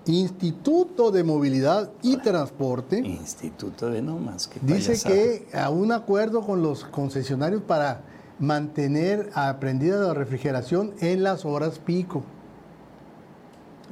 Instituto 0.07 1.11
de 1.11 1.25
Movilidad 1.25 1.91
y 2.03 2.17
Transporte, 2.19 2.99
Instituto 3.01 3.91
de 3.91 4.03
no 4.03 4.19
más 4.19 4.47
que 4.47 4.61
dice 4.63 4.97
que 5.05 5.47
a 5.57 5.69
un 5.71 5.91
acuerdo 5.93 6.43
con 6.43 6.63
los 6.63 6.85
concesionarios 6.85 7.63
para 7.63 8.03
mantener 8.39 9.31
aprendida 9.35 9.97
la 10.01 10.15
refrigeración 10.15 10.93
en 11.01 11.23
las 11.23 11.45
horas 11.45 11.79
pico. 11.79 12.23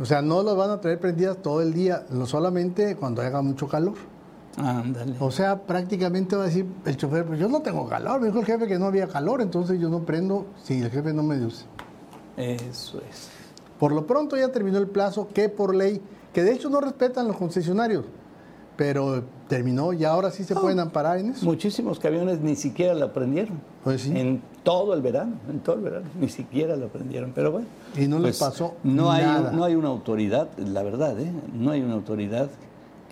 O 0.00 0.04
sea, 0.04 0.22
no 0.22 0.42
las 0.42 0.56
van 0.56 0.70
a 0.70 0.80
traer 0.80 0.98
prendidas 0.98 1.36
todo 1.38 1.62
el 1.62 1.72
día, 1.72 2.04
no 2.10 2.26
solamente 2.26 2.96
cuando 2.96 3.22
haga 3.22 3.42
mucho 3.42 3.68
calor. 3.68 3.94
Ándale. 4.56 5.16
O 5.20 5.30
sea, 5.30 5.62
prácticamente 5.62 6.36
va 6.36 6.44
a 6.44 6.46
decir 6.46 6.66
el 6.84 6.96
chofer, 6.96 7.24
pues 7.24 7.38
yo 7.38 7.48
no 7.48 7.60
tengo 7.60 7.88
calor, 7.88 8.20
me 8.20 8.28
dijo 8.28 8.40
el 8.40 8.46
jefe 8.46 8.66
que 8.66 8.78
no 8.78 8.86
había 8.86 9.08
calor, 9.08 9.40
entonces 9.40 9.80
yo 9.80 9.88
no 9.88 10.00
prendo 10.00 10.46
si 10.62 10.80
el 10.80 10.90
jefe 10.90 11.12
no 11.12 11.22
me 11.22 11.38
dice. 11.38 11.64
Eso 12.36 12.98
es. 13.08 13.28
Por 13.78 13.92
lo 13.92 14.06
pronto 14.06 14.36
ya 14.36 14.48
terminó 14.50 14.78
el 14.78 14.88
plazo 14.88 15.28
que 15.32 15.48
por 15.48 15.74
ley, 15.74 16.00
que 16.32 16.42
de 16.42 16.52
hecho 16.52 16.70
no 16.70 16.80
respetan 16.80 17.26
los 17.26 17.36
concesionarios, 17.36 18.04
pero 18.76 19.24
terminó 19.48 19.92
y 19.92 20.04
ahora 20.04 20.30
sí 20.30 20.44
se 20.44 20.54
pueden 20.54 20.80
amparar 20.80 21.18
en 21.18 21.30
eso. 21.30 21.44
Muchísimos 21.44 21.98
camiones 21.98 22.40
ni 22.40 22.56
siquiera 22.56 22.94
la 22.94 23.12
prendieron. 23.12 23.60
Pues 23.84 24.00
sí. 24.02 24.12
En 24.16 24.42
todo 24.62 24.94
el 24.94 25.02
verano, 25.02 25.34
en 25.48 25.60
todo 25.60 25.76
el 25.76 25.82
verano, 25.82 26.06
ni 26.18 26.28
siquiera 26.28 26.74
la 26.74 26.86
prendieron. 26.86 27.32
Pero 27.34 27.52
bueno. 27.52 27.66
pues 27.92 28.04
Y 28.04 28.08
no 28.08 28.18
les 28.18 28.38
pasó 28.38 28.74
no 28.82 29.10
hay. 29.12 29.24
No 29.52 29.62
hay 29.64 29.74
una 29.74 29.88
autoridad, 29.88 30.48
la 30.58 30.82
verdad, 30.82 31.18
¿eh? 31.20 31.30
No 31.52 31.70
hay 31.70 31.82
una 31.82 31.94
autoridad 31.94 32.48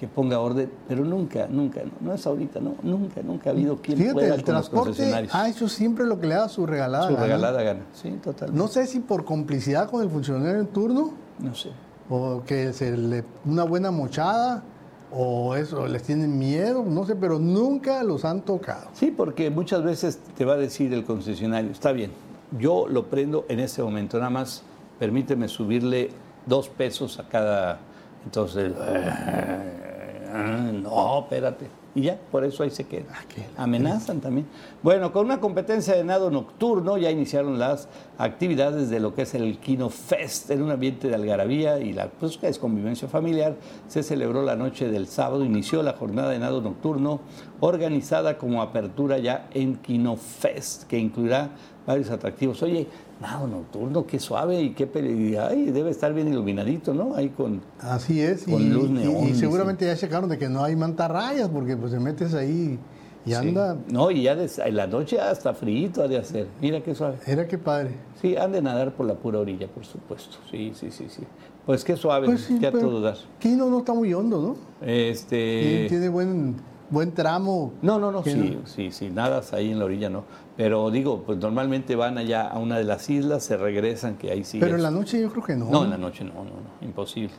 que 0.01 0.09
ponga 0.09 0.41
orden, 0.41 0.69
pero 0.89 1.05
nunca, 1.05 1.47
nunca, 1.49 1.81
no, 1.85 1.93
no 2.01 2.13
es 2.13 2.27
ahorita, 2.27 2.59
no, 2.59 2.75
nunca, 2.83 3.23
nunca 3.23 3.51
ha 3.51 3.53
habido 3.53 3.77
quien 3.77 3.99
Fíjate, 3.99 4.15
pueda 4.15 4.35
el 4.35 4.43
con 4.43 4.55
los 4.55 4.65
transporte 4.69 4.87
concesionarios. 4.89 5.33
ha 5.33 5.49
hecho 5.49 5.69
siempre 5.69 6.07
lo 6.07 6.19
que 6.19 6.27
le 6.27 6.35
da 6.35 6.49
su 6.49 6.67
regalada. 6.67 7.07
Su 7.07 7.13
gana. 7.15 7.27
regalada 7.27 7.63
gana. 7.63 7.81
Sí, 7.95 8.11
totalmente. 8.21 8.59
No 8.61 8.67
sé 8.67 8.89
si 8.89 8.99
por 8.99 9.25
complicidad 9.25 9.89
con 9.89 10.03
el 10.03 10.11
funcionario 10.11 10.59
en 10.61 10.67
turno, 10.67 11.13
No 11.39 11.55
sé. 11.55 11.69
o 12.11 12.43
que 12.45 12.73
se 12.73 12.97
le 12.97 13.23
una 13.45 13.63
buena 13.63 13.93
mochada, 13.93 14.65
o 15.13 15.55
eso, 15.55 15.87
les 15.87 16.03
tienen 16.03 16.39
miedo, 16.39 16.85
no 16.85 17.05
sé, 17.05 17.15
pero 17.17 17.39
nunca 17.39 18.03
los 18.03 18.25
han 18.25 18.43
tocado. 18.43 18.89
Sí, 18.95 19.11
porque 19.11 19.51
muchas 19.51 19.83
veces 19.83 20.19
te 20.37 20.45
va 20.45 20.55
a 20.55 20.57
decir 20.57 20.93
el 20.95 21.05
concesionario, 21.05 21.71
está 21.71 21.93
bien, 21.93 22.13
yo 22.59 22.87
lo 22.89 23.07
prendo 23.07 23.45
en 23.49 23.61
este 23.61 23.83
momento, 23.83 24.19
nada 24.19 24.31
más 24.31 24.63
permíteme 24.99 25.49
subirle 25.49 26.11
dos 26.47 26.69
pesos 26.69 27.19
a 27.19 27.29
cada. 27.29 27.79
Entonces, 28.25 28.73
ah, 28.79 30.71
no, 30.73 31.21
espérate. 31.21 31.82
Y 31.95 32.03
ya, 32.03 32.19
por 32.31 32.43
eso 32.45 32.63
ahí 32.63 32.71
se 32.71 32.85
queda. 32.85 33.13
Amenazan 33.57 34.21
también. 34.21 34.47
Bueno, 34.83 35.13
con 35.13 35.27
una 35.27 35.41
competencia 35.41 35.95
de 35.95 36.03
nado 36.05 36.31
nocturno 36.31 36.97
ya 36.97 37.11
iniciaron 37.11 37.59
las 37.59 37.87
actividades 38.17 38.89
de 38.89 38.99
lo 38.99 39.15
que 39.15 39.23
es 39.23 39.35
el 39.35 39.59
Kino 39.59 39.91
Fest 39.91 40.51
en 40.51 40.63
un 40.63 40.71
ambiente 40.71 41.09
de 41.09 41.15
algarabía 41.15 41.81
y 41.81 41.93
la 41.93 42.09
pues, 42.09 42.39
es 42.41 42.59
convivencia 42.59 43.09
familiar. 43.09 43.57
Se 43.89 44.03
celebró 44.03 44.43
la 44.43 44.57
noche 44.57 44.89
del 44.89 45.07
sábado, 45.07 45.45
inició 45.45 45.83
la 45.83 45.93
jornada 45.93 46.31
de 46.31 46.39
nado 46.39 46.63
nocturno 46.63 47.21
organizada 47.61 48.39
como 48.39 48.63
apertura 48.63 49.19
ya 49.19 49.49
en 49.53 49.77
Kino 49.77 50.17
Fest, 50.17 50.85
que 50.85 50.99
incluirá 50.99 51.51
varios 51.87 52.11
atractivos. 52.11 52.63
Oye, 52.63 52.87
nado 53.23 53.47
nocturno, 53.47 54.05
qué 54.07 54.19
suave 54.19 54.61
y 54.61 54.71
qué 54.75 54.87
peli- 54.87 55.37
ay, 55.37 55.71
debe 55.71 55.91
estar 55.91 56.13
bien 56.13 56.29
iluminadito, 56.29 56.93
¿no? 56.93 57.15
Ahí 57.15 57.31
con 57.31 57.63
Así 57.81 58.21
es. 58.21 58.45
Con 58.45 58.61
y, 58.61 58.69
luz 58.69 58.91
neón, 58.91 59.29
y 59.29 59.35
seguramente 59.35 59.87
ya 59.87 59.97
checaron 59.97 60.29
de 60.29 60.37
que 60.39 60.49
no 60.49 60.63
hay 60.65 60.77
mantarrayas, 60.77 61.49
porque 61.49 61.77
pues 61.77 61.93
te 61.93 62.01
metes 62.01 62.35
ahí 62.35 62.79
y 63.25 63.31
Sí. 63.31 63.35
anda. 63.35 63.77
No, 63.89 64.11
y 64.11 64.25
ya 64.25 64.35
des- 64.35 64.59
en 64.59 64.77
la 64.77 64.87
noche 64.87 65.21
hasta 65.21 65.55
frío 65.55 65.91
ha 66.03 66.09
de 66.09 66.19
hacer. 66.19 66.49
Mira 66.61 66.83
qué 66.83 66.95
suave. 66.95 67.17
Era 67.27 67.47
que 67.49 67.57
padre. 67.57 67.93
Sí, 68.21 68.37
han 68.37 68.53
de 68.53 68.61
nadar 68.61 68.93
por 68.93 69.07
la 69.07 69.15
pura 69.15 69.39
orilla, 69.39 69.69
por 69.69 69.85
supuesto. 69.87 70.37
Sí, 70.51 70.73
sí, 70.75 70.91
sí, 70.91 71.07
sí. 71.09 71.23
Pues 71.65 71.85
qué 71.85 71.97
suave, 71.97 72.27
Pues 72.27 72.41
sí, 72.43 72.59
que 72.59 72.67
a 72.67 72.73
pero 72.73 72.89
todo 72.89 73.01
dar. 73.01 73.17
Kino 73.39 73.71
no 73.71 73.79
está 73.79 73.95
muy 73.95 74.13
hondo, 74.13 74.43
¿no? 74.43 74.57
Este. 74.85 75.87
Tiene, 75.89 76.09
buen, 76.09 76.57
buen 76.91 77.13
tramo. 77.13 77.73
No, 77.83 78.01
no, 78.01 78.11
no, 78.11 78.25
sí, 78.25 78.59
sí, 78.65 78.91
sí, 78.91 79.11
nadas 79.11 79.53
ahí 79.53 79.71
en 79.71 79.79
la 79.79 79.85
orilla, 79.85 80.11
no. 80.11 80.25
Pero 80.63 80.93
digo, 80.93 81.25
pues 81.27 81.39
normalmente 81.39 81.97
van 81.97 82.19
allá 82.19 82.43
a 82.47 82.57
una 82.61 82.79
de 82.79 82.85
las 82.85 83.11
islas, 83.11 83.43
se 83.43 83.57
regresan, 83.57 84.17
que 84.17 84.31
ahí 84.31 84.45
sí. 84.45 84.61
Pero 84.61 84.75
es- 84.75 84.79
en 84.79 84.83
la 84.85 84.93
noche 84.93 85.21
yo 85.21 85.29
creo 85.33 85.43
que 85.43 85.57
no. 85.57 85.69
No, 85.69 85.83
en 85.83 85.91
la 85.91 85.99
noche 85.99 86.23
no, 86.23 86.35
no, 86.35 86.45
no, 86.45 86.87
imposible. 86.87 87.35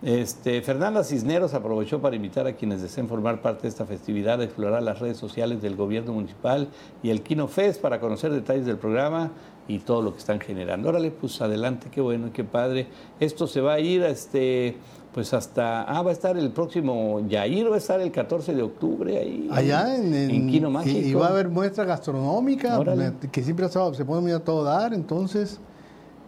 Este, 0.00 0.62
Fernanda 0.62 1.02
Cisneros 1.02 1.54
aprovechó 1.54 2.00
para 2.00 2.14
invitar 2.14 2.46
a 2.46 2.52
quienes 2.52 2.80
deseen 2.82 3.08
formar 3.08 3.42
parte 3.42 3.62
de 3.62 3.68
esta 3.68 3.84
festividad 3.84 4.40
a 4.40 4.44
explorar 4.44 4.80
las 4.82 5.00
redes 5.00 5.16
sociales 5.16 5.60
del 5.60 5.74
gobierno 5.74 6.12
municipal 6.12 6.68
y 7.02 7.10
el 7.10 7.22
Kino 7.22 7.48
Fest 7.48 7.80
para 7.80 7.98
conocer 7.98 8.30
detalles 8.32 8.64
del 8.64 8.76
programa 8.78 9.32
y 9.66 9.80
todo 9.80 10.00
lo 10.02 10.12
que 10.12 10.18
están 10.18 10.38
generando. 10.38 10.88
Órale, 10.88 11.10
pues 11.10 11.40
adelante, 11.42 11.88
qué 11.90 12.00
bueno, 12.00 12.30
qué 12.32 12.44
padre. 12.44 12.86
Esto 13.18 13.48
se 13.48 13.60
va 13.60 13.72
a 13.74 13.80
ir 13.80 14.04
este, 14.04 14.76
pues 15.12 15.34
hasta, 15.34 15.82
ah, 15.82 16.00
va 16.02 16.10
a 16.10 16.12
estar 16.12 16.38
el 16.38 16.52
próximo 16.52 17.20
Yair, 17.28 17.68
va 17.68 17.74
a 17.74 17.78
estar 17.78 18.00
el 18.00 18.12
14 18.12 18.54
de 18.54 18.62
octubre 18.62 19.18
ahí. 19.18 19.48
Allá 19.50 19.96
en, 19.96 20.14
en- 20.14 20.48
Kino 20.48 20.68
y- 20.68 20.72
Mágico. 20.72 21.08
Y, 21.08 21.12
va 21.14 21.26
a 21.26 21.30
haber 21.30 21.48
muestra 21.48 21.84
gastronómica, 21.84 22.78
Órale. 22.78 23.14
que 23.32 23.42
siempre 23.42 23.66
estado- 23.66 23.92
se 23.94 24.04
pone 24.04 24.20
muy 24.20 24.30
a 24.30 24.38
todo 24.38 24.62
dar, 24.62 24.94
entonces. 24.94 25.58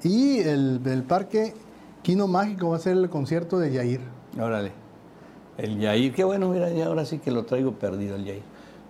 Y 0.03 0.39
el, 0.41 0.81
el 0.85 1.03
parque 1.05 1.55
Kino 2.03 2.27
Mágico 2.27 2.71
va 2.71 2.77
a 2.77 2.81
ser 2.81 2.97
el 2.97 3.11
concierto 3.11 3.59
de 3.59 3.73
Yair. 3.73 4.01
Órale. 4.39 4.73
El 5.59 5.79
Yair, 5.79 6.15
qué 6.15 6.25
bueno, 6.25 6.49
mira, 6.49 6.71
ya 6.71 6.87
ahora 6.87 7.05
sí 7.05 7.19
que 7.19 7.31
lo 7.31 7.45
traigo 7.45 7.73
perdido 7.73 8.17
el 8.17 8.25
Yair. 8.25 8.43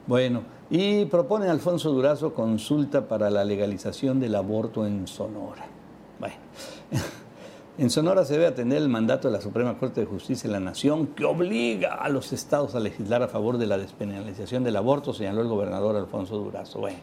Bueno, 0.06 0.42
y 0.70 1.04
propone 1.06 1.48
Alfonso 1.48 1.90
Durazo 1.90 2.32
consulta 2.32 3.08
para 3.08 3.28
la 3.30 3.44
legalización 3.44 4.20
del 4.20 4.36
aborto 4.36 4.86
en 4.86 5.08
Sonora. 5.08 5.66
Bueno, 6.20 6.36
en 7.78 7.90
Sonora 7.90 8.24
se 8.24 8.34
debe 8.34 8.46
atender 8.46 8.78
el 8.78 8.88
mandato 8.88 9.28
de 9.28 9.34
la 9.34 9.40
Suprema 9.40 9.76
Corte 9.78 10.00
de 10.00 10.06
Justicia 10.06 10.48
de 10.48 10.52
la 10.52 10.60
Nación 10.60 11.08
que 11.08 11.24
obliga 11.24 11.94
a 11.94 12.08
los 12.08 12.32
estados 12.32 12.76
a 12.76 12.80
legislar 12.80 13.22
a 13.22 13.28
favor 13.28 13.58
de 13.58 13.66
la 13.66 13.78
despenalización 13.78 14.62
del 14.62 14.76
aborto, 14.76 15.12
señaló 15.12 15.42
el 15.42 15.48
gobernador 15.48 15.96
Alfonso 15.96 16.36
Durazo. 16.38 16.78
Bueno, 16.78 16.98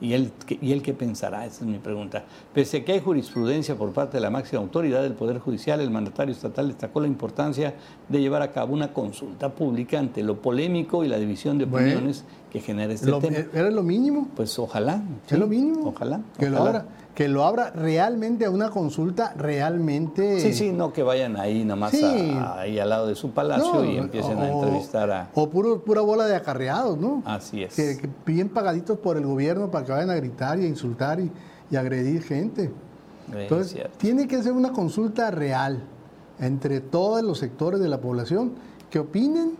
¿y 0.00 0.12
él, 0.12 0.30
qué- 0.46 0.58
¿y 0.60 0.72
él 0.72 0.82
qué 0.82 0.94
pensará? 0.94 1.44
Esa 1.46 1.64
es 1.64 1.70
mi 1.70 1.78
pregunta. 1.78 2.24
Pese 2.54 2.78
a 2.78 2.84
que 2.84 2.92
hay 2.92 3.00
jurisprudencia 3.00 3.74
por 3.76 3.92
parte 3.92 4.16
de 4.16 4.20
la 4.20 4.30
máxima 4.30 4.60
autoridad 4.62 5.02
del 5.02 5.14
Poder 5.14 5.38
Judicial, 5.38 5.80
el 5.80 5.90
mandatario 5.90 6.32
estatal 6.34 6.68
destacó 6.68 7.00
la 7.00 7.06
importancia 7.08 7.74
de 8.08 8.20
llevar 8.20 8.42
a 8.42 8.52
cabo 8.52 8.74
una 8.74 8.92
consulta 8.92 9.48
pública 9.50 9.98
ante 9.98 10.22
lo 10.22 10.40
polémico 10.40 11.04
y 11.04 11.08
la 11.08 11.18
división 11.18 11.58
de 11.58 11.64
Bueno. 11.64 11.88
opiniones 11.88 12.24
que 12.50 12.60
genera 12.60 12.92
este 12.92 13.10
Lo- 13.10 13.18
tema. 13.18 13.38
era 13.52 13.70
lo 13.70 13.82
mínimo. 13.82 14.28
Pues 14.34 14.58
ojalá. 14.58 15.02
Es 15.26 15.30
sí, 15.32 15.36
lo 15.36 15.46
mínimo. 15.46 15.88
Ojalá. 15.88 16.20
Que 16.38 16.48
lo, 16.48 16.62
ojalá. 16.62 16.86
Que 17.18 17.26
lo 17.26 17.44
abra 17.44 17.70
realmente 17.70 18.44
a 18.44 18.50
una 18.50 18.70
consulta 18.70 19.34
realmente. 19.36 20.38
Sí, 20.38 20.52
sí, 20.54 20.70
no 20.70 20.92
que 20.92 21.02
vayan 21.02 21.36
ahí 21.36 21.64
nada 21.64 21.74
más 21.74 21.90
Sí. 21.90 22.04
a- 22.38 22.60
ahí 22.60 22.78
al 22.78 22.88
lado 22.90 23.08
de 23.08 23.16
su 23.16 23.32
palacio 23.32 23.74
No, 23.74 23.84
y 23.84 23.96
empiecen 23.96 24.38
a 24.38 24.48
entrevistar 24.52 25.10
a... 25.10 25.28
O 25.34 25.48
puro, 25.50 25.82
pura 25.82 26.00
bola 26.02 26.26
de 26.26 26.36
acarreados, 26.36 26.96
¿no? 26.96 27.24
Así 27.26 27.64
es. 27.64 27.74
Que, 27.74 27.98
que 27.98 28.08
bien 28.24 28.48
pagaditos 28.48 28.98
por 29.00 29.16
el 29.16 29.26
gobierno 29.26 29.68
para 29.68 29.84
que 29.84 29.90
vayan 29.90 30.10
a 30.10 30.14
gritar 30.14 30.60
y 30.60 30.66
a 30.66 30.68
insultar 30.68 31.18
y, 31.18 31.28
y 31.72 31.74
agredir 31.74 32.22
gente. 32.22 32.70
Entonces, 33.34 33.72
cierto. 33.72 33.98
tiene 33.98 34.28
que 34.28 34.40
ser 34.40 34.52
una 34.52 34.70
consulta 34.72 35.32
real 35.32 35.82
entre 36.38 36.80
todos 36.80 37.20
los 37.24 37.38
sectores 37.40 37.80
de 37.80 37.88
la 37.88 38.00
población 38.00 38.52
que 38.90 39.00
opinen. 39.00 39.54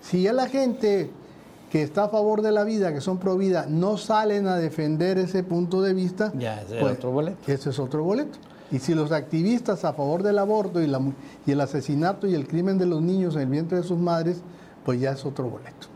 Si 0.00 0.22
ya 0.22 0.32
la 0.32 0.48
gente 0.48 1.10
que 1.72 1.82
está 1.82 2.04
a 2.04 2.08
favor 2.10 2.42
de 2.42 2.52
la 2.52 2.64
vida, 2.64 2.92
que 2.92 3.00
son 3.00 3.16
pro 3.16 3.38
vida, 3.38 3.64
no 3.66 3.96
salen 3.96 4.46
a 4.46 4.56
defender 4.56 5.16
ese 5.16 5.42
punto 5.42 5.80
de 5.80 5.94
vista, 5.94 6.30
pues, 6.30 6.42
Ya, 6.42 6.60
ese 6.60 6.76
era 6.78 6.92
otro 6.92 7.10
boleto. 7.12 7.38
Ese 7.50 7.70
es 7.70 7.78
otro 7.78 8.04
boleto. 8.04 8.36
Y 8.70 8.78
si 8.78 8.94
los 8.94 9.10
activistas 9.10 9.82
a 9.86 9.94
favor 9.94 10.22
del 10.22 10.38
aborto 10.38 10.82
y, 10.82 10.86
la 10.86 10.98
mu- 10.98 11.14
y 11.46 11.52
el 11.52 11.60
asesinato 11.62 12.26
y 12.26 12.34
el 12.34 12.46
crimen 12.46 12.76
de 12.76 12.84
los 12.84 13.00
niños 13.00 13.36
en 13.36 13.40
el 13.42 13.46
vientre 13.48 13.78
de 13.78 13.84
sus 13.84 13.98
madres, 13.98 14.42
pues 14.84 15.00
ya 15.00 15.12
es 15.12 15.24
otro 15.24 15.48
boleto. 15.48 15.86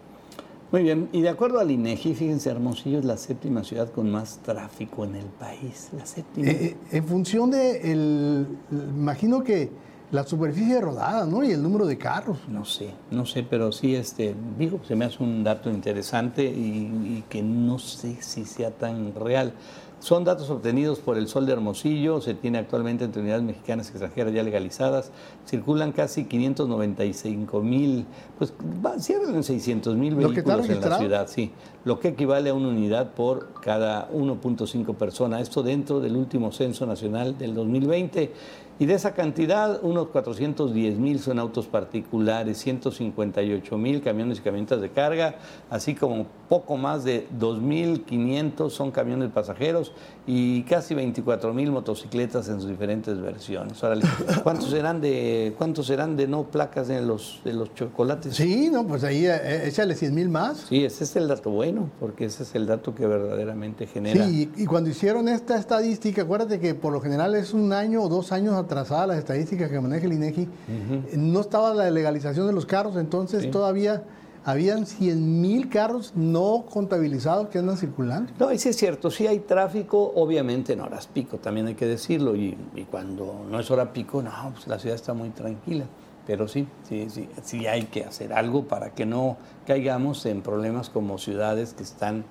Muy 0.73 0.83
bien, 0.83 1.11
y 1.13 1.21
de 1.21 1.29
acuerdo 1.29 1.61
al 1.61 1.71
INEGI, 1.71 2.15
fíjense, 2.15 2.49
Hermosillo 2.49 2.99
es 2.99 3.05
la 3.05 3.19
séptima 3.19 3.63
ciudad 3.63 3.91
con 3.91 4.11
más 4.11 4.39
tráfico 4.39 5.05
en 5.05 5.15
el 5.17 5.27
país, 5.27 5.91
la 5.95 6.07
séptima. 6.07 6.49
Eh, 6.49 6.59
eh, 6.65 6.77
en 6.91 7.05
función 7.05 7.51
de, 7.51 7.93
el, 7.93 8.47
imagino 8.73 9.45
que 9.45 9.71
la 10.13 10.25
superficie 10.25 10.81
rodada, 10.81 11.27
¿no? 11.27 11.43
Y 11.43 11.51
el 11.53 11.63
número 11.63 11.87
de 11.87 11.99
carros. 11.99 12.39
No 12.49 12.65
sé, 12.65 12.91
no 13.11 13.27
sé, 13.27 13.43
pero 13.43 13.73
sí, 13.73 13.95
este, 13.95 14.35
digo, 14.59 14.81
se 14.87 14.95
me 14.95 15.05
hace 15.05 15.23
un 15.23 15.43
dato 15.43 15.71
interesante 15.71 16.45
y, 16.45 17.19
y 17.19 17.25
que 17.29 17.43
no 17.43 17.79
sé 17.79 18.17
si 18.21 18.45
sea 18.45 18.71
tan 18.71 19.15
real. 19.15 19.53
Son 19.99 20.25
datos 20.25 20.51
obtenidos 20.51 20.99
por 21.01 21.17
el 21.17 21.27
Sol 21.27 21.47
de 21.47 21.53
Hermosillo, 21.53 22.21
se 22.21 22.35
tiene 22.35 22.59
actualmente 22.59 23.05
entre 23.05 23.23
unidades 23.23 23.43
mexicanas 23.43 23.89
y 23.89 23.91
extranjeras 23.93 24.35
ya 24.35 24.43
legalizadas, 24.43 25.11
circulan 25.47 25.93
casi 25.93 26.27
595 26.27 27.61
mil, 27.63 28.07
pues 28.39 28.53
cierran 28.99 29.35
en 29.35 29.43
600 29.43 29.97
mil 29.97 30.15
vehículos 30.15 30.69
en 30.69 30.81
la 30.83 30.99
ciudad, 30.99 31.27
sí, 31.29 31.51
lo 31.87 32.01
que 32.01 32.09
equivale 32.09 32.51
a 32.51 32.55
una 32.55 32.67
unidad 32.67 33.13
por 33.13 33.55
cada 33.61 34.11
1.5 34.11 34.97
personas, 34.97 35.43
esto 35.43 35.63
dentro 35.63 36.01
del 36.01 36.17
último 36.17 36.51
censo 36.51 36.85
nacional 36.85 37.39
del 37.39 37.55
2020. 37.55 38.33
Y 38.81 38.87
de 38.87 38.95
esa 38.95 39.15
cantidad, 39.15 39.79
unos 39.85 40.09
410 40.09 40.99
mil 40.99 41.21
son 41.21 41.39
autos 41.39 41.69
particulares, 41.69 42.59
158 42.59 43.79
mil 43.79 44.03
camiones 44.03 44.39
y 44.39 44.43
camionetas 44.43 44.81
de 44.81 44.91
carga, 44.91 45.37
así 45.71 45.95
como 45.95 46.27
poco 46.49 46.77
más 46.77 47.05
de 47.05 47.29
2.500 47.39 48.69
son 48.71 48.91
camiones 48.91 49.31
pasajeros 49.31 49.93
y 50.27 50.63
casi 50.63 50.95
24 50.95 51.55
mil 51.55 51.71
motocicletas 51.71 52.49
en 52.49 52.61
sus 52.61 52.69
diferentes 52.69 53.21
versiones. 53.21 53.83
Ahora, 53.85 54.01
¿cuántos 54.43 54.71
serán 54.71 55.01
de 55.01 55.55
cuántos 55.57 55.87
serán 55.87 56.17
de 56.17 56.27
no 56.27 56.45
placas 56.45 56.89
de 56.89 57.01
los 57.01 57.41
de 57.45 57.53
los 57.53 57.73
chocolates? 57.75 58.35
Sí, 58.35 58.69
no, 58.71 58.87
pues 58.87 59.05
ahí 59.05 59.27
eh, 59.27 59.69
échale 59.69 59.95
100 59.95 60.15
mil 60.15 60.29
más. 60.29 60.67
Sí, 60.69 60.85
ese 60.85 61.05
es 61.05 61.15
el 61.15 61.29
dato 61.29 61.51
bueno, 61.51 61.91
porque 62.01 62.25
ese 62.25 62.43
es 62.43 62.55
el 62.57 62.67
dato 62.67 62.95
que 62.95 63.07
verdaderamente 63.07 63.87
genera. 63.87 64.27
Sí, 64.27 64.51
y, 64.57 64.67
cuando 64.67 64.91
hicieron 64.91 65.29
esta 65.29 65.57
estadística, 65.57 66.23
acuérdate 66.23 66.59
que 66.59 66.75
por 66.75 66.93
lo 66.93 67.01
general 67.01 67.35
es 67.37 67.55
un 67.55 67.73
año 67.73 68.03
o 68.03 68.09
dos 68.09 68.33
años 68.33 68.55
atrasada 68.55 69.07
las 69.07 69.19
estadísticas 69.19 69.71
que 69.71 69.81
maneja 69.81 70.07
el 70.07 70.13
INEGI, 70.13 70.49
no 71.17 71.41
estaba 71.41 71.73
la 71.73 71.91
legalización 71.91 72.47
de 72.47 72.53
los 72.53 72.67
carros, 72.67 72.97
entonces 72.97 73.51
todavía 73.51 74.03
habían 74.47 74.87
100 74.87 75.41
mil 75.41 75.69
carros 75.69 76.13
no 76.15 76.67
contabilizados 76.71 77.49
que 77.49 77.59
andan 77.59 77.77
circulando. 77.77 78.33
No, 78.39 78.53
y 78.53 78.59
sí 78.59 78.69
es 78.69 78.77
cierto, 78.77 79.11
sí 79.11 79.27
hay 79.27 79.41
tráfico, 79.41 80.13
obviamente 80.15 80.73
en 80.73 80.81
horas 80.81 81.09
pico, 81.09 81.39
también 81.39 81.67
hay 81.67 81.75
que 81.75 81.87
decirlo, 81.87 82.37
y, 82.37 82.57
cuando 82.89 83.45
no 83.51 83.59
es 83.59 83.69
hora 83.73 83.93
pico, 83.93 84.23
no, 84.23 84.31
pues 84.55 84.69
la 84.69 84.79
ciudad 84.79 84.95
está 84.95 85.15
muy 85.15 85.31
tranquila. 85.31 85.87
Pero 86.29 86.47
sí, 86.47 86.69
sí, 86.89 87.09
sí, 87.11 87.29
sí 87.43 87.67
hay 87.67 87.85
que 87.87 88.05
hacer 88.05 88.33
algo 88.33 88.69
para 88.69 88.91
que 88.91 89.05
no 89.05 89.37
caigamos 89.67 90.25
en 90.27 90.43
problemas 90.43 90.91
como 90.91 91.19
ciudades 91.19 91.75
que 91.75 91.83
están 91.83 92.25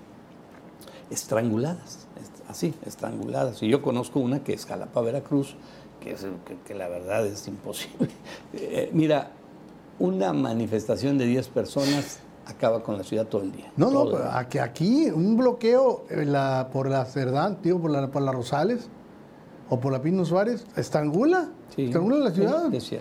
estranguladas, 1.10 2.08
así, 2.48 2.74
estranguladas. 2.86 3.62
Y 3.62 3.68
yo 3.68 3.82
conozco 3.82 4.22
una 4.22 4.42
que 4.42 4.54
es 4.54 4.66
Jalapa, 4.66 5.02
Veracruz, 5.02 5.56
que, 6.00 6.76
la 6.76 6.88
verdad 6.88 7.26
es 7.26 7.46
imposible. 7.48 8.10
Eh, 8.54 8.90
mira, 8.94 9.32
una 10.00 10.34
manifestación 10.34 11.18
de 11.18 11.26
10 11.26 11.48
personas 11.50 12.20
acaba 12.46 12.84
con 12.84 12.98
la 12.98 13.04
ciudad 13.04 13.26
todo 13.26 13.42
el 13.42 13.52
día. 13.52 13.72
No, 13.76 13.90
no, 13.90 14.10
aquí 14.62 15.10
un 15.10 15.36
bloqueo 15.36 16.06
la, 16.10 16.70
por 16.72 16.90
la 16.90 17.06
Cerdán, 17.06 17.62
tío, 17.62 17.80
por 17.80 17.92
la, 17.92 18.10
por 18.12 18.22
la 18.22 18.32
Rosales 18.32 18.88
o 19.70 19.80
por 19.80 19.92
la 19.92 20.02
Pino 20.02 20.26
Suárez, 20.26 20.66
estrangula, 20.76 21.50
estrangula 21.76 22.18
la 22.18 22.32
ciudad. 22.32 22.70
Sí, 22.80 22.98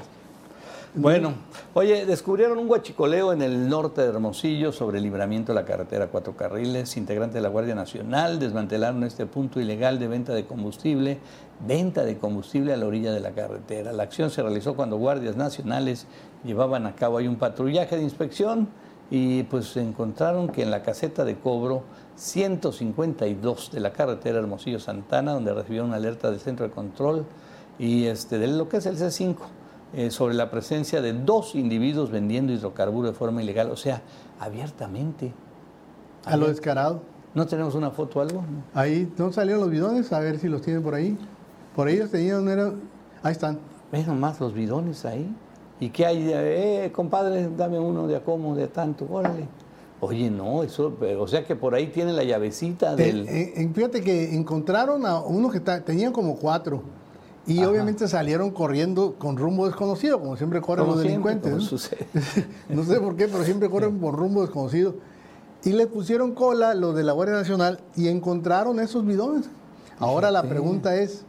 bueno, 0.97 1.35
oye, 1.73 2.07
descubrieron 2.07 2.57
un 2.57 2.69
guachicoleo 2.69 3.33
en 3.33 3.43
el 3.43 3.69
norte 3.69 4.01
de 4.01 4.11
Hermosillo 4.11 4.71
sobre 4.71 4.99
el 4.99 5.03
libramiento 5.03 5.51
de 5.53 5.61
la 5.61 5.65
carretera 5.65 6.07
Cuatro 6.07 6.37
Carriles. 6.37 6.97
Integrantes 6.97 7.35
de 7.35 7.41
la 7.41 7.49
Guardia 7.49 7.75
Nacional 7.75 8.39
desmantelaron 8.39 9.03
este 9.03 9.27
punto 9.27 9.61
ilegal 9.61 9.99
de 9.99 10.07
venta 10.07 10.33
de 10.33 10.47
combustible, 10.47 11.19
venta 11.67 12.05
de 12.05 12.17
combustible 12.17 12.73
a 12.73 12.77
la 12.77 12.87
orilla 12.87 13.13
de 13.13 13.19
la 13.19 13.33
carretera. 13.33 13.93
La 13.93 14.05
acción 14.05 14.31
se 14.31 14.41
realizó 14.41 14.77
cuando 14.77 14.97
guardias 14.97 15.35
nacionales 15.35 16.07
llevaban 16.45 16.87
a 16.87 16.95
cabo 16.95 17.19
ahí 17.19 17.27
un 17.27 17.37
patrullaje 17.37 17.97
de 17.97 18.03
inspección 18.05 18.69
y 19.11 19.43
pues 19.43 19.77
encontraron 19.77 20.49
que 20.49 20.63
en 20.63 20.71
la 20.71 20.85
caseta 20.85 21.25
de 21.25 21.35
cobro 21.35 21.83
152 22.15 23.73
de 23.73 23.81
la 23.81 23.93
carretera 23.93 24.39
Hermosillo 24.39 24.79
Santana, 24.79 25.33
donde 25.33 25.53
recibieron 25.55 25.89
una 25.89 25.97
alerta 25.97 26.31
del 26.31 26.39
centro 26.39 26.69
de 26.69 26.73
control 26.73 27.27
y 27.81 28.05
este, 28.05 28.39
de 28.39 28.47
lo 28.47 28.69
que 28.69 28.77
es 28.77 28.87
el 28.87 28.97
C5 28.97 29.35
eh, 29.97 30.11
sobre 30.11 30.35
la 30.35 30.51
presencia 30.51 31.01
de 31.01 31.13
dos 31.13 31.55
individuos 31.55 32.11
vendiendo 32.11 32.53
hidrocarburos 32.53 33.13
de 33.13 33.17
forma 33.17 33.43
ilegal, 33.43 33.71
o 33.71 33.77
sea, 33.77 34.03
abiertamente. 34.41 35.33
A 36.25 36.37
lo 36.37 36.49
descarado. 36.49 37.01
¿No 37.35 37.47
tenemos 37.47 37.75
una 37.75 37.91
foto 37.91 38.21
o 38.21 38.23
algo? 38.23 38.45
Ahí, 38.75 39.13
¿no 39.19 39.33
salieron 39.33 39.61
los 39.61 39.71
bidones? 39.71 40.13
A 40.13 40.21
ver 40.21 40.39
si 40.39 40.49
los 40.49 40.63
tienen 40.63 40.83
por 40.83 40.95
ahí. 40.95 41.19
Por 41.75 41.89
ahí 41.89 41.97
los 41.97 42.11
tenían, 42.11 42.49
eran... 42.49 42.81
ahí 43.23 43.33
están. 43.33 43.59
¿Ves 43.91 44.07
nomás 44.07 44.41
los 44.41 44.55
bidones 44.55 45.05
ahí? 45.05 45.29
¿Y 45.81 45.91
qué 45.91 46.07
hay? 46.07 46.31
Eh, 46.33 46.91
compadre, 46.93 47.49
dame 47.57 47.79
uno 47.79 48.07
de 48.07 48.17
a 48.17 48.25
cómo, 48.25 48.55
de 48.55 48.69
tanto, 48.69 49.07
órale. 49.11 49.47
Oye, 50.01 50.31
no, 50.31 50.63
eso, 50.63 50.97
o 51.19 51.29
sea 51.29 51.45
que 51.45 51.57
por 51.57 51.75
ahí 51.75 51.87
tiene 51.87 52.13
la 52.13 52.25
llavecita 52.25 52.95
del... 52.95 53.27
Eh, 53.29 53.71
fíjate 53.75 54.03
que 54.03 54.35
encontraron 54.35 55.07
a 55.07 55.21
unos 55.21 55.53
que 55.53 55.61
tenían 55.61 56.13
como 56.13 56.37
cuatro 56.37 56.83
y 57.47 57.63
obviamente 57.65 58.09
salieron 58.09 58.51
corriendo 58.51 59.17
con 59.19 59.37
rumbo 59.37 59.67
desconocido, 59.67 60.19
como 60.19 60.37
siempre 60.37 60.61
corren 60.61 60.87
los 60.87 60.99
delincuentes. 60.99 61.53
¿no? 61.53 61.59
¿no? 62.75 62.85
sé 62.85 63.01
por 63.01 63.17
qué, 63.17 63.29
pero 63.29 63.45
siempre 63.45 63.69
corren 63.69 63.99
por 63.99 64.15
rumbo 64.15 64.43
desconocido. 64.43 64.95
Y 65.63 65.73
le 65.73 65.87
pusieron 65.87 66.33
cola 66.33 66.75
los 66.75 66.95
de 66.95 67.05
la 67.05 67.13
Guardia 67.13 67.37
Nacional 67.37 67.81
y 67.97 68.09
encontraron 68.09 68.81
esos 68.81 69.05
bidones. 69.05 69.47
Ahora 69.99 70.31
la 70.31 70.43
pregunta 70.43 70.97
es, 70.97 71.25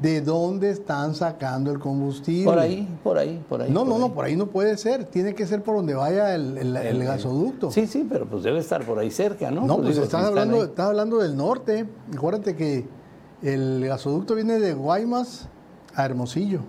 ¿de 0.00 0.20
dónde 0.20 0.70
están 0.70 1.14
sacando 1.14 1.70
el 1.70 1.78
combustible? 1.78 2.44
Por 2.44 2.58
ahí, 2.58 2.88
por 3.02 3.18
ahí, 3.18 3.42
por 3.48 3.62
ahí. 3.62 3.70
No, 3.70 3.84
no, 3.84 3.98
no, 3.98 4.12
por 4.12 4.26
ahí 4.26 4.36
no 4.36 4.46
puede 4.46 4.76
ser. 4.76 5.04
Tiene 5.04 5.34
que 5.34 5.46
ser 5.46 5.62
por 5.62 5.76
donde 5.76 5.94
vaya 5.94 6.34
el, 6.34 7.04
gasoducto. 7.04 7.70
Sí, 7.70 7.86
sí, 7.86 8.06
pero 8.08 8.26
pues 8.26 8.42
debe 8.42 8.58
estar 8.58 8.84
por 8.84 8.98
ahí 8.98 9.10
cerca, 9.10 9.50
¿no? 9.50 9.66
No, 9.66 9.76
pues, 9.76 9.96
pues 9.96 9.98
estás, 10.06 10.24
hablando, 10.24 10.64
estás 10.64 10.86
hablando 10.86 11.18
del 11.18 11.36
norte. 11.36 11.86
Acuérdate 12.14 12.56
que 12.56 12.99
el 13.42 13.84
gasoducto 13.86 14.34
viene 14.34 14.58
de 14.58 14.74
Guaymas 14.74 15.48
a 15.94 16.04
Hermosillo. 16.04 16.60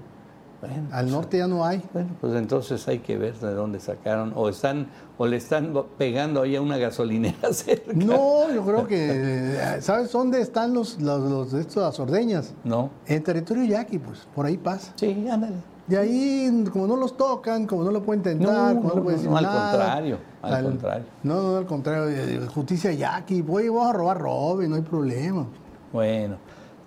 Al 0.61 1.05
pues, 1.05 1.11
norte 1.11 1.37
ya 1.39 1.47
no 1.47 1.65
hay. 1.65 1.81
Bueno, 1.91 2.09
pues 2.21 2.35
entonces 2.35 2.87
hay 2.87 2.99
que 2.99 3.17
ver 3.17 3.35
de 3.39 3.53
dónde 3.53 3.79
sacaron 3.79 4.31
o 4.35 4.47
están 4.47 4.87
o 5.17 5.25
le 5.25 5.37
están 5.37 5.73
pegando 5.97 6.43
ahí 6.43 6.55
a 6.55 6.61
una 6.61 6.77
gasolinera 6.77 7.35
cerca. 7.51 7.91
No, 7.93 8.51
yo 8.53 8.63
creo 8.63 8.87
que 8.87 9.79
¿sabes 9.81 10.11
dónde 10.11 10.39
están 10.41 10.73
los 10.73 11.01
los, 11.01 11.51
de 11.51 11.61
estas 11.61 11.99
ordeñas? 11.99 12.53
No. 12.63 12.91
En 13.07 13.23
territorio 13.23 13.63
yaqui, 13.65 13.97
pues 13.97 14.27
por 14.35 14.45
ahí 14.45 14.57
pasa. 14.57 14.93
Sí, 14.95 15.27
ándale. 15.29 15.55
De 15.87 15.97
ahí, 15.97 16.63
como 16.71 16.85
no 16.85 16.95
los 16.95 17.17
tocan, 17.17 17.65
como 17.65 17.83
no 17.83 17.91
lo 17.91 18.03
pueden 18.03 18.21
tentar, 18.21 18.75
como 18.75 18.89
no, 18.89 18.95
lo 18.95 19.03
pueden 19.03 19.25
no, 19.25 19.35
al 19.35 19.45
contrario, 19.45 20.17
al, 20.41 20.63
contrario. 20.63 21.05
No, 21.23 21.41
no, 21.41 21.57
al 21.57 21.65
contrario. 21.65 22.07
Eh, 22.07 22.47
justicia 22.53 22.93
yaqui, 22.93 23.41
voy, 23.41 23.67
vamos 23.67 23.89
a 23.89 23.93
robar, 23.93 24.19
robe, 24.19 24.67
no 24.67 24.75
hay 24.75 24.83
problema. 24.83 25.47
Bueno. 25.91 26.37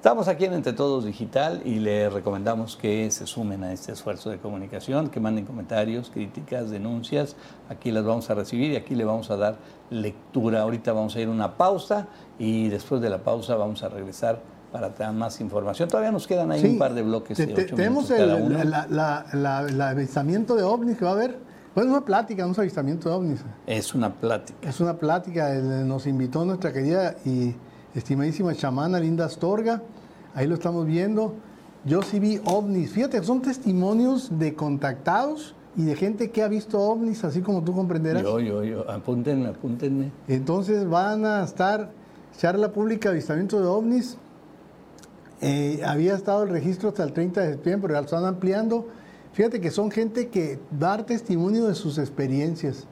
Estamos 0.05 0.29
aquí 0.29 0.45
en 0.45 0.53
Entre 0.53 0.75
Todos 0.75 1.07
Digital 1.07 1.63
y 1.65 1.77
le 1.77 2.11
recomendamos 2.11 2.77
que 2.77 3.11
se 3.11 3.27
sumen 3.27 3.65
a 3.65 3.73
este 3.73 3.93
esfuerzo 3.93 4.29
de 4.29 4.37
comunicación, 4.37 5.09
que 5.09 5.19
manden 5.19 5.47
comentarios, 5.47 6.11
críticas, 6.11 6.69
denuncias. 6.69 7.37
Aquí 7.71 7.91
las 7.91 8.05
vamos 8.05 8.29
a 8.29 8.35
recibir 8.35 8.73
y 8.73 8.77
aquí 8.77 8.97
le 8.97 9.07
vamos 9.07 9.31
a 9.31 9.39
dar 9.39 9.57
lectura. 9.89 10.61
Ahorita 10.61 10.93
vamos 10.93 11.17
a 11.17 11.21
ir 11.21 11.29
a 11.29 11.31
una 11.31 11.57
pausa 11.57 12.07
y 12.39 12.69
después 12.69 13.01
de 13.01 13.09
la 13.09 13.25
pausa 13.25 13.57
vamos 13.57 13.83
a 13.83 13.89
regresar 13.89 14.43
para 14.71 14.95
tener 14.95 15.15
más 15.15 15.41
información. 15.41 15.89
Todavía 15.89 16.13
nos 16.13 16.27
quedan 16.27 16.53
ahí 16.53 16.63
un 16.67 16.79
par 16.79 16.93
de 16.93 17.01
bloques. 17.01 17.39
De 17.39 17.47
tenemos 17.47 18.11
el 18.11 18.29
la, 18.91 19.89
avistamiento 19.89 20.55
de 20.55 20.65
ovnis 20.65 20.99
que 20.99 21.07
va 21.07 21.13
a 21.13 21.15
haber. 21.15 21.39
Pues 21.73 21.87
es 21.87 21.91
una 21.91 22.05
plática, 22.05 22.45
no 22.45 22.53
es 22.53 22.59
avistamiento 22.59 23.09
de 23.09 23.15
ovnis. 23.15 23.41
Es 23.67 23.95
una 23.95 24.13
plática. 24.13 24.69
Es 24.69 24.81
una 24.81 24.99
plática. 24.99 25.55
Nos 25.55 26.07
invitó 26.07 26.45
nuestra 26.45 26.75
querida 26.75 27.15
y 27.25 27.55
estimadísima 27.95 28.55
chamana 28.55 29.01
Linda 29.01 29.25
Astorga 29.25 29.81
ahí 30.35 30.47
lo 30.47 30.55
estamos 30.55 30.87
viendo. 30.87 31.35
Yo 31.85 32.03
sí 32.03 32.19
vi 32.19 32.41
ovnis. 32.45 32.93
Fíjate, 32.93 33.23
son 33.23 33.43
testimonios 33.43 34.39
de 34.39 34.55
contactados 34.55 35.55
y 35.77 35.85
de 35.85 35.97
gente 35.97 36.31
que 36.31 36.43
ha 36.43 36.49
visto 36.49 36.81
ovnis, 36.81 37.25
así 37.25 37.41
como 37.41 37.63
tú 37.63 37.75
comprenderás. 37.75 38.23
Yo, 38.23 38.41
yo, 38.41 38.65
yo. 38.65 38.91
Apúntenme, 38.91 39.49
apúntenme. 39.49 40.13
Entonces 40.29 40.89
van 40.89 41.27
a 41.27 41.45
estar 41.45 41.91
charla 42.39 42.73
pública 42.73 43.09
de 43.09 43.17
avistamiento 43.17 43.61
de 43.61 43.67
ovnis. 43.67 44.17
Eh, 45.41 45.83
había 45.85 46.15
estado 46.15 46.45
el 46.45 46.49
registro 46.49 46.89
hasta 46.89 47.05
el 47.05 47.13
30 47.13 47.41
de 47.43 47.53
septiembre, 47.53 47.89
pero 47.89 47.95
ya 47.95 48.01
lo 48.01 48.05
están 48.07 48.25
ampliando. 48.25 48.87
Fíjate 49.33 49.61
que 49.61 49.71
son 49.71 49.91
gente 49.91 50.29
que 50.29 50.59
dar 50.71 51.05
testimonio 51.05 51.67
de 51.67 51.75
sus 51.75 51.99
experiencias. 51.99 52.87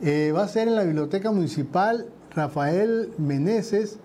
Eh, 0.00 0.32
va 0.34 0.44
a 0.44 0.48
ser 0.48 0.68
en 0.68 0.76
la 0.76 0.84
Biblioteca 0.84 1.30
Municipal 1.30 2.06
Rafael 2.34 3.10
Meneses 3.18 3.98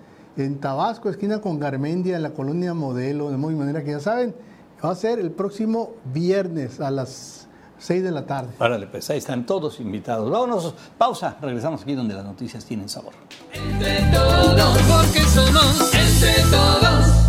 en 0.43 0.59
Tabasco, 0.59 1.09
esquina 1.09 1.41
con 1.41 1.59
Garmendia, 1.59 2.15
en 2.15 2.23
la 2.23 2.31
colonia 2.31 2.73
Modelo, 2.73 3.31
de 3.31 3.37
muy 3.37 3.55
manera 3.55 3.83
que 3.83 3.91
ya 3.91 3.99
saben, 3.99 4.35
va 4.83 4.91
a 4.91 4.95
ser 4.95 5.19
el 5.19 5.31
próximo 5.31 5.95
viernes 6.13 6.79
a 6.79 6.91
las 6.91 7.47
6 7.79 8.03
de 8.03 8.11
la 8.11 8.25
tarde. 8.25 8.49
Árale, 8.59 8.87
pues 8.87 9.09
ahí 9.09 9.17
están 9.17 9.45
todos 9.45 9.79
invitados. 9.79 10.29
Vámonos, 10.29 10.73
pausa. 10.97 11.37
Regresamos 11.41 11.81
aquí 11.81 11.93
donde 11.93 12.13
las 12.13 12.25
noticias 12.25 12.65
tienen 12.65 12.89
sabor. 12.89 13.13
Entre 13.53 13.99
todos, 14.11 14.77
porque 14.83 15.19
somos 15.21 15.93
entre 15.93 16.43
todos. 16.51 17.27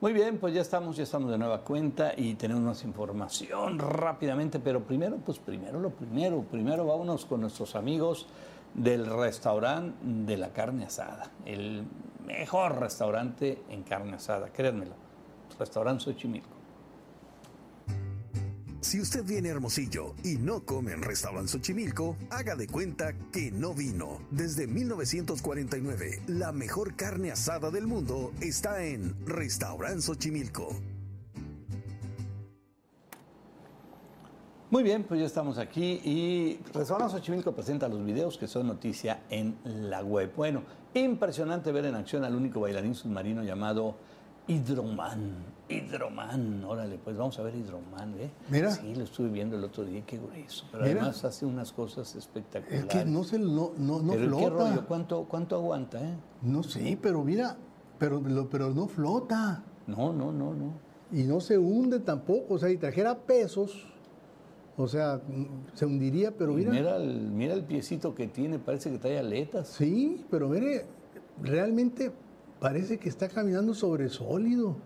Muy 0.00 0.14
bien, 0.14 0.38
pues 0.38 0.54
ya 0.54 0.62
estamos, 0.62 0.96
ya 0.96 1.02
estamos 1.02 1.30
de 1.30 1.36
nueva 1.36 1.60
cuenta 1.60 2.14
y 2.16 2.34
tenemos 2.34 2.62
más 2.62 2.84
información 2.84 3.78
rápidamente, 3.78 4.58
pero 4.58 4.82
primero, 4.82 5.18
pues 5.18 5.38
primero 5.38 5.78
lo 5.78 5.90
primero, 5.90 6.42
primero 6.50 6.86
vámonos 6.86 7.26
con 7.26 7.42
nuestros 7.42 7.76
amigos 7.76 8.26
del 8.74 9.06
restaurante 9.06 9.96
de 10.02 10.36
la 10.36 10.52
carne 10.52 10.84
asada, 10.84 11.30
el 11.44 11.84
mejor 12.26 12.80
restaurante 12.80 13.62
en 13.68 13.82
carne 13.82 14.14
asada, 14.14 14.50
créanmelo, 14.50 14.94
restaurante 15.58 16.04
Xochimilco. 16.04 16.60
Si 18.80 18.98
usted 18.98 19.24
viene 19.24 19.50
a 19.50 19.52
Hermosillo 19.52 20.14
y 20.24 20.36
no 20.36 20.64
come 20.64 20.92
en 20.92 21.02
Restaurant 21.02 21.46
Xochimilco, 21.46 22.16
haga 22.30 22.56
de 22.56 22.66
cuenta 22.66 23.12
que 23.30 23.52
no 23.52 23.74
vino. 23.74 24.20
Desde 24.30 24.66
1949, 24.66 26.22
la 26.28 26.50
mejor 26.50 26.96
carne 26.96 27.30
asada 27.30 27.70
del 27.70 27.86
mundo 27.86 28.32
está 28.40 28.82
en 28.84 29.14
Restaurant 29.26 30.00
Xochimilco. 30.00 30.74
Muy 34.70 34.84
bien, 34.84 35.02
pues 35.02 35.18
ya 35.18 35.26
estamos 35.26 35.58
aquí 35.58 36.00
y 36.04 36.60
Restaurante 36.72 37.12
Xochimilco 37.14 37.52
presenta 37.52 37.88
los 37.88 38.04
videos 38.04 38.38
que 38.38 38.46
son 38.46 38.68
noticia 38.68 39.22
en 39.28 39.56
la 39.64 40.02
web. 40.04 40.32
Bueno, 40.36 40.62
impresionante 40.94 41.72
ver 41.72 41.86
en 41.86 41.96
acción 41.96 42.22
al 42.24 42.36
único 42.36 42.60
bailarín 42.60 42.94
submarino 42.94 43.42
llamado 43.42 43.96
Hidroman. 44.46 45.58
Hidroman, 45.68 46.62
órale, 46.64 46.98
pues 47.02 47.16
vamos 47.16 47.36
a 47.40 47.42
ver 47.42 47.56
Hidroman, 47.56 48.14
¿eh? 48.20 48.30
Mira. 48.48 48.70
Sí, 48.70 48.94
lo 48.94 49.02
estuve 49.04 49.28
viendo 49.28 49.56
el 49.56 49.64
otro 49.64 49.84
día, 49.84 50.02
qué 50.06 50.18
grueso. 50.18 50.64
Pero 50.70 50.84
Mira. 50.84 51.00
además 51.00 51.24
hace 51.24 51.46
unas 51.46 51.72
cosas 51.72 52.14
espectaculares. 52.14 52.84
Es 52.84 52.86
que 52.86 53.04
no 53.04 53.24
se 53.24 53.40
no, 53.40 53.72
no, 53.76 54.00
no 54.00 54.12
Pero 54.12 54.24
¿y 54.24 54.28
flota. 54.28 54.44
qué 54.44 54.50
rollo? 54.50 54.86
¿Cuánto, 54.86 55.24
¿Cuánto 55.24 55.56
aguanta, 55.56 56.00
eh? 56.00 56.14
No 56.42 56.62
sé, 56.62 56.96
pero 57.02 57.24
mira, 57.24 57.56
pero, 57.98 58.20
lo- 58.20 58.48
pero 58.48 58.70
no 58.70 58.86
flota. 58.86 59.64
No, 59.88 60.12
no, 60.12 60.30
no, 60.30 60.54
no. 60.54 60.72
Y 61.12 61.24
no 61.24 61.40
se 61.40 61.58
hunde 61.58 61.98
tampoco. 61.98 62.54
O 62.54 62.58
sea, 62.58 62.68
si 62.68 62.76
trajera 62.76 63.16
pesos, 63.18 63.86
o 64.82 64.88
sea, 64.88 65.20
se 65.74 65.86
hundiría, 65.86 66.32
pero 66.36 66.52
Y 66.52 66.56
mira. 66.64 66.70
Mira 66.72 66.96
el, 66.96 67.30
mira 67.30 67.54
el 67.54 67.64
piecito 67.64 68.14
que 68.14 68.26
tiene, 68.26 68.58
parece 68.58 68.90
que 68.90 68.98
trae 68.98 69.18
aletas. 69.18 69.68
Sí, 69.68 70.24
pero 70.30 70.48
mire, 70.48 70.84
realmente 71.42 72.10
parece 72.60 72.98
que 72.98 73.08
está 73.08 73.28
caminando 73.28 73.74
sobre 73.74 74.08
sólido. 74.08 74.76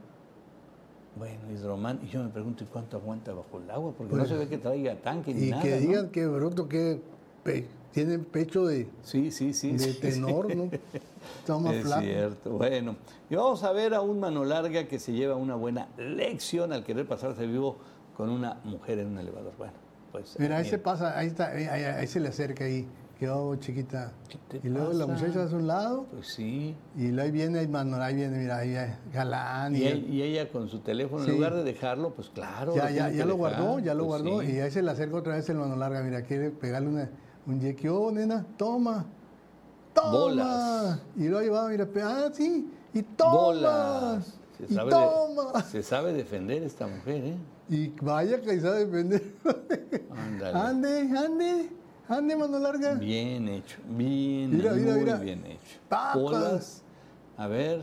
Bueno, 1.17 1.41
Hidroman, 1.53 2.01
y 2.03 2.09
yo 2.09 2.23
me 2.25 2.29
pregunto, 2.31 2.65
¿y 2.65 2.67
cuánto 2.67 2.97
aguanta 2.97 3.33
bajo 3.33 3.59
el 3.59 3.71
agua? 3.71 3.93
Porque 3.97 4.13
no 4.13 4.19
Pues, 4.19 4.31
se 4.31 4.37
ve 4.37 4.49
que 4.49 4.59
traiga 4.59 4.97
tanque 4.97 5.33
ni 5.33 5.47
Y 5.47 5.51
nada. 5.51 5.63
que 5.63 5.71
¿no? 5.71 5.77
digan 5.77 6.09
que 6.11 6.27
bruto, 6.27 6.69
que 6.69 7.01
pe- 7.45 7.67
tiene 7.93 8.19
pecho 8.19 8.67
de, 8.67 8.89
Sí, 9.03 9.31
sí, 9.31 9.53
sí. 9.53 9.73
de 9.77 9.95
tenor, 9.95 10.49
sí. 10.51 10.57
¿no? 10.57 10.65
Está 10.65 11.57
más 11.59 11.75
Es 11.75 11.89
cierto. 12.03 12.51
Bueno, 12.59 12.97
y 13.31 13.37
vamos 13.37 13.63
a 13.63 13.71
ver 13.71 13.95
a 13.95 14.01
un 14.01 14.19
mano 14.19 14.45
larga 14.45 14.89
que 14.89 14.99
se 14.99 15.13
lleva 15.13 15.37
una 15.37 15.55
buena 15.55 15.87
lección 15.97 16.73
al 16.73 16.83
querer 16.83 17.07
pasarse 17.07 17.47
vivo 17.47 17.77
con 18.17 18.29
una 18.31 18.61
mujer 18.65 18.99
en 18.99 19.07
un 19.09 19.19
elevador. 19.19 19.53
Bueno, 19.57 19.73
pues. 20.15 20.37
Mira, 20.39 20.57
ahí 20.59 20.63
mira. 20.63 20.71
se 20.71 20.79
pasa, 20.79 21.19
ahí 21.19 21.27
está, 21.27 21.49
ahí, 21.49 21.65
ahí- 21.65 21.83
ahí 21.85 22.07
se 22.07 22.21
le 22.21 22.29
acerca 22.29 22.65
ahí. 22.65 22.87
Quedó 23.19 23.55
chiquita. 23.57 24.13
¿Qué 24.29 24.39
te 24.61 24.67
Y 24.67 24.71
luego 24.71 24.93
la 24.93 25.07
muchacha 25.07 25.45
hace 25.45 25.55
un 25.55 25.67
lado 25.69 26.07
Pues 26.13 26.27
sí. 26.29 26.75
y 26.97 27.09
luego 27.09 27.23
ahí 27.23 27.31
viene, 27.31 27.59
ahí, 27.61 27.69
mano, 27.69 27.97
ahí 28.03 28.15
viene, 28.15 28.39
mira, 28.39 28.59
ahí 28.59 28.75
galán. 29.13 29.75
Y, 29.77 29.79
Y, 29.81 29.87
él- 29.87 30.07
y 30.15 30.23
ella 30.23 30.49
con 30.51 30.69
su 30.69 30.81
teléfono, 30.81 31.25
Sí. 31.25 31.31
en 31.31 31.37
lugar 31.37 31.55
de 31.55 31.63
dejarlo, 31.65 32.13
pues 32.15 32.29
claro. 32.31 32.75
ya, 32.77 32.91
ya, 32.91 33.11
ya 33.11 33.25
lo 33.25 33.35
dejar, 33.35 33.37
guardó, 33.37 33.79
ya 33.81 33.95
lo 33.95 34.07
pues 34.07 34.23
guardó. 34.23 34.41
sí. 34.43 34.53
Y 34.53 34.61
ahí 34.61 34.71
se 34.71 34.83
le 34.83 34.91
acerca 34.91 35.17
otra 35.17 35.35
vez 35.37 35.49
el 35.49 35.57
mano 35.59 35.75
larga. 35.77 36.03
Mira, 36.03 36.23
quiere 36.23 36.51
pegarle 36.51 36.89
una, 36.89 37.11
un 37.47 37.61
yeque. 37.61 37.89
Oh, 37.89 38.11
nena, 38.11 38.45
toma. 38.57 39.07
Toma. 39.95 40.11
Bolas. 40.11 41.01
Y 41.17 41.29
lo 41.29 41.41
llevaba, 41.41 41.69
mira, 41.71 41.89
ah, 42.03 42.29
sí. 42.33 42.69
Y 42.93 43.03
toma. 43.03 43.33
Bolas. 43.33 44.41
Se 44.59 44.73
sabe, 44.73 44.91
toma. 44.91 45.53
de- 45.53 45.63
se 45.63 45.83
sabe 45.83 46.13
defender 46.13 46.63
esta 46.63 46.87
mujer, 46.87 47.25
¿eh? 47.25 47.37
Y 47.69 47.89
vaya 48.01 48.41
que 48.41 48.61
sabe 48.61 48.87
defender. 48.87 49.23
Ándale. 50.11 50.59
ande, 50.59 51.19
ande, 51.19 51.69
ande, 52.09 52.37
mano 52.37 52.59
larga. 52.59 52.95
Bien 52.95 53.49
hecho, 53.49 53.79
bien, 53.89 54.57
Mira, 54.57 54.73
mira, 54.73 54.93
muy 54.93 55.01
mira. 55.05 55.17
bien 55.19 55.45
hecho. 55.47 55.79
Papas. 55.89 56.83
A 57.37 57.49
ver, 57.49 57.83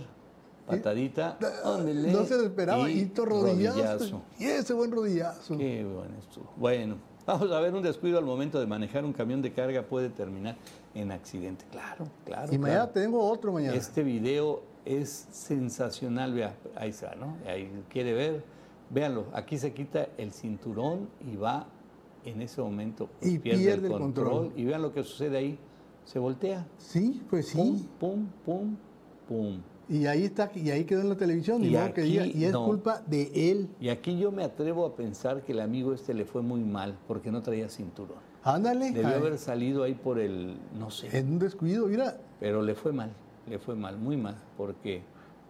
patadita, 0.66 1.38
ándele. 1.66 2.12
No 2.12 2.24
se 2.26 2.38
lo 2.38 2.44
esperaba. 2.44 2.90
y 2.90 3.06
tu 3.08 3.26
rodillazo. 3.26 3.78
rodillazo. 3.78 4.22
Y 4.40 4.46
ese 4.46 4.74
buen 4.74 4.92
rodillazo. 4.92 5.58
Qué 5.58 5.84
bueno 5.84 6.18
estuvo. 6.20 6.54
Bueno, 6.56 6.96
vamos 7.26 7.52
a 7.52 7.60
ver, 7.60 7.74
un 7.76 7.84
descuido 7.84 8.18
al 8.18 8.26
momento 8.26 8.60
de 8.60 8.66
manejar 8.68 9.04
un 9.04 9.12
camión 9.14 9.42
de 9.42 9.52
carga 9.52 9.84
puede 9.84 10.10
terminar 10.10 10.56
en 10.96 11.12
accidente. 11.12 11.66
Claro, 11.72 12.06
claro. 12.26 12.54
Y 12.54 12.58
mañana 12.58 12.92
claro. 12.92 12.92
tengo 12.94 13.30
otro 13.30 13.52
mañana. 13.52 13.76
Este 13.76 14.04
video 14.04 14.62
es 14.86 15.28
sensacional, 15.32 16.34
vea, 16.34 16.56
ahí 16.76 16.90
está, 16.90 17.16
¿no? 17.16 17.38
Ahí 17.48 17.70
quiere 17.90 18.14
ver, 18.14 18.44
véanlo, 18.90 19.26
aquí 19.34 19.58
se 19.58 19.74
quita 19.74 20.08
el 20.18 20.32
cinturón 20.32 21.10
y 21.32 21.36
va 21.36 21.68
en 22.26 22.42
ese 22.42 22.62
momento, 22.62 23.10
pues, 23.20 23.32
Y 23.32 23.40
pierde, 23.40 23.60
pierde 23.64 23.88
el 23.88 23.94
control, 23.94 24.30
control. 24.30 24.54
y 24.60 24.66
vean 24.66 24.82
lo 24.82 24.94
que 24.94 25.04
sucede 25.04 25.38
ahí, 25.38 25.58
se 26.06 26.20
voltea, 26.20 26.68
Sí, 26.78 27.22
pues 27.30 27.48
sí. 27.50 27.58
pum, 27.58 27.80
pum, 28.00 28.28
pum, 28.46 28.76
pum. 29.28 29.62
Y 29.90 30.06
ahí 30.06 30.24
está, 30.24 30.50
y 30.56 30.70
ahí 30.72 30.86
quedó 30.86 31.02
en 31.02 31.10
la 31.10 31.18
televisión, 31.18 31.64
Y 31.66 31.72
modo 31.72 31.94
que 31.94 32.02
diga, 32.04 32.26
y 32.26 32.46
es 32.46 32.54
no. 32.54 32.66
culpa 32.66 33.02
de 33.08 33.52
él. 33.52 33.68
Y 33.82 33.90
aquí 33.90 34.18
yo 34.18 34.32
me 34.32 34.44
atrevo 34.44 34.86
a 34.86 34.96
pensar 34.96 35.42
que 35.42 35.52
el 35.52 35.60
amigo 35.60 35.94
este 35.94 36.14
le 36.14 36.24
fue 36.24 36.42
muy 36.42 36.62
mal 36.64 36.98
porque 37.10 37.30
no 37.30 37.42
traía 37.42 37.68
cinturón. 37.68 38.18
Ándale. 38.44 38.92
Debió 38.92 39.16
haber 39.16 39.38
salido 39.38 39.84
ahí 39.84 39.94
por 39.94 40.18
el, 40.18 40.58
no 40.80 40.90
sé, 40.92 41.16
En 41.18 41.34
un 41.34 41.40
descuido, 41.40 41.88
mira. 41.88 42.18
pero 42.40 42.62
le 42.62 42.74
fue 42.74 42.94
mal, 42.94 43.12
le 43.48 43.60
fue 43.60 43.76
mal, 43.76 43.98
muy 43.98 44.18
mal, 44.18 44.36
porque 44.58 45.04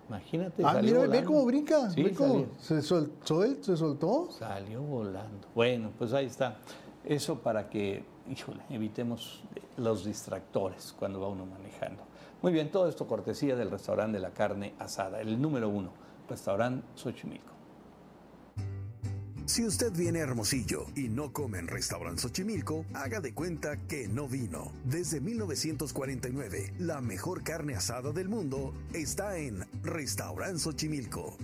imagínate, 0.07 0.63
Ah, 0.65 0.73
salió 0.73 1.01
mira, 1.01 1.07
ve 1.07 1.23
cómo 1.23 1.45
brinca. 1.45 1.89
Sí, 1.89 2.03
ve 2.03 2.13
cómo 2.13 2.45
se 2.59 2.81
soltó, 2.81 3.43
él, 3.43 3.57
se 3.61 3.77
soltó. 3.77 4.29
Salió 4.31 4.81
volando. 4.81 5.47
Bueno, 5.55 5.91
pues 5.97 6.13
ahí 6.13 6.25
está. 6.25 6.57
Eso 7.03 7.39
para 7.39 7.69
que, 7.69 8.03
híjole, 8.29 8.61
evitemos 8.69 9.43
los 9.77 10.05
distractores 10.05 10.93
cuando 10.97 11.19
va 11.19 11.27
uno 11.27 11.45
manejando. 11.45 12.03
Muy 12.41 12.51
bien, 12.51 12.71
todo 12.71 12.87
esto 12.87 13.07
cortesía 13.07 13.55
del 13.55 13.69
restaurante 13.71 14.17
de 14.17 14.21
la 14.21 14.31
carne 14.31 14.73
asada, 14.79 15.21
el 15.21 15.39
número 15.41 15.69
uno, 15.69 15.91
restaurante 16.29 16.85
Xochimilco. 16.95 17.50
Si 19.51 19.65
usted 19.65 19.91
viene 19.91 20.19
a 20.19 20.23
Hermosillo 20.23 20.85
y 20.95 21.09
no 21.09 21.33
come 21.33 21.59
en 21.59 21.67
Restaurant 21.67 22.17
Xochimilco, 22.17 22.85
haga 22.93 23.19
de 23.19 23.33
cuenta 23.33 23.75
que 23.85 24.07
no 24.07 24.25
vino. 24.25 24.71
Desde 24.85 25.19
1949, 25.19 26.75
la 26.79 27.01
mejor 27.01 27.43
carne 27.43 27.75
asada 27.75 28.13
del 28.13 28.29
mundo 28.29 28.73
está 28.93 29.37
en 29.37 29.65
Restaurant 29.83 30.57
Xochimilco. 30.57 31.35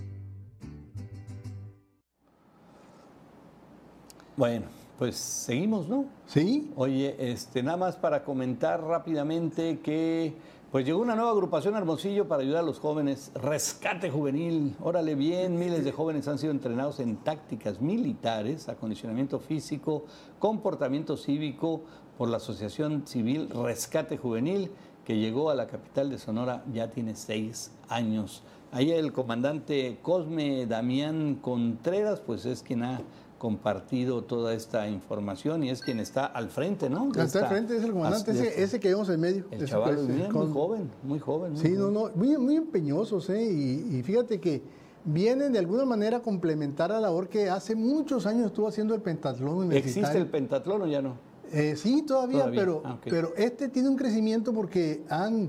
Bueno, 4.38 4.64
pues 4.98 5.16
seguimos, 5.16 5.86
¿no? 5.86 6.06
Sí. 6.28 6.72
Oye, 6.76 7.14
este, 7.18 7.62
nada 7.62 7.76
más 7.76 7.96
para 7.96 8.24
comentar 8.24 8.82
rápidamente 8.82 9.80
que 9.80 10.32
pues 10.70 10.84
llegó 10.84 11.00
una 11.00 11.16
nueva 11.16 11.30
agrupación 11.30 11.76
Hermosillo 11.76 12.28
para 12.28 12.42
ayudar 12.42 12.62
a 12.62 12.66
los 12.66 12.78
jóvenes. 12.78 13.32
Rescate 13.34 14.10
Juvenil. 14.10 14.76
Órale 14.82 15.14
bien, 15.14 15.58
miles 15.58 15.82
de 15.82 15.92
jóvenes 15.92 16.28
han 16.28 16.38
sido 16.38 16.52
entrenados 16.52 17.00
en 17.00 17.16
tácticas 17.16 17.80
militares, 17.80 18.68
acondicionamiento 18.68 19.40
físico, 19.40 20.04
comportamiento 20.38 21.16
cívico 21.16 21.84
por 22.18 22.28
la 22.28 22.36
Asociación 22.36 23.06
Civil 23.06 23.48
Rescate 23.48 24.18
Juvenil, 24.18 24.70
que 25.06 25.16
llegó 25.16 25.48
a 25.48 25.54
la 25.54 25.68
capital 25.68 26.10
de 26.10 26.18
Sonora 26.18 26.62
ya 26.70 26.90
tiene 26.90 27.16
seis 27.16 27.72
años. 27.88 28.42
Ahí 28.70 28.90
el 28.90 29.14
comandante 29.14 29.98
Cosme 30.02 30.66
Damián 30.66 31.36
Contreras, 31.36 32.20
pues 32.20 32.44
es 32.44 32.62
quien 32.62 32.82
ha 32.82 33.00
compartido 33.38 34.22
toda 34.24 34.52
esta 34.54 34.88
información 34.88 35.62
y 35.64 35.70
es 35.70 35.80
quien 35.80 36.00
está 36.00 36.26
al 36.26 36.48
frente, 36.50 36.90
¿no? 36.90 37.06
Está 37.08 37.22
esta- 37.24 37.38
al 37.40 37.46
frente, 37.48 37.76
es 37.76 37.84
el 37.84 37.92
comandante, 37.92 38.62
ese, 38.62 38.80
que 38.80 38.88
vemos 38.88 39.08
en 39.08 39.20
medio. 39.20 39.44
El 39.50 39.66
chaval 39.66 39.94
pues, 39.94 40.28
con- 40.28 40.46
muy 40.46 40.52
joven, 40.52 40.90
muy 41.04 41.18
joven. 41.18 41.52
muy 41.52 41.60
Sí, 41.60 41.68
no, 41.72 41.84
joven. 41.84 41.94
no, 41.94 42.10
muy, 42.14 42.36
muy 42.38 42.56
empeñosos, 42.56 43.30
¿eh? 43.30 43.42
Y, 43.44 43.96
y 43.96 44.02
fíjate 44.02 44.40
que 44.40 44.62
vienen 45.04 45.52
de 45.52 45.58
alguna 45.60 45.84
manera 45.84 46.18
a 46.18 46.20
complementar 46.22 46.90
la 46.90 47.00
labor 47.00 47.28
que 47.28 47.48
hace 47.48 47.74
muchos 47.76 48.26
años 48.26 48.46
estuvo 48.46 48.68
haciendo 48.68 48.94
el 48.94 49.00
pentatlón. 49.00 49.72
¿Existe 49.72 50.18
el 50.18 50.26
pentatlón 50.26 50.82
o 50.82 50.86
ya 50.86 51.00
no? 51.00 51.16
Eh, 51.52 51.76
sí, 51.76 52.02
todavía, 52.02 52.40
Todavía, 52.40 52.60
Pero, 52.60 52.82
ah, 52.84 52.98
pero 53.04 53.32
este 53.36 53.68
tiene 53.68 53.88
un 53.88 53.96
crecimiento 53.96 54.52
porque 54.52 55.02
han, 55.08 55.48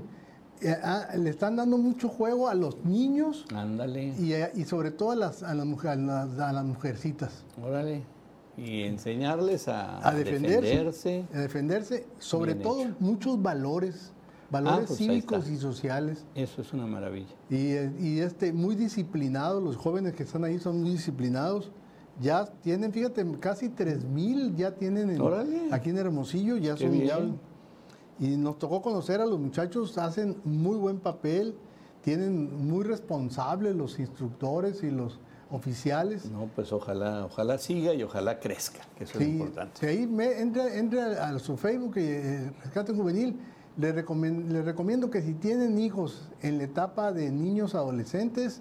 le 0.60 1.30
están 1.30 1.56
dando 1.56 1.78
mucho 1.78 2.08
juego 2.08 2.48
a 2.48 2.54
los 2.54 2.84
niños 2.84 3.44
Ándale, 3.54 4.14
y, 4.18 4.32
eh, 4.32 4.50
y 4.54 4.64
sobre 4.64 4.90
todo 4.90 5.12
a 5.12 5.16
las, 5.16 5.42
a 5.42 5.54
las, 5.54 5.66
mujer- 5.66 5.92
a 5.92 5.96
las, 5.96 6.38
a 6.38 6.52
las 6.52 6.64
mujercitas. 6.64 7.44
órale. 7.62 8.02
Y 8.56 8.82
enseñarles 8.82 9.68
a, 9.68 10.06
A 10.06 10.12
defenderse, 10.14 10.60
defenderse. 10.60 11.24
a 11.32 11.38
defenderse, 11.38 12.06
sobre 12.18 12.52
Bien 12.54 12.62
todo 12.62 12.82
hecho. 12.82 12.94
muchos 13.00 13.40
valores, 13.42 14.12
valores 14.50 14.86
pues 14.88 15.00
ahí 15.00 15.06
cívicos 15.06 15.48
y 15.48 15.56
sociales. 15.56 16.26
Eso 16.34 16.60
es 16.60 16.72
una 16.74 16.86
maravilla. 16.86 17.30
Y, 17.48 17.54
eh, 17.72 17.92
y, 17.98 18.18
este, 18.18 18.52
muy 18.52 18.74
disciplinados, 18.74 19.62
los 19.62 19.76
jóvenes 19.76 20.12
que 20.14 20.24
están 20.24 20.44
ahí 20.44 20.58
son 20.58 20.80
muy 20.82 20.90
disciplinados, 20.90 21.70
ya 22.20 22.44
tienen, 22.60 22.92
fíjate, 22.92 23.24
casi 23.40 23.70
3 23.70 24.04
mil 24.04 24.54
ya 24.56 24.74
tienen 24.74 25.08
en- 25.08 25.72
aquí 25.72 25.88
en 25.88 25.96
Hermosillo, 25.96 26.58
ya 26.58 26.74
Qué 26.74 26.84
son 26.86 27.00
ya- 27.00 27.16
y 28.20 28.36
nos 28.36 28.58
tocó 28.58 28.82
conocer 28.82 29.20
a 29.20 29.26
los 29.26 29.38
muchachos, 29.40 29.96
hacen 29.98 30.36
muy 30.44 30.76
buen 30.76 30.98
papel, 31.00 31.54
tienen 32.02 32.68
muy 32.68 32.84
responsables 32.84 33.74
los 33.74 33.98
instructores 33.98 34.82
y 34.82 34.90
los 34.90 35.18
oficiales. 35.50 36.30
No, 36.30 36.48
pues 36.54 36.72
ojalá, 36.72 37.24
ojalá 37.24 37.58
siga 37.58 37.92
y 37.94 38.02
ojalá 38.02 38.38
crezca, 38.38 38.80
que 38.96 39.04
eso 39.04 39.18
es 39.18 39.24
Sí, 39.24 39.30
importante. 39.32 39.80
sí, 39.80 39.86
ahí 39.86 40.06
me, 40.06 40.38
entre, 40.40 40.78
entre 40.78 41.00
a, 41.02 41.30
a 41.30 41.38
su 41.38 41.56
Facebook, 41.56 41.94
eh, 41.96 42.52
Rescate 42.62 42.92
Juvenil, 42.92 43.36
le 43.76 43.92
recomiendo, 43.92 44.52
le 44.52 44.62
recomiendo 44.62 45.10
que 45.10 45.22
si 45.22 45.32
tienen 45.34 45.78
hijos 45.78 46.28
en 46.42 46.58
la 46.58 46.64
etapa 46.64 47.12
de 47.12 47.30
niños 47.30 47.74
adolescentes, 47.74 48.60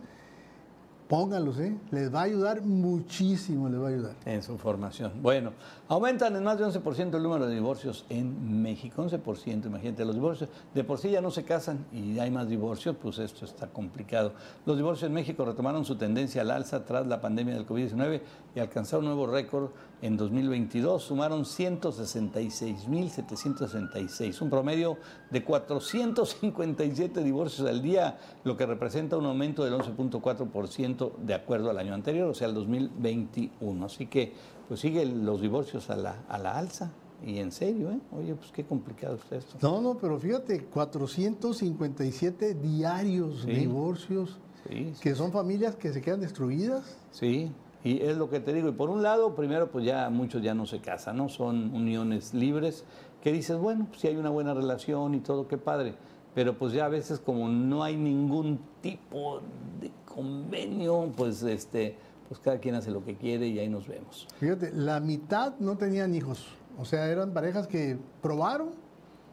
pónganlos, 1.10 1.58
¿eh? 1.60 1.76
les 1.90 2.14
va 2.14 2.20
a 2.20 2.24
ayudar 2.24 2.62
muchísimo, 2.62 3.68
les 3.68 3.82
va 3.82 3.88
a 3.88 3.90
ayudar. 3.90 4.16
En 4.26 4.44
su 4.44 4.60
formación. 4.60 5.12
Bueno, 5.24 5.54
aumentan 5.88 6.36
en 6.36 6.44
más 6.44 6.60
de 6.60 6.66
11% 6.66 7.16
el 7.16 7.24
número 7.24 7.48
de 7.48 7.56
divorcios 7.56 8.06
en 8.10 8.62
México. 8.62 9.04
11%, 9.04 9.66
imagínate, 9.66 10.06
los 10.06 10.14
divorcios 10.14 10.52
de 10.76 10.84
por 10.84 11.00
sí 11.00 11.10
ya 11.10 11.20
no 11.20 11.32
se 11.32 11.44
casan 11.44 11.84
y 11.92 12.20
hay 12.20 12.30
más 12.30 12.48
divorcios, 12.48 12.96
pues 13.02 13.18
esto 13.18 13.46
está 13.46 13.66
complicado. 13.66 14.34
Los 14.68 14.78
divorcios 14.78 15.08
en 15.08 15.16
México 15.16 15.44
retomaron 15.44 15.84
su 15.84 15.96
tendencia 15.96 16.44
al 16.44 16.52
alza 16.52 16.86
tras 16.86 17.08
la 17.08 17.20
pandemia 17.20 17.56
del 17.56 17.66
COVID-19 17.66 18.22
y 18.56 18.60
alcanzaron 18.60 19.06
un 19.06 19.16
nuevo 19.16 19.34
récord 19.34 19.72
en 20.02 20.18
2022. 20.18 21.04
Sumaron 21.04 21.44
166.766, 21.46 24.42
un 24.42 24.50
promedio 24.50 24.98
de 25.30 25.44
457 25.44 27.24
divorcios 27.24 27.68
al 27.68 27.82
día, 27.82 28.18
lo 28.44 28.58
que 28.58 28.66
representa 28.66 29.18
un 29.18 29.26
aumento 29.26 29.64
del 29.64 29.74
11.4% 29.74 31.16
de 31.18 31.34
acuerdo 31.34 31.70
al 31.70 31.78
año 31.78 31.94
anterior, 31.94 32.30
o 32.30 32.34
sea, 32.34 32.48
el 32.48 32.54
2021. 32.54 33.86
Así 33.86 34.06
que, 34.08 34.34
pues 34.68 34.80
siguen 34.80 35.26
los 35.26 35.42
divorcios 35.42 35.90
a 35.90 35.96
la, 35.96 36.24
a 36.28 36.38
la 36.38 36.58
alza. 36.58 36.92
Y 37.26 37.40
en 37.40 37.52
serio, 37.52 37.92
¿eh? 37.92 38.00
Oye, 38.18 38.34
pues 38.34 38.50
qué 38.54 38.64
complicado 38.64 39.16
está 39.16 39.36
esto. 39.36 39.58
No, 39.62 39.82
no, 39.82 39.98
pero 39.98 40.18
fíjate, 40.18 40.64
457 40.66 42.54
diarios 42.54 43.42
Sí. 43.44 43.52
divorcios, 43.52 44.38
Sí, 44.70 44.92
sí, 44.94 45.02
que 45.02 45.16
son 45.16 45.32
familias 45.32 45.76
que 45.76 45.92
se 45.92 46.02
quedan 46.02 46.22
destruidas. 46.22 46.84
Sí, 47.12 47.52
y 47.84 48.02
es 48.02 48.18
lo 48.18 48.30
que 48.30 48.40
te 48.40 48.54
digo. 48.54 48.70
Y 48.70 48.74
por 48.74 48.90
un 48.90 49.02
lado, 49.04 49.36
primero, 49.36 49.70
pues 49.72 49.86
ya 49.86 50.10
muchos 50.10 50.42
ya 50.42 50.54
no 50.54 50.66
se 50.66 50.80
casan, 50.80 51.18
¿no? 51.18 51.30
Son 51.30 51.74
uniones 51.74 52.34
libres 52.34 52.84
que 53.22 53.32
dices, 53.32 53.58
bueno, 53.58 53.86
pues 53.90 54.02
si 54.02 54.08
hay 54.08 54.16
una 54.18 54.30
buena 54.30 54.54
relación 54.54 55.14
y 55.16 55.20
todo, 55.20 55.48
qué 55.48 55.58
padre. 55.58 55.96
Pero 56.36 56.58
pues 56.58 56.74
ya 56.74 56.86
a 56.86 56.90
veces 56.90 57.20
como 57.20 57.50
no 57.50 57.84
hay 57.84 57.98
ningún 57.98 58.60
tipo 58.82 59.42
de 59.82 59.92
convenio, 60.06 61.12
pues 61.18 61.42
este, 61.44 61.98
pues 62.28 62.40
cada 62.40 62.60
quien 62.60 62.76
hace 62.76 62.92
lo 62.92 63.04
que 63.04 63.16
quiere 63.16 63.48
y 63.48 63.60
ahí 63.60 63.68
nos 63.70 63.88
vemos. 63.88 64.28
Fíjate, 64.40 64.72
la 64.74 65.00
mitad 65.00 65.54
no 65.60 65.78
tenían 65.78 66.14
hijos. 66.14 66.48
O 66.78 66.86
sea, 66.86 67.08
eran 67.10 67.34
parejas 67.34 67.68
que 67.68 67.98
probaron, 68.22 68.70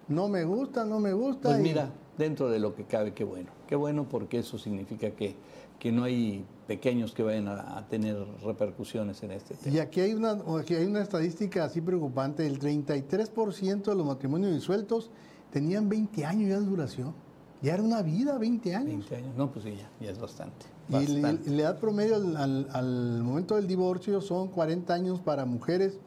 no 0.09 0.29
me 0.29 0.45
gusta, 0.45 0.85
no 0.85 0.99
me 1.01 1.13
gusta. 1.13 1.51
Pues 1.51 1.61
y- 1.61 1.63
mira, 1.63 1.91
dentro 2.19 2.49
de 2.49 2.59
lo 2.59 2.75
que 2.75 2.85
cabe, 2.85 3.13
qué 3.13 3.25
bueno. 3.25 3.51
Qué 3.69 3.77
bueno 3.77 4.09
porque 4.09 4.39
eso 4.39 4.59
significa 4.59 5.11
que, 5.11 5.37
que 5.79 5.93
no 5.93 6.05
hay 6.05 6.45
pequeños 6.67 7.13
que 7.13 7.23
vayan 7.23 7.49
a, 7.49 7.79
a 7.79 7.87
tener 7.89 8.17
repercusiones 8.45 9.23
en 9.23 9.31
este 9.33 9.55
tema. 9.55 9.77
Y 9.77 9.79
aquí 9.79 10.01
hay 10.01 10.15
una, 10.15 10.33
aquí 10.61 10.75
hay 10.75 10.87
una 10.87 11.01
estadística 11.03 11.65
así 11.65 11.81
preocupante, 11.81 12.47
el 12.47 12.59
33% 12.59 13.85
de 13.85 13.95
los 13.95 14.07
matrimonios 14.07 14.53
disueltos 14.55 15.11
tenían 15.53 15.89
20 15.89 16.25
años 16.25 16.49
ya 16.51 16.59
de 16.59 16.67
duración. 16.67 17.15
Ya 17.63 17.75
era 17.75 17.83
una 17.83 18.03
vida, 18.03 18.37
20 18.37 18.75
años. 18.75 18.89
20 19.09 19.17
años, 19.17 19.37
no, 19.37 19.51
pues 19.51 19.65
sí, 19.65 19.75
ya, 19.77 19.89
ya 20.05 20.11
es 20.13 20.19
bastante. 20.19 20.67
Y 20.91 21.07
la- 21.21 21.31
edad 21.31 21.79
promedio 21.81 22.17
al, 22.17 22.37
al- 22.37 22.69
al 22.73 23.23
momento 23.23 23.57
del 23.57 23.67
divorcio 23.67 24.21
son 24.21 24.49
40 24.49 24.93
años 24.93 25.21
para 25.21 25.47
mujeres, 25.47 25.99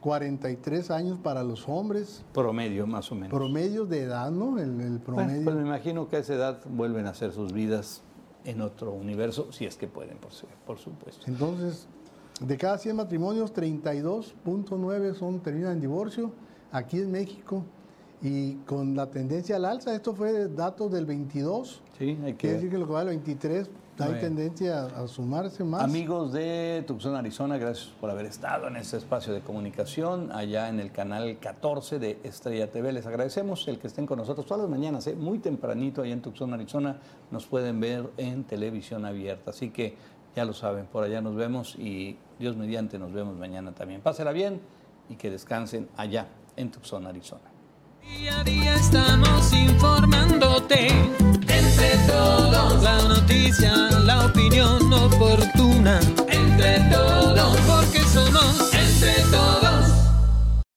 43 0.00 0.90
años 0.90 1.18
para 1.22 1.42
los 1.42 1.68
hombres. 1.68 2.22
Promedio, 2.32 2.86
más 2.86 3.10
o 3.10 3.14
menos. 3.14 3.30
Promedios 3.30 3.88
de 3.88 4.02
edad, 4.02 4.30
¿no? 4.30 4.58
El, 4.58 4.80
el 4.80 4.98
Bueno, 4.98 5.00
promedio. 5.04 5.44
pues 5.44 5.56
me 5.56 5.62
imagino 5.62 6.08
que 6.08 6.16
a 6.16 6.18
esa 6.20 6.34
edad 6.34 6.60
vuelven 6.70 7.06
a 7.06 7.10
hacer 7.10 7.32
sus 7.32 7.52
vidas 7.52 8.02
en 8.46 8.60
otro 8.62 8.92
universo, 8.92 9.52
si 9.52 9.66
es 9.66 9.76
que 9.76 9.86
pueden, 9.88 10.16
por, 10.18 10.32
su- 10.32 10.46
por 10.66 10.78
supuesto. 10.78 11.26
Entonces, 11.28 11.86
de 12.40 12.56
cada 12.56 12.78
100 12.78 12.96
matrimonios, 12.96 13.52
32.9 14.44 15.14
son 15.14 15.40
terminan 15.40 15.72
en 15.72 15.80
divorcio 15.80 16.32
aquí 16.72 16.98
en 16.98 17.10
México. 17.10 17.64
Y 18.22 18.54
con 18.64 18.96
la 18.96 19.10
tendencia 19.10 19.56
al 19.56 19.66
alza, 19.66 19.94
esto 19.94 20.14
fue 20.14 20.48
datos 20.48 20.90
del 20.90 21.04
22. 21.04 21.82
Sí, 21.98 22.18
hay 22.24 22.32
que 22.32 22.36
Quiere 22.38 22.54
decir 22.56 22.70
que 22.70 22.78
lo 22.78 22.86
que 22.86 22.92
va 22.94 23.00
del 23.00 23.08
23 23.08 23.68
hay 24.04 24.10
Bueno. 24.10 24.20
tendencia 24.20 24.82
a, 24.84 25.04
a 25.04 25.08
sumarse 25.08 25.64
más. 25.64 25.82
Amigos 25.82 26.32
de 26.32 26.84
Tucson, 26.86 27.14
Arizona, 27.16 27.56
gracias 27.58 27.88
por 28.00 28.10
haber 28.10 28.26
estado 28.26 28.68
en 28.68 28.76
este 28.76 28.96
espacio 28.96 29.32
de 29.32 29.40
comunicación 29.40 30.30
allá 30.32 30.68
en 30.68 30.80
el 30.80 30.92
canal 30.92 31.38
14 31.40 31.98
de 31.98 32.18
Estrella 32.24 32.70
TV. 32.70 32.92
Les 32.92 33.06
agradecemos 33.06 33.66
el 33.68 33.78
que 33.78 33.86
estén 33.86 34.06
con 34.06 34.18
nosotros 34.18 34.46
todas 34.46 34.62
las 34.62 34.70
mañanas, 34.70 35.06
¿eh? 35.06 35.14
muy 35.14 35.38
tempranito 35.38 36.02
allá 36.02 36.12
en 36.12 36.22
Tucson, 36.22 36.52
Arizona. 36.54 36.98
Nos 37.30 37.46
pueden 37.46 37.80
ver 37.80 38.10
en 38.16 38.44
televisión 38.44 39.04
abierta. 39.04 39.50
Así 39.50 39.70
que 39.70 39.94
ya 40.34 40.44
lo 40.44 40.52
saben, 40.52 40.86
por 40.86 41.02
allá 41.02 41.20
nos 41.22 41.34
vemos 41.34 41.74
y 41.76 42.16
Dios 42.38 42.56
mediante 42.56 42.98
nos 42.98 43.12
vemos 43.12 43.36
mañana 43.36 43.72
también. 43.72 44.02
Pásela 44.02 44.32
bien 44.32 44.60
y 45.08 45.14
que 45.16 45.30
descansen 45.30 45.88
allá 45.96 46.26
en 46.56 46.70
Tucson, 46.70 47.06
Arizona. 47.06 47.42
Día 48.02 48.40
a 48.40 48.44
día 48.44 48.74
estamos 48.76 49.52
informándote 49.52 50.88
entre 51.78 51.98
todos. 52.06 52.82
La 52.82 53.02
noticia, 53.02 53.74
la 54.04 54.24
opinión 54.24 54.90
oportuna. 54.90 56.00
Entre 56.26 56.80
todos. 56.90 57.54
Porque 57.66 58.00
somos. 58.08 58.72
Entre 58.72 59.12
todos. 59.30 59.55